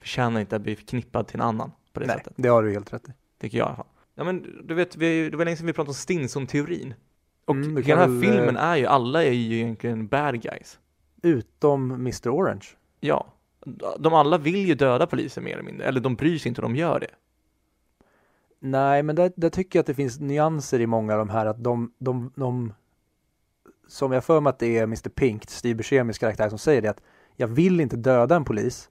förtjänar 0.00 0.40
inte 0.40 0.56
att 0.56 0.62
bli 0.62 0.76
förknippad 0.76 1.26
till 1.26 1.36
en 1.36 1.46
annan 1.46 1.72
på 1.92 2.00
det 2.00 2.06
Nej, 2.06 2.16
sättet. 2.16 2.32
det 2.36 2.48
har 2.48 2.62
du 2.62 2.72
helt 2.72 2.92
rätt 2.92 3.08
i. 3.08 3.12
Tycker 3.40 3.58
jag 3.58 3.64
i 3.64 3.68
alla 3.68 3.76
fall. 3.76 3.86
Ja 4.14 4.24
men 4.24 4.62
du 4.64 4.74
vet, 4.74 4.96
vi, 4.96 5.30
det 5.30 5.36
var 5.36 5.44
länge 5.44 5.56
sedan 5.56 5.66
vi 5.66 5.72
pratade 5.72 5.90
om 5.90 5.94
Stinson-teorin. 5.94 6.94
Och 7.44 7.54
Mm, 7.54 7.82
hela 7.82 8.00
den 8.00 8.10
här 8.10 8.20
väl, 8.20 8.34
filmen 8.34 8.56
eh, 8.56 8.62
är 8.62 8.76
ju, 8.76 8.86
alla 8.86 9.24
är 9.24 9.30
ju 9.32 9.56
egentligen 9.56 10.06
bad 10.06 10.42
guys. 10.42 10.78
Utom 11.22 11.90
Mr 11.90 12.28
Orange. 12.28 12.66
Ja. 13.00 13.26
De 13.98 14.14
alla 14.14 14.38
vill 14.38 14.68
ju 14.68 14.74
döda 14.74 15.06
polisen 15.06 15.44
mer 15.44 15.52
eller 15.52 15.62
mindre, 15.62 15.86
eller 15.86 16.00
de 16.00 16.14
bryr 16.14 16.38
sig 16.38 16.48
inte 16.48 16.62
om 16.62 16.72
de 16.72 16.78
gör 16.78 17.00
det. 17.00 17.10
Nej, 18.58 19.02
men 19.02 19.16
där, 19.16 19.32
där 19.36 19.50
tycker 19.50 19.78
jag 19.78 19.82
att 19.82 19.86
det 19.86 19.94
finns 19.94 20.20
nyanser 20.20 20.80
i 20.80 20.86
många 20.86 21.12
av 21.12 21.18
de 21.18 21.28
här 21.28 21.46
att 21.46 21.64
de, 21.64 21.92
de, 21.98 22.32
de 22.36 22.72
som 23.88 24.12
jag 24.12 24.24
för 24.24 24.40
mig 24.40 24.50
att 24.50 24.58
det 24.58 24.78
är 24.78 24.82
Mr 24.82 25.08
Pink, 25.08 25.50
Steve 25.50 25.82
Buscemi's 25.82 26.20
karaktär 26.20 26.48
som 26.48 26.58
säger 26.58 26.82
det 26.82 26.90
att 26.90 27.00
jag 27.36 27.48
vill 27.48 27.80
inte 27.80 27.96
döda 27.96 28.36
en 28.36 28.44
polis 28.44 28.90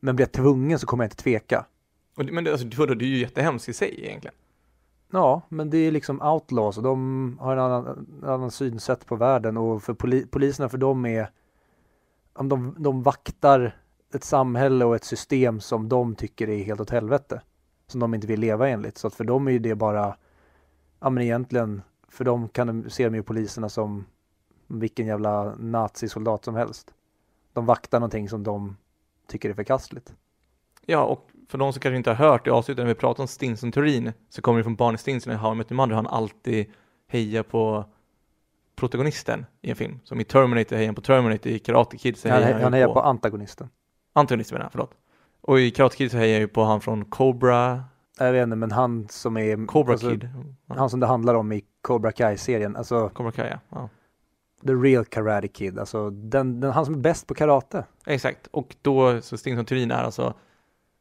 men 0.00 0.16
blir 0.16 0.26
jag 0.26 0.32
tvungen 0.32 0.78
så 0.78 0.86
kommer 0.86 1.04
jag 1.04 1.06
inte 1.06 1.22
tveka. 1.22 1.66
Men 2.14 2.44
det, 2.44 2.52
alltså, 2.52 2.66
det 2.66 3.04
är 3.04 3.08
ju 3.08 3.18
jättehemskt 3.18 3.68
i 3.68 3.72
sig 3.72 4.04
egentligen. 4.04 4.34
Ja, 5.10 5.42
men 5.48 5.70
det 5.70 5.78
är 5.78 5.90
liksom 5.90 6.22
outlaws 6.22 6.76
och 6.76 6.82
de 6.82 7.36
har 7.40 7.52
en 7.52 7.58
annan, 7.58 8.06
en 8.22 8.28
annan 8.28 8.50
synsätt 8.50 9.06
på 9.06 9.16
världen 9.16 9.56
och 9.56 9.82
för 9.82 9.94
poli, 9.94 10.26
poliserna 10.26 10.68
för 10.68 10.78
dem 10.78 11.06
är 11.06 11.30
om 12.32 12.48
de, 12.48 12.74
de 12.78 13.02
vaktar 13.02 13.76
ett 14.14 14.24
samhälle 14.24 14.84
och 14.84 14.96
ett 14.96 15.04
system 15.04 15.60
som 15.60 15.88
de 15.88 16.14
tycker 16.14 16.48
är 16.48 16.64
helt 16.64 16.80
åt 16.80 16.90
helvete. 16.90 17.42
Som 17.86 18.00
de 18.00 18.14
inte 18.14 18.26
vill 18.26 18.40
leva 18.40 18.68
enligt. 18.68 18.98
Så 18.98 19.06
att 19.06 19.14
för 19.14 19.24
dem 19.24 19.48
är 19.48 19.52
ju 19.52 19.58
det 19.58 19.74
bara, 19.74 20.16
ja 21.00 21.10
men 21.10 21.22
egentligen, 21.22 21.82
för 22.08 22.24
dem 22.24 22.48
kan 22.48 22.66
de, 22.66 22.90
ser 22.90 23.10
de 23.10 23.16
ju 23.16 23.22
poliserna 23.22 23.68
som 23.68 24.04
vilken 24.66 25.06
jävla 25.06 25.54
nazisoldat 25.54 26.44
som 26.44 26.54
helst. 26.54 26.94
De 27.52 27.66
vaktar 27.66 28.00
någonting 28.00 28.28
som 28.28 28.42
de 28.42 28.76
tycker 29.26 29.50
är 29.50 29.54
förkastligt. 29.54 30.14
Ja, 30.86 31.04
och 31.04 31.30
för 31.48 31.58
de 31.58 31.72
som 31.72 31.80
kanske 31.80 31.96
inte 31.96 32.10
har 32.10 32.28
hört 32.28 32.46
i 32.46 32.50
avsnittet 32.50 32.84
när 32.84 32.88
vi 32.88 32.94
pratar 32.94 33.22
om 33.22 33.28
Stinson-teorin 33.28 34.12
så 34.28 34.42
kommer 34.42 34.58
det 34.58 34.64
från 34.64 34.76
Barney 34.76 34.98
Stinson 34.98 35.32
i 35.32 35.36
How 35.36 35.52
I 35.52 35.54
Met 35.54 35.72
Your 35.72 35.76
Mother. 35.76 35.94
Han 35.94 36.06
alltid 36.06 36.66
hejar 37.08 37.42
på 37.42 37.84
protagonisten 38.76 39.46
i 39.62 39.70
en 39.70 39.76
film. 39.76 40.00
Som 40.04 40.20
i 40.20 40.24
Terminator 40.24 40.76
hejar 40.76 40.88
han 40.88 40.94
på 40.94 41.00
Terminator, 41.00 41.52
i 41.52 41.58
Karate 41.58 41.96
Kid 41.96 42.16
så 42.16 42.28
Han, 42.28 42.42
hejar 42.42 42.52
han, 42.54 42.62
han, 42.62 42.72
ju 42.72 42.76
hejar 42.76 42.88
på, 42.88 42.94
på 42.94 43.00
antagonisten. 43.00 43.68
antagonisten 44.12 44.54
menar 44.54 44.64
jag, 44.64 44.72
förlåt. 44.72 44.94
Och 45.40 45.60
i 45.60 45.70
Karate 45.70 45.96
Kid 45.96 46.10
så 46.10 46.16
hejar 46.16 46.32
jag 46.32 46.40
ju 46.40 46.48
på 46.48 46.64
han 46.64 46.80
från 46.80 47.04
Cobra, 47.04 47.84
Jag 48.18 48.32
vet 48.32 48.42
inte, 48.42 48.56
men 48.56 48.72
han 48.72 49.08
som 49.08 49.36
är 49.36 49.66
Cobra 49.66 49.92
alltså, 49.92 50.10
Kid. 50.10 50.28
Han 50.68 50.90
som 50.90 51.00
det 51.00 51.06
handlar 51.06 51.34
om 51.34 51.52
i 51.52 51.64
Cobra 51.80 52.12
Kai-serien, 52.12 52.76
alltså 52.76 53.08
Cobra 53.08 53.32
Kai, 53.32 53.48
ja. 53.50 53.58
ja. 53.68 53.88
The 54.66 54.72
Real 54.72 55.04
Karate 55.04 55.48
Kid, 55.48 55.78
alltså 55.78 56.10
den, 56.10 56.60
den, 56.60 56.72
han 56.72 56.84
som 56.84 56.94
är 56.94 56.98
bäst 56.98 57.26
på 57.26 57.34
karate. 57.34 57.84
Exakt, 58.06 58.46
och 58.46 58.76
då 58.82 59.22
så 59.22 59.36
Stinson-teorin 59.36 59.90
är 59.90 60.02
alltså 60.02 60.34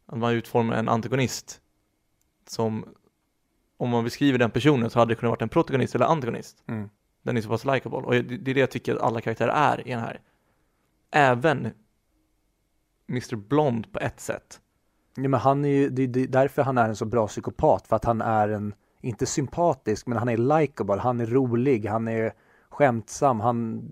att 0.05 0.17
man 0.17 0.33
utformar 0.33 0.75
en 0.75 0.89
antagonist 0.89 1.61
som 2.47 2.85
om 3.77 3.89
man 3.89 4.03
beskriver 4.03 4.39
den 4.39 4.51
personen 4.51 4.89
så 4.89 4.99
hade 4.99 5.11
det 5.11 5.15
kunnat 5.15 5.31
vara 5.31 5.43
en 5.43 5.49
protagonist 5.49 5.95
eller 5.95 6.05
antagonist. 6.05 6.63
Mm. 6.67 6.89
Den 7.23 7.37
är 7.37 7.41
så 7.41 7.49
pass 7.49 7.65
likable 7.65 7.97
och 7.97 8.11
det, 8.11 8.21
det 8.21 8.51
är 8.51 8.55
det 8.55 8.59
jag 8.59 8.71
tycker 8.71 8.95
att 8.95 9.01
alla 9.01 9.21
karaktärer 9.21 9.51
är 9.51 9.87
i 9.87 9.91
den 9.91 9.99
här. 9.99 10.21
Även 11.11 11.71
Mr 13.09 13.35
Blond 13.35 13.93
på 13.93 13.99
ett 13.99 14.19
sätt. 14.19 14.59
Ja, 15.15 15.29
men 15.29 15.39
han 15.39 15.65
är 15.65 15.69
ju, 15.69 15.89
det, 15.89 16.03
är 16.03 16.27
därför 16.27 16.61
han 16.61 16.77
är 16.77 16.89
en 16.89 16.95
så 16.95 17.05
bra 17.05 17.27
psykopat, 17.27 17.87
för 17.87 17.95
att 17.95 18.05
han 18.05 18.21
är 18.21 18.49
en, 18.49 18.73
inte 19.01 19.25
sympatisk, 19.25 20.07
men 20.07 20.17
han 20.17 20.29
är 20.29 20.59
likable, 20.59 20.95
han 20.95 21.19
är 21.19 21.25
rolig, 21.25 21.85
han 21.85 22.07
är 22.07 22.33
skämtsam, 22.71 23.39
han, 23.39 23.89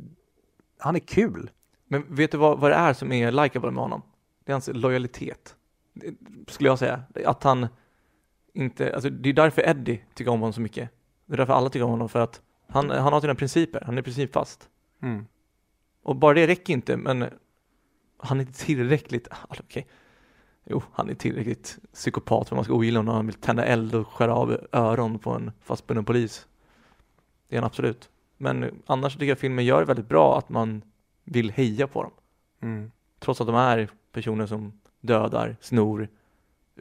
han 0.77 0.95
är 0.95 0.99
kul. 0.99 1.51
Men 1.87 2.15
vet 2.15 2.31
du 2.31 2.37
vad, 2.37 2.59
vad 2.59 2.71
det 2.71 2.75
är 2.75 2.93
som 2.93 3.11
är 3.11 3.31
likable 3.31 3.71
med 3.71 3.81
honom? 3.83 4.01
Det 4.43 4.51
är 4.51 4.53
hans 4.53 4.69
lojalitet. 4.73 5.55
Det, 5.93 6.15
skulle 6.47 6.69
jag 6.69 6.79
säga. 6.79 7.03
Att 7.25 7.43
han 7.43 7.67
inte, 8.53 8.93
alltså 8.93 9.09
det 9.09 9.29
är 9.29 9.33
därför 9.33 9.69
Eddie 9.69 10.01
tycker 10.13 10.31
om 10.31 10.39
honom 10.39 10.53
så 10.53 10.61
mycket. 10.61 10.89
Det 11.25 11.33
är 11.33 11.37
därför 11.37 11.53
alla 11.53 11.69
tycker 11.69 11.83
om 11.83 11.91
honom, 11.91 12.09
för 12.09 12.19
att 12.19 12.41
han, 12.67 12.89
han 12.89 13.13
har 13.13 13.21
sina 13.21 13.35
principer, 13.35 13.83
han 13.85 13.97
är 13.97 14.01
principfast. 14.01 14.69
Mm. 15.01 15.25
Och 16.03 16.15
bara 16.15 16.33
det 16.33 16.47
räcker 16.47 16.73
inte, 16.73 16.97
men 16.97 17.25
han 18.17 18.39
är 18.39 18.45
tillräckligt, 18.45 19.27
alltså, 19.31 19.63
okej. 19.63 19.87
Jo, 20.65 20.83
han 20.93 21.09
är 21.09 21.13
tillräckligt 21.13 21.79
psykopat 21.93 22.49
för 22.49 22.55
att 22.55 22.57
man 22.57 22.63
ska 22.63 22.73
ogilla 22.73 22.99
honom. 22.99 23.15
Han 23.15 23.25
vill 23.25 23.35
tända 23.35 23.65
eld 23.65 23.95
och 23.95 24.07
skära 24.07 24.35
av 24.35 24.57
öron 24.71 25.19
på 25.19 25.31
en 25.31 25.51
fastbunden 25.61 26.05
polis. 26.05 26.47
Det 27.47 27.55
är 27.55 27.61
han 27.61 27.67
absolut. 27.67 28.09
Men 28.41 28.81
annars 28.85 29.13
tycker 29.13 29.25
jag 29.25 29.39
filmen 29.39 29.65
gör 29.65 29.85
väldigt 29.85 30.09
bra 30.09 30.37
att 30.37 30.49
man 30.49 30.81
vill 31.23 31.51
heja 31.51 31.87
på 31.87 32.03
dem. 32.03 32.11
Mm. 32.61 32.91
Trots 33.19 33.41
att 33.41 33.47
de 33.47 33.55
är 33.55 33.89
personer 34.11 34.45
som 34.45 34.73
dödar, 35.01 35.55
snor, 35.61 36.07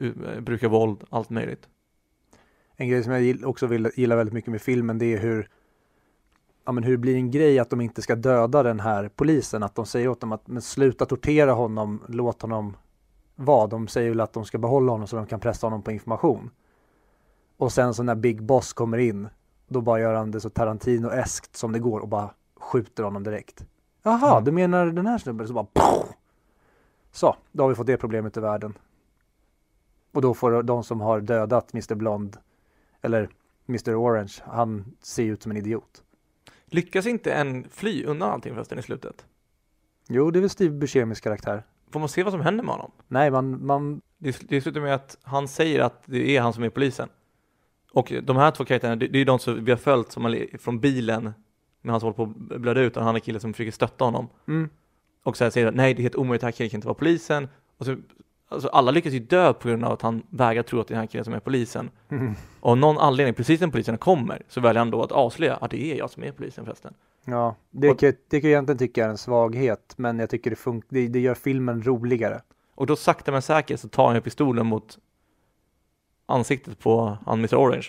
eh, 0.01 0.39
brukar 0.39 0.67
våld, 0.69 1.03
allt 1.09 1.29
möjligt. 1.29 1.69
En 2.75 2.89
grej 2.89 3.03
som 3.03 3.13
jag 3.13 3.49
också 3.49 3.67
vill, 3.67 3.91
gillar 3.95 4.15
väldigt 4.15 4.33
mycket 4.33 4.51
med 4.51 4.61
filmen, 4.61 4.97
det 4.97 5.13
är 5.13 5.19
hur 5.19 5.49
Ja, 6.65 6.71
men 6.71 6.83
hur 6.83 6.91
det 6.91 6.97
blir 6.97 7.15
en 7.15 7.31
grej 7.31 7.59
att 7.59 7.69
de 7.69 7.81
inte 7.81 8.01
ska 8.01 8.15
döda 8.15 8.63
den 8.63 8.79
här 8.79 9.09
polisen, 9.15 9.63
att 9.63 9.75
de 9.75 9.85
säger 9.85 10.07
åt 10.07 10.21
dem 10.21 10.31
att 10.31 10.47
men 10.47 10.61
sluta 10.61 11.05
tortera 11.05 11.51
honom, 11.51 12.03
låt 12.07 12.41
honom 12.41 12.77
vara. 13.35 13.67
De 13.67 13.87
säger 13.87 14.09
väl 14.09 14.19
att 14.19 14.33
de 14.33 14.45
ska 14.45 14.57
behålla 14.57 14.91
honom 14.91 15.07
så 15.07 15.15
de 15.15 15.25
kan 15.25 15.39
pressa 15.39 15.67
honom 15.67 15.81
på 15.81 15.91
information. 15.91 16.49
Och 17.57 17.71
sen 17.71 17.93
så 17.93 18.03
när 18.03 18.15
Big 18.15 18.43
Boss 18.43 18.73
kommer 18.73 18.97
in, 18.97 19.29
då 19.69 19.81
bara 19.81 19.99
gör 19.99 20.13
han 20.13 20.31
det 20.31 20.39
så 20.39 20.49
Tarantino-eskt 20.49 21.55
som 21.55 21.71
det 21.71 21.79
går 21.79 21.99
och 21.99 22.07
bara 22.07 22.33
skjuter 22.59 23.03
honom 23.03 23.23
direkt. 23.23 23.65
Jaha, 24.03 24.31
Mm. 24.31 24.43
du 24.43 24.51
menar 24.51 24.85
den 24.85 25.07
här 25.07 25.17
snubben? 25.17 25.47
Så 25.47 25.53
bara 25.53 25.67
Så, 27.11 27.35
då 27.51 27.63
har 27.63 27.69
vi 27.69 27.75
fått 27.75 27.87
det 27.87 27.97
problemet 27.97 28.37
i 28.37 28.39
världen. 28.39 28.77
Och 30.11 30.21
då 30.21 30.33
får 30.33 30.63
de 30.63 30.83
som 30.83 31.01
har 31.01 31.21
dödat 31.21 31.73
Mr 31.73 31.95
Blond, 31.95 32.37
eller 33.01 33.29
Mr 33.69 33.95
Orange, 33.95 34.33
han 34.45 34.85
ser 35.01 35.23
ut 35.23 35.43
som 35.43 35.51
en 35.51 35.57
idiot. 35.57 36.03
Lyckas 36.65 37.05
inte 37.05 37.31
en 37.33 37.69
fly 37.69 38.05
undan 38.05 38.29
allting 38.29 38.53
förresten 38.53 38.79
i 38.79 38.81
slutet? 38.81 39.25
Jo, 40.07 40.31
det 40.31 40.39
är 40.39 40.41
väl 40.41 40.49
Steve 40.49 40.75
Buscemi's 40.85 41.21
karaktär. 41.23 41.63
Får 41.91 41.99
man 41.99 42.09
se 42.09 42.23
vad 42.23 42.33
som 42.33 42.41
händer 42.41 42.63
med 42.63 42.73
honom? 42.75 42.91
Nej, 43.07 43.31
man, 43.31 43.65
man, 43.65 44.01
Det, 44.17 44.49
det 44.49 44.61
slutar 44.61 44.81
med 44.81 44.95
att 44.95 45.17
han 45.23 45.47
säger 45.47 45.79
att 45.79 46.03
det 46.05 46.37
är 46.37 46.41
han 46.41 46.53
som 46.53 46.63
är 46.63 46.69
polisen. 46.69 47.09
Och 47.93 48.13
de 48.23 48.37
här 48.37 48.51
två 48.51 48.65
karaktärerna, 48.65 48.95
det, 48.95 49.07
det 49.07 49.17
är 49.17 49.19
ju 49.19 49.25
de 49.25 49.39
som 49.39 49.65
vi 49.65 49.71
har 49.71 49.77
följt 49.77 50.11
som 50.11 50.23
har, 50.25 50.57
från 50.57 50.79
bilen 50.79 51.33
när 51.81 51.91
han 51.91 52.01
håller 52.01 52.13
på 52.13 52.23
att 52.23 52.59
blöda 52.61 52.81
ut 52.81 52.97
och 52.97 53.03
han 53.03 53.15
är 53.15 53.19
killen 53.19 53.41
som 53.41 53.53
försöker 53.53 53.71
stötta 53.71 54.05
honom. 54.05 54.27
mm, 54.47 54.69
Och 55.23 55.37
så 55.37 55.43
här 55.43 55.51
säger 55.51 55.67
att 55.67 55.75
nej 55.75 55.93
det 55.93 55.99
är 55.99 56.03
helt 56.03 56.15
omöjligt, 56.15 56.41
det 56.41 56.47
här 56.47 56.51
killen 56.51 56.69
kan 56.69 56.77
inte 56.77 56.87
vara 56.87 56.95
polisen. 56.95 57.47
Och 57.77 57.85
så 57.85 57.95
alltså 58.49 58.67
alla 58.67 58.91
lyckas 58.91 59.13
ju 59.13 59.19
dö 59.19 59.53
på 59.53 59.67
grund 59.67 59.83
av 59.85 59.91
att 59.91 60.01
han 60.01 60.23
vägrar 60.29 60.63
tro 60.63 60.79
att 60.79 60.87
det 60.87 60.91
är 60.91 60.95
den 60.95 60.99
här 61.01 61.07
killen 61.07 61.25
som 61.25 61.33
är 61.33 61.39
polisen. 61.39 61.89
Mm. 62.09 62.33
Och 62.59 62.71
av 62.71 62.77
någon 62.77 62.97
anledning, 62.97 63.33
precis 63.33 63.61
när 63.61 63.67
polisen 63.67 63.97
kommer, 63.97 64.41
så 64.47 64.61
väljer 64.61 64.79
han 64.79 64.91
då 64.91 65.03
att 65.03 65.11
avslöja 65.11 65.55
att 65.55 65.71
det 65.71 65.83
är 65.91 65.95
jag 65.97 66.09
som 66.09 66.23
är 66.23 66.31
polisen 66.31 66.65
förresten. 66.65 66.93
Ja, 67.25 67.55
det 67.71 67.89
Och- 67.89 67.99
kan, 67.99 68.13
det 68.29 68.41
kan 68.41 68.49
jag 68.49 68.55
egentligen 68.57 68.77
tycka 68.79 69.05
är 69.05 69.09
en 69.09 69.17
svaghet, 69.17 69.93
men 69.97 70.19
jag 70.19 70.29
tycker 70.29 70.49
det, 70.49 70.55
fun- 70.55 70.81
det, 70.89 71.07
det 71.07 71.19
gör 71.19 71.35
filmen 71.35 71.83
roligare. 71.83 72.41
Och 72.75 72.85
då 72.87 72.95
sakta 72.95 73.31
men 73.31 73.41
säkert 73.41 73.79
så 73.79 73.87
tar 73.89 74.05
han 74.05 74.15
ju 74.15 74.21
pistolen 74.21 74.65
mot 74.65 74.97
ansiktet 76.29 76.79
på 76.79 77.17
han 77.25 77.39
Mr 77.39 77.55
Orange. 77.55 77.87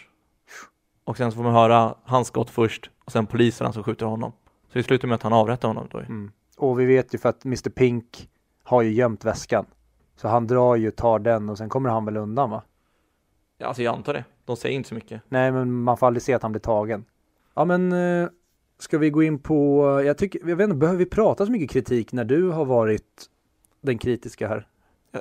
Och 1.05 1.17
sen 1.17 1.31
så 1.31 1.37
får 1.37 1.43
man 1.43 1.55
höra 1.55 1.95
hans 2.05 2.29
skott 2.29 2.51
först 2.51 2.91
och 3.05 3.13
sen 3.13 3.27
poliserna 3.27 3.73
som 3.73 3.83
skjuter 3.83 4.07
honom. 4.07 4.33
Så 4.73 4.79
det 4.79 4.83
slutar 4.83 5.09
med 5.09 5.15
att 5.15 5.23
han 5.23 5.33
avrättar 5.33 5.69
honom 5.69 5.89
då. 5.91 5.99
Mm. 5.99 6.33
Och 6.57 6.81
vi 6.81 6.85
vet 6.85 7.15
ju 7.15 7.19
för 7.19 7.29
att 7.29 7.45
Mr 7.45 7.71
Pink 7.71 8.29
har 8.63 8.83
ju 8.83 8.93
gömt 8.93 9.25
väskan. 9.25 9.67
Så 10.17 10.29
han 10.29 10.47
drar 10.47 10.77
ju, 10.77 10.91
tar 10.91 11.19
den 11.19 11.49
och 11.49 11.59
sen 11.59 11.69
kommer 11.69 11.91
han 11.91 12.05
väl 12.05 12.17
undan 12.17 12.51
va? 12.51 12.63
Ja, 13.59 13.67
alltså 13.67 13.83
jag 13.83 13.95
antar 13.95 14.13
det. 14.13 14.25
De 14.45 14.57
säger 14.57 14.77
inte 14.77 14.89
så 14.89 14.95
mycket. 14.95 15.23
Nej, 15.29 15.53
men 15.53 15.73
man 15.73 15.97
får 15.97 16.07
aldrig 16.07 16.23
se 16.23 16.35
att 16.35 16.43
han 16.43 16.53
blir 16.53 16.61
tagen. 16.61 17.05
Ja, 17.55 17.65
men 17.65 17.93
eh, 17.93 18.29
ska 18.79 18.99
vi 18.99 19.11
gå 19.11 19.23
in 19.23 19.39
på, 19.39 19.85
jag 20.05 20.19
tycker, 20.19 20.49
jag 20.49 20.57
vet 20.57 20.65
inte, 20.65 20.77
behöver 20.77 20.99
vi 20.99 21.07
prata 21.07 21.47
så 21.47 21.53
mycket 21.53 21.71
kritik 21.71 22.13
när 22.13 22.25
du 22.25 22.51
har 22.51 22.65
varit 22.65 23.27
den 23.81 23.99
kritiska 23.99 24.49
här? 24.49 24.69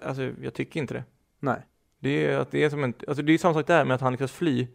Alltså 0.04 0.22
jag 0.42 0.54
tycker 0.54 0.80
inte 0.80 0.94
det. 0.94 1.04
Nej. 1.40 1.62
Det 2.00 2.26
är 2.26 2.38
att 2.38 2.52
det 2.52 2.64
är 2.64 2.70
som 2.70 2.84
en, 2.84 2.93
alltså 3.08 3.24
det 3.24 3.34
är 3.34 3.38
samma 3.38 3.54
sak 3.54 3.68
där 3.68 3.86
med 3.86 3.95
att 3.95 4.02
han 4.02 4.12
lyckas 4.12 4.32
fly. 4.32 4.68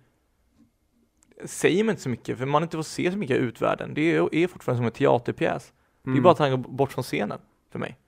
Säger 1.44 1.84
man 1.84 1.92
inte 1.92 2.02
så 2.02 2.08
mycket, 2.08 2.38
för 2.38 2.46
man 2.46 2.62
inte 2.62 2.76
får 2.76 2.82
se 2.82 3.12
så 3.12 3.18
mycket 3.18 3.36
av 3.36 3.42
utvärlden. 3.42 3.94
Det 3.94 4.16
är, 4.16 4.34
är 4.34 4.46
fortfarande 4.46 4.78
som 4.78 4.86
en 4.86 4.92
teaterpjäs. 4.92 5.72
Det 6.02 6.08
är 6.08 6.12
Mm. 6.12 6.22
bara 6.22 6.32
att 6.32 6.38
han 6.38 6.50
går 6.50 6.56
bort 6.58 6.92
från 6.92 7.04
scenen 7.04 7.38
för 7.70 7.78
mig. 7.78 7.98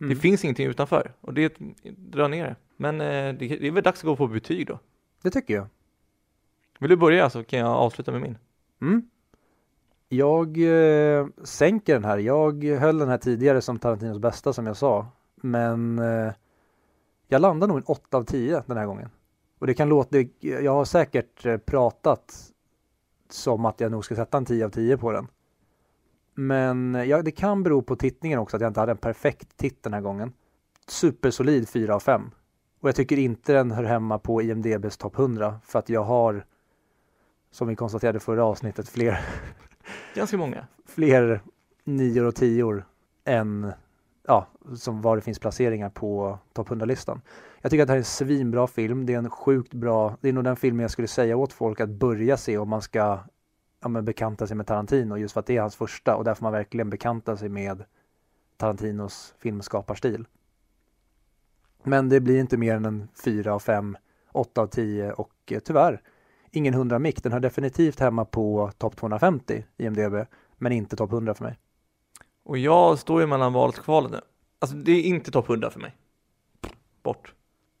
Mm. 0.00 0.14
Det 0.14 0.16
finns 0.20 0.44
ingenting 0.44 0.66
utanför 0.66 1.12
och 1.20 1.34
det 1.34 1.56
drar 1.96 2.28
ner 2.28 2.44
det. 2.44 2.56
Men 2.76 3.00
eh, 3.00 3.06
det, 3.34 3.48
det 3.48 3.66
är 3.66 3.70
väl 3.70 3.82
dags 3.82 4.00
att 4.00 4.04
gå 4.06 4.16
på 4.16 4.26
betyg 4.26 4.66
då. 4.66 4.78
Det 5.22 5.30
tycker 5.30 5.54
jag. 5.54 5.66
Vill 6.78 6.90
du 6.90 6.96
börja 6.96 7.30
så 7.30 7.44
kan 7.44 7.58
jag 7.58 7.68
avsluta 7.68 8.12
med 8.12 8.20
min. 8.20 8.38
Mm. 8.80 9.08
Jag 10.08 10.58
eh, 10.58 11.26
sänker 11.44 11.94
den 11.94 12.04
här. 12.04 12.18
Jag 12.18 12.64
höll 12.64 12.98
den 12.98 13.08
här 13.08 13.18
tidigare 13.18 13.60
som 13.60 13.78
Tarantinos 13.78 14.18
bästa 14.18 14.52
som 14.52 14.66
jag 14.66 14.76
sa. 14.76 15.06
Men 15.36 15.98
eh, 15.98 16.32
jag 17.32 17.42
landar 17.42 17.68
nog 17.68 17.76
en 17.76 17.84
8 17.86 18.16
av 18.16 18.24
10 18.24 18.62
den 18.66 18.76
här 18.76 18.86
gången. 18.86 19.10
Och 19.58 19.66
det 19.66 19.74
kan 19.74 19.88
låta, 19.88 20.18
jag 20.40 20.72
har 20.74 20.84
säkert 20.84 21.46
eh, 21.46 21.56
pratat 21.56 22.52
som 23.30 23.64
att 23.64 23.80
jag 23.80 23.92
nog 23.92 24.04
ska 24.04 24.14
sätta 24.14 24.38
en 24.38 24.44
10 24.44 24.64
av 24.64 24.70
10 24.70 24.98
på 24.98 25.12
den. 25.12 25.26
Men 26.34 26.94
eh, 26.94 27.04
ja, 27.04 27.22
det 27.22 27.30
kan 27.30 27.62
bero 27.62 27.82
på 27.82 27.96
tittningen 27.96 28.38
också, 28.38 28.56
att 28.56 28.60
jag 28.60 28.70
inte 28.70 28.80
hade 28.80 28.92
en 28.92 28.98
perfekt 28.98 29.56
titt 29.56 29.82
den 29.82 29.92
här 29.92 30.00
gången. 30.00 30.32
Supersolid 30.86 31.68
4 31.68 31.94
av 31.94 32.00
5. 32.00 32.30
Och 32.80 32.88
jag 32.88 32.96
tycker 32.96 33.18
inte 33.18 33.52
den 33.52 33.70
hör 33.70 33.84
hemma 33.84 34.18
på 34.18 34.42
IMDBs 34.42 34.96
topp 34.96 35.18
100 35.18 35.60
för 35.64 35.78
att 35.78 35.88
jag 35.88 36.04
har, 36.04 36.46
som 37.50 37.68
vi 37.68 37.76
konstaterade 37.76 38.20
förra 38.20 38.44
avsnittet, 38.44 38.88
fler 38.88 39.20
Ganska 40.14 40.36
många. 40.36 40.66
fler 40.86 41.40
nior 41.84 42.24
och 42.24 42.34
tior 42.34 42.84
än 43.24 43.72
ja, 44.26 44.46
som 44.74 45.02
var 45.02 45.16
det 45.16 45.22
finns 45.22 45.38
placeringar 45.38 45.90
på 45.90 46.38
topp 46.52 46.68
100-listan. 46.68 47.20
Jag 47.60 47.70
tycker 47.70 47.82
att 47.82 47.86
det 47.86 47.92
här 47.92 47.96
är 47.96 48.00
en 48.00 48.04
svinbra 48.04 48.66
film. 48.66 49.06
Det 49.06 49.14
är 49.14 49.18
en 49.18 49.30
sjukt 49.30 49.74
bra, 49.74 50.16
det 50.20 50.28
är 50.28 50.32
nog 50.32 50.44
den 50.44 50.56
filmen 50.56 50.82
jag 50.82 50.90
skulle 50.90 51.08
säga 51.08 51.36
åt 51.36 51.52
folk 51.52 51.80
att 51.80 51.90
börja 51.90 52.36
se 52.36 52.58
om 52.58 52.68
man 52.68 52.82
ska 52.82 53.18
ja, 53.80 53.88
men 53.88 54.04
bekanta 54.04 54.46
sig 54.46 54.56
med 54.56 54.66
Tarantino 54.66 55.16
just 55.16 55.32
för 55.32 55.40
att 55.40 55.46
det 55.46 55.56
är 55.56 55.60
hans 55.60 55.76
första 55.76 56.16
och 56.16 56.24
där 56.24 56.34
får 56.34 56.42
man 56.42 56.52
verkligen 56.52 56.90
bekanta 56.90 57.36
sig 57.36 57.48
med 57.48 57.84
Tarantinos 58.56 59.34
filmskaparstil. 59.38 60.26
Men 61.82 62.08
det 62.08 62.20
blir 62.20 62.40
inte 62.40 62.56
mer 62.56 62.74
än 62.74 62.84
en 62.84 63.08
4 63.24 63.54
av 63.54 63.58
5, 63.58 63.96
8 64.32 64.60
av 64.60 64.66
10 64.66 65.12
och 65.12 65.32
eh, 65.50 65.58
tyvärr 65.58 66.02
ingen 66.50 66.74
100 66.74 66.98
mick. 66.98 67.22
Den 67.22 67.32
har 67.32 67.40
definitivt 67.40 68.00
hemma 68.00 68.24
på 68.24 68.70
topp 68.78 68.96
250 68.96 69.64
i 69.76 69.84
IMDB, 69.84 70.14
men 70.58 70.72
inte 70.72 70.96
topp 70.96 71.12
100 71.12 71.34
för 71.34 71.44
mig. 71.44 71.58
Och 72.44 72.58
jag 72.58 72.98
står 72.98 73.20
ju 73.20 73.26
mellan 73.26 73.52
valet 73.52 73.78
och 73.78 73.84
kvalet 73.84 74.10
nu. 74.12 74.20
Alltså 74.58 74.76
det 74.76 74.92
är 74.92 75.02
inte 75.02 75.30
topp 75.30 75.48
100 75.50 75.70
för 75.70 75.80
mig. 75.80 75.96
Bort. 77.02 77.34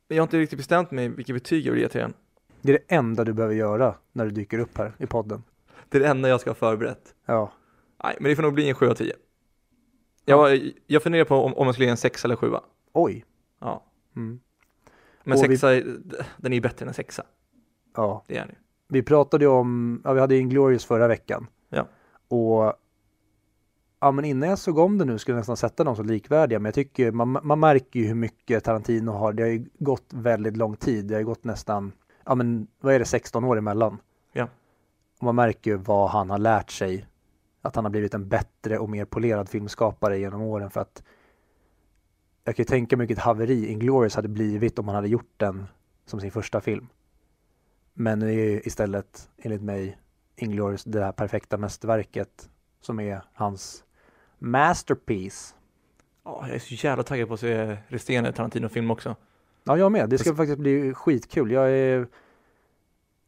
Men 0.08 0.16
jag 0.16 0.22
har 0.22 0.26
inte 0.26 0.38
riktigt 0.38 0.56
bestämt 0.58 0.90
mig 0.90 1.08
vilket 1.08 1.36
betyg 1.36 1.66
jag 1.66 1.72
vill 1.72 1.82
ge 1.82 1.88
till 1.88 2.00
den. 2.00 2.14
Det 2.60 2.72
är 2.74 2.78
det 2.88 2.94
enda 2.94 3.24
du 3.24 3.32
behöver 3.32 3.54
göra 3.54 3.94
när 4.12 4.24
du 4.24 4.30
dyker 4.30 4.58
upp 4.58 4.78
här 4.78 4.92
i 4.98 5.06
podden. 5.06 5.42
Det 5.88 5.98
är 5.98 6.02
det 6.02 6.08
enda 6.08 6.28
jag 6.28 6.40
ska 6.40 6.50
ha 6.50 6.54
förberett. 6.54 7.14
Ja, 7.26 7.52
Nej, 8.04 8.16
men 8.20 8.28
det 8.30 8.36
får 8.36 8.42
nog 8.42 8.54
bli 8.54 8.68
en 8.68 8.74
7 8.74 8.88
av 8.88 8.94
10. 8.94 9.14
Jag, 10.24 10.70
jag 10.86 11.02
funderar 11.02 11.24
på 11.24 11.34
om, 11.36 11.54
om 11.54 11.66
jag 11.66 11.74
skulle 11.74 11.84
ge 11.86 11.90
en 11.90 11.96
6 11.96 12.24
eller 12.24 12.36
7. 12.36 12.52
oj. 12.92 13.24
Ja. 13.60 13.84
Mm. 14.16 14.40
Men 15.24 15.38
Och 15.38 15.44
vi- 15.50 15.58
sexa, 15.58 15.70
den 16.36 16.52
är 16.52 16.56
ju 16.56 16.60
bättre 16.60 16.84
än 16.84 16.88
en 16.88 16.94
sexa. 16.94 17.22
Ja, 17.96 18.24
Det 18.28 18.36
är 18.36 18.40
den 18.40 18.48
ju. 18.48 18.54
vi 18.88 19.02
pratade 19.02 19.44
ju 19.44 19.50
om, 19.50 20.00
ja 20.04 20.12
vi 20.12 20.20
hade 20.20 20.34
ju 20.34 20.40
Inglourious 20.40 20.84
förra 20.84 21.08
veckan. 21.08 21.46
Ja. 21.68 21.88
Och 22.28 22.74
ja 24.02 24.12
men 24.12 24.24
innan 24.24 24.48
jag 24.48 24.58
såg 24.58 24.78
om 24.78 24.98
det 24.98 25.04
nu 25.04 25.18
skulle 25.18 25.34
jag 25.34 25.40
nästan 25.40 25.56
sätta 25.56 25.84
dem 25.84 25.96
som 25.96 26.06
likvärdiga. 26.06 26.58
Men 26.58 26.64
jag 26.64 26.74
tycker, 26.74 27.12
man, 27.12 27.38
man 27.42 27.60
märker 27.60 28.00
ju 28.00 28.06
hur 28.06 28.14
mycket 28.14 28.64
Tarantino 28.64 29.10
har. 29.10 29.32
Det 29.32 29.42
har 29.42 29.50
ju 29.50 29.66
gått 29.78 30.06
väldigt 30.12 30.56
lång 30.56 30.76
tid. 30.76 31.04
Det 31.04 31.14
har 31.14 31.20
ju 31.20 31.26
gått 31.26 31.44
nästan, 31.44 31.92
ja 32.24 32.34
men 32.34 32.66
vad 32.80 32.94
är 32.94 32.98
det, 32.98 33.04
16 33.04 33.44
år 33.44 33.58
emellan. 33.58 33.98
Ja. 34.32 34.48
Och 35.18 35.22
man 35.22 35.34
märker 35.34 35.70
ju 35.70 35.76
vad 35.76 36.10
han 36.10 36.30
har 36.30 36.38
lärt 36.38 36.70
sig. 36.70 37.06
Att 37.62 37.76
han 37.76 37.84
har 37.84 37.90
blivit 37.90 38.14
en 38.14 38.28
bättre 38.28 38.78
och 38.78 38.90
mer 38.90 39.04
polerad 39.04 39.48
filmskapare 39.48 40.18
genom 40.18 40.42
åren 40.42 40.70
för 40.70 40.80
att 40.80 41.02
jag 42.44 42.56
kan 42.56 42.62
ju 42.62 42.66
tänka 42.66 42.96
mig 42.96 43.06
vilket 43.06 43.24
haveri 43.24 43.66
Inglourious 43.66 44.16
hade 44.16 44.28
blivit 44.28 44.78
om 44.78 44.88
han 44.88 44.94
hade 44.94 45.08
gjort 45.08 45.34
den 45.36 45.66
som 46.06 46.20
sin 46.20 46.30
första 46.30 46.60
film. 46.60 46.88
Men 47.94 48.20
det 48.20 48.32
är 48.32 48.66
istället 48.66 49.30
enligt 49.38 49.62
mig 49.62 49.98
Inglourious 50.36 50.84
det 50.84 51.04
här 51.04 51.12
perfekta 51.12 51.58
mästerverket 51.58 52.50
som 52.80 53.00
är 53.00 53.22
hans 53.32 53.84
masterpiece. 54.42 55.54
Ja, 56.24 56.44
jag 56.46 56.54
är 56.54 56.58
så 56.58 56.74
jävla 56.74 57.02
taggad 57.02 57.28
på 57.28 57.34
att 57.34 57.40
se 57.40 57.76
resterande 57.88 58.32
Tarantino-film 58.32 58.90
också. 58.90 59.16
Ja, 59.64 59.78
jag 59.78 59.92
med. 59.92 60.08
Det 60.10 60.18
ska 60.18 60.34
faktiskt 60.34 60.58
bli 60.58 60.94
skitkul. 60.94 61.50
Jag 61.50 61.70
är... 61.70 62.06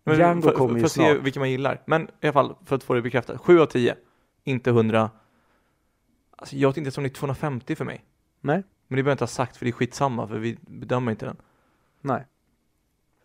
Men 0.04 0.18
Django 0.18 0.42
för, 0.42 0.52
kommer 0.52 0.72
för 0.72 0.78
ju 0.78 0.84
att 0.84 0.92
se 0.92 1.00
snart. 1.00 1.22
vilken 1.26 1.40
man 1.40 1.50
gillar. 1.50 1.82
Men 1.86 2.02
i 2.02 2.26
alla 2.26 2.32
fall, 2.32 2.54
för 2.64 2.76
att 2.76 2.82
få 2.84 2.94
det 2.94 3.02
bekräftat. 3.02 3.40
7 3.40 3.60
av 3.60 3.66
10. 3.66 3.96
Inte 4.44 4.70
100. 4.70 5.10
Alltså 6.36 6.56
jag 6.56 6.68
vet 6.68 6.76
inte 6.76 6.90
som 6.90 7.04
det 7.04 7.08
är 7.08 7.14
250 7.14 7.74
för 7.76 7.84
mig. 7.84 8.04
Nej, 8.40 8.56
Men 8.56 8.62
det 8.96 9.02
behöver 9.02 9.10
jag 9.10 9.14
inte 9.14 9.22
ha 9.22 9.28
sagt 9.28 9.56
för 9.56 9.64
det 9.64 9.70
är 9.70 9.72
skitsamma 9.72 10.28
för 10.28 10.38
vi 10.38 10.58
bedömer 10.60 11.10
inte 11.12 11.26
den. 11.26 11.36
nej. 12.00 12.26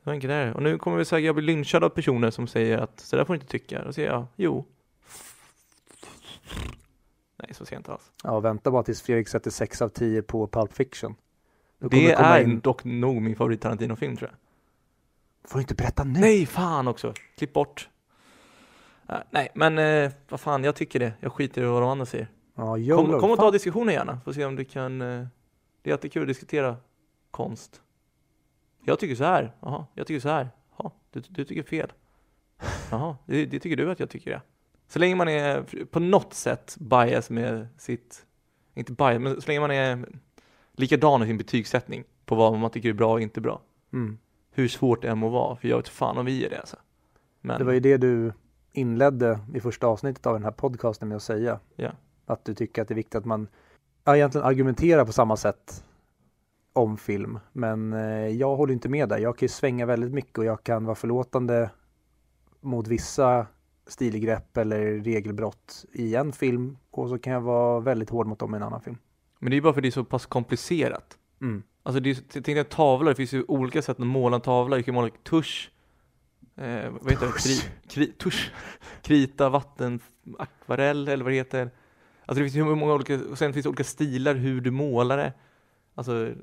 Så 0.04 0.10
enkelt 0.10 0.32
är 0.32 0.46
det. 0.46 0.54
Och 0.54 0.64
nu 0.64 0.78
kommer 0.78 0.98
vi 0.98 1.06
säga 1.06 1.20
jag 1.26 1.36
blir 1.36 1.46
lynchad 1.46 1.84
av 1.84 1.90
personer 1.90 2.32
som 2.32 2.48
säger 2.48 2.78
att 2.78 3.00
så 3.00 3.16
där 3.16 3.26
får 3.26 3.34
du 3.34 3.38
inte 3.38 3.52
tycka. 3.52 3.84
Då 3.86 3.94
säger 3.94 4.10
jag 4.10 4.26
jo. 4.36 4.66
Nej, 7.44 7.54
så 7.54 7.76
inte 7.76 7.92
alls. 7.92 8.12
Ja, 8.24 8.40
vänta 8.40 8.72
bara 8.72 8.84
tills 8.84 9.02
Fredrik 9.02 9.28
sätter 9.28 9.52
6 9.52 9.82
av 9.82 9.90
10 9.90 10.22
på 10.22 10.48
Pulp 10.48 10.74
Fiction. 10.74 11.16
Det 11.80 12.12
är 12.12 12.44
in- 12.44 12.60
dock 12.60 12.84
nog 12.84 13.22
min 13.22 13.36
favorit 13.36 13.62
Tarantino-film 13.62 14.18
tror 14.18 14.30
jag. 14.30 14.40
Får 15.50 15.60
du 15.60 15.62
inte 15.62 15.76
berätta 15.76 16.04
nu? 16.04 16.20
Nej, 16.20 16.46
fan 16.46 16.88
också. 16.88 17.14
Klipp 17.38 17.54
bort. 17.54 17.90
Äh, 19.10 19.18
nej, 19.32 19.50
men 19.56 19.78
eh, 19.78 20.12
vad 20.30 20.40
fan, 20.40 20.64
jag 20.64 20.76
tycker 20.76 21.00
det. 21.00 21.14
Jag 21.20 21.34
skiter 21.34 21.62
i 21.62 21.66
vad 21.66 21.82
de 21.82 21.90
andra 21.90 22.06
säger. 22.06 22.28
Ja, 22.56 22.78
YOLO. 22.78 23.12
Kom, 23.12 23.20
kom 23.20 23.32
och 23.32 23.38
ta 23.38 23.44
Fan. 23.44 23.54
diskussionen 23.54 23.94
gärna, 23.94 24.20
får 24.26 24.34
se 24.34 24.46
om 24.46 24.56
du 24.56 24.66
kan 24.66 25.02
eh, 25.02 25.26
Det 25.82 25.90
är 25.90 25.94
alltid 25.94 26.12
kul 26.14 26.22
att 26.22 26.28
diskutera 26.28 26.78
konst 27.32 27.82
Jag 28.86 29.00
tycker 29.00 29.16
så 29.16 29.24
här, 29.24 29.56
jaha, 29.60 29.86
jag 29.94 30.08
tycker 30.08 30.20
så 30.20 30.30
här 30.30 30.50
Jaha, 30.78 30.92
du, 31.12 31.22
du 31.30 31.46
tycker 31.46 31.64
fel 31.64 31.94
Jaha, 32.92 33.18
det, 33.26 33.46
det 33.46 33.60
tycker 33.60 33.78
du 33.78 33.92
att 33.92 34.00
jag 34.00 34.10
tycker 34.10 34.32
det 34.32 34.42
Så 34.90 35.00
länge 35.00 35.16
man 35.16 35.28
är 35.28 35.86
på 35.86 36.00
något 36.00 36.34
sätt 36.34 36.78
bias 36.80 37.30
med 37.30 37.68
sitt 37.78 38.26
Inte 38.74 38.92
bias, 38.92 39.20
men 39.20 39.42
så 39.42 39.48
länge 39.48 39.60
man 39.60 39.72
är 39.72 40.06
likadan 40.72 41.24
i 41.24 41.26
sin 41.26 41.38
betygssättning 41.38 42.04
på 42.26 42.36
vad 42.36 42.58
man 42.58 42.72
tycker 42.72 42.90
är 42.90 42.94
bra 42.94 43.14
och 43.14 43.22
inte 43.22 43.42
bra 43.42 43.62
Mm. 43.94 44.18
Hur 44.52 44.68
svårt 44.68 45.02
det 45.02 45.10
än 45.10 45.18
må 45.18 45.30
vara, 45.30 45.56
för 45.56 45.68
jag 45.68 45.78
vet 45.78 45.88
fan 45.88 46.18
om 46.18 46.26
vi 46.26 46.46
är 46.46 46.50
det 46.50 46.60
alltså 46.60 46.78
Men, 47.42 47.60
Det 47.60 47.64
var 47.64 47.74
ju 47.74 47.80
det 47.80 47.98
du 47.98 48.34
inledde 48.72 49.40
i 49.54 49.60
första 49.60 49.88
avsnittet 49.88 50.26
av 50.26 50.34
den 50.34 50.44
här 50.44 50.52
podcasten 50.52 51.08
med 51.08 51.16
att 51.16 51.24
säga. 51.24 51.60
Ja. 51.76 51.92
Att 52.26 52.46
du 52.46 52.54
tycker 52.54 52.82
att 52.82 52.88
det 52.88 52.94
är 52.94 52.96
viktigt 52.96 53.16
att 53.16 53.26
man 53.26 53.48
ja, 54.04 54.16
egentligen 54.16 54.48
argumenterar 54.48 55.06
på 55.06 55.12
samma 55.12 55.38
sätt 55.38 55.84
om 56.74 56.98
film. 56.98 57.40
Men 57.52 57.94
eh, 57.94 58.28
jag 58.28 58.56
håller 58.56 58.74
inte 58.74 58.90
med 58.90 59.10
där. 59.10 59.18
Jag 59.18 59.38
kan 59.38 59.46
ju 59.46 59.50
svänga 59.50 59.86
väldigt 59.86 60.12
mycket 60.12 60.38
och 60.38 60.46
jag 60.46 60.64
kan 60.64 60.86
vara 60.86 60.96
förlåtande 60.96 61.70
mot 62.62 62.88
vissa 62.88 63.48
stilgrepp 63.92 64.58
eller 64.58 65.04
regelbrott 65.04 65.86
i 65.94 66.16
en 66.16 66.32
film 66.32 66.78
och 66.92 67.10
så 67.10 67.20
kan 67.20 67.34
jag 67.34 67.42
vara 67.42 67.80
väldigt 67.80 68.10
hård 68.10 68.28
mot 68.28 68.40
dem 68.40 68.56
i 68.56 68.58
en 68.58 68.64
annan 68.64 68.82
film. 68.82 68.98
men 69.40 69.52
det 69.52 69.58
är 69.58 69.62
bara 69.62 69.74
för 69.74 69.82
det 69.82 69.88
är 69.88 69.92
så 69.92 70.04
pass 70.04 70.26
komplicerat 70.26 71.16
Mm. 71.42 71.64
Alltså 71.84 72.00
det 72.00 72.10
är, 72.10 72.16
tänk 72.32 72.46
dig 72.46 72.64
tavla, 72.64 73.10
det 73.10 73.16
finns 73.16 73.34
ju 73.34 73.44
olika 73.48 73.82
sätt 73.82 74.00
att 74.00 74.08
måla 74.08 74.36
en 74.36 74.42
tavla, 74.42 74.78
du 74.78 74.84
kan 74.84 74.94
måla 74.96 75.10
tusch, 75.24 75.72
eh, 76.56 76.92
vad 77.02 77.12
heter 77.12 77.26
det, 77.26 77.34
kri, 77.44 77.62
kri, 77.90 78.12
tusch, 78.12 78.52
krita, 79.02 79.50
vatten, 79.50 80.00
akvarell 80.40 81.08
eller 81.08 81.24
vad 81.24 81.34
det 81.34 81.38
heter. 81.38 81.72
Alltså 82.26 82.44
det 82.44 82.50
finns 82.50 82.56
ju 82.56 82.76
många 82.76 82.94
olika, 82.94 83.20
och 83.32 83.38
sen 83.38 83.54
finns 83.54 83.64
det 83.64 83.70
olika 83.70 83.84
stilar 83.84 84.36
hur 84.36 84.62
du 84.62 84.72
målar 84.72 85.18
det. 85.18 85.34
Alltså 85.96 86.34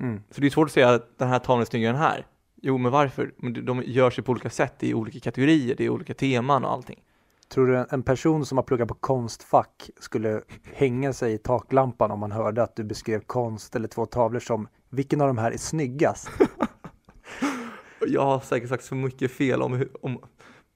Mm. 0.00 0.22
Så 0.30 0.40
det 0.40 0.46
är 0.46 0.50
svårt 0.50 0.68
att 0.68 0.72
säga 0.72 0.88
att 0.88 1.18
den 1.18 1.28
här 1.28 1.38
tavlan 1.38 1.60
är 1.60 1.64
snyggare 1.64 1.90
än 1.90 1.94
den 1.94 2.02
här. 2.02 2.26
Jo, 2.62 2.78
men 2.78 2.92
varför? 2.92 3.34
Men 3.36 3.64
de- 3.66 3.82
gör 3.86 4.10
sig 4.10 4.24
på 4.24 4.32
olika 4.32 4.50
sätt, 4.50 4.74
det 4.78 4.90
är 4.90 4.94
olika 4.94 5.20
kategorier, 5.20 5.74
det 5.76 5.84
är 5.84 5.88
olika 5.90 6.14
teman 6.14 6.64
och 6.64 6.72
allting. 6.72 7.02
Tror 7.48 7.66
du 7.66 7.86
en- 7.90 8.02
person 8.02 8.46
som 8.46 8.58
har 8.58 8.62
pluggat 8.62 8.88
på 8.88 8.94
Konstfack 8.94 9.90
skulle 10.00 10.42
hänga 10.74 11.12
sig 11.12 11.32
i 11.32 11.38
taklampan 11.38 12.10
om 12.10 12.18
man 12.20 12.32
hörde 12.32 12.62
att 12.62 12.76
du 12.76 12.84
beskrev 12.84 13.20
konst 13.20 13.76
eller 13.76 13.88
två 13.88 14.06
tavlor 14.06 14.40
som 14.40 14.68
vilken 14.88 15.20
av 15.20 15.26
de 15.26 15.38
här 15.38 15.52
är 15.52 15.56
snyggast? 15.56 16.30
Jag 18.06 18.22
har 18.24 18.40
säkert 18.40 18.68
sagt 18.68 18.84
så 18.84 18.94
mycket 18.94 19.30
fel 19.32 19.62
om, 19.62 19.72
hur- 19.72 20.04
om 20.06 20.18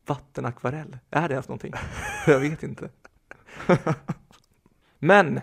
vattenakvarell. 0.07 0.99
Är 1.11 1.29
det 1.29 1.33
ens 1.35 1.49
någonting? 1.49 1.73
Jag 2.27 2.41
vet 2.41 2.63
inte. 2.63 2.91
Men, 4.99 5.41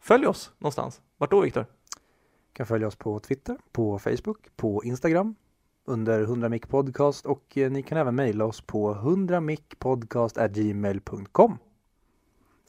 följ 0.00 0.26
oss 0.26 0.52
någonstans. 0.58 1.00
Vart 1.18 1.30
då 1.30 1.40
Viktor? 1.40 1.66
kan 2.52 2.66
följa 2.66 2.86
oss 2.86 2.96
på 2.96 3.18
Twitter, 3.18 3.56
på 3.72 3.98
Facebook, 3.98 4.48
på 4.56 4.84
Instagram 4.84 5.34
under 5.84 6.22
100 6.22 6.48
mic 6.48 6.62
podcast 6.62 7.26
och 7.26 7.58
eh, 7.58 7.70
ni 7.70 7.82
kan 7.82 7.98
även 7.98 8.14
mejla 8.14 8.44
oss 8.44 8.60
på 8.60 8.94
100micpodcast@gmail.com. 8.94 11.58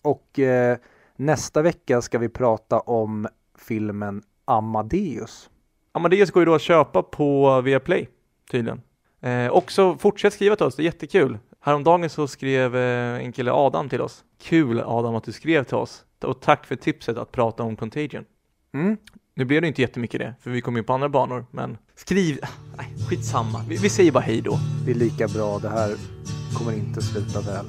Och 0.02 0.40
eh, 0.40 0.78
nästa 1.16 1.62
vecka 1.62 2.02
ska 2.02 2.20
vi 2.20 2.30
prata 2.30 2.80
om 2.80 3.28
filmen 3.58 4.24
Amadeus. 4.46 5.50
Amadeus 5.92 6.32
går 6.32 6.42
ju 6.42 6.46
då 6.46 6.56
att 6.56 6.62
köpa 6.62 7.04
på 7.04 7.62
Viaplay 7.62 8.10
tydligen. 8.52 8.82
Eh, 9.22 9.52
också 9.52 9.98
fortsätt 9.98 10.34
skriva 10.34 10.56
till 10.56 10.66
oss, 10.66 10.76
det 10.76 10.82
är 10.82 10.86
jättekul. 10.86 11.38
Häromdagen 11.60 12.10
så 12.10 12.28
skrev 12.28 12.76
eh, 12.76 13.26
en 13.26 13.32
kille 13.32 13.52
Adam 13.52 13.90
till 13.90 14.02
oss. 14.02 14.24
Kul 14.42 14.80
Adam 14.80 15.16
att 15.16 15.24
du 15.24 15.32
skrev 15.32 15.64
till 15.64 15.76
oss. 15.76 16.06
Och 16.24 16.42
tack 16.42 16.66
för 16.66 16.76
tipset 16.76 17.18
att 17.18 17.32
prata 17.32 17.64
om 17.64 17.76
Contagion. 17.76 18.26
Mm. 18.74 18.98
Nu 19.34 19.46
blev 19.46 19.62
det 19.62 19.68
inte 19.68 19.82
jättemycket 19.82 20.20
det, 20.20 20.36
för 20.42 20.52
vi 20.52 20.62
kom 20.62 20.78
in 20.78 20.84
på 20.84 20.94
andra 20.94 21.10
banor, 21.10 21.46
men 21.52 21.78
skriv, 21.96 22.40
nej 22.78 22.91
skitsamma. 23.12 23.64
Vi, 23.68 23.78
vi 23.78 23.90
säger 23.90 24.12
bara 24.12 24.24
hej 24.24 24.42
då. 24.42 24.60
Det 24.86 24.92
är 24.92 24.96
lika 24.96 25.28
bra, 25.28 25.60
det 25.60 25.70
här 25.70 25.96
kommer 26.54 26.72
inte 26.72 27.02
sluta 27.02 27.42
väl. 27.42 27.66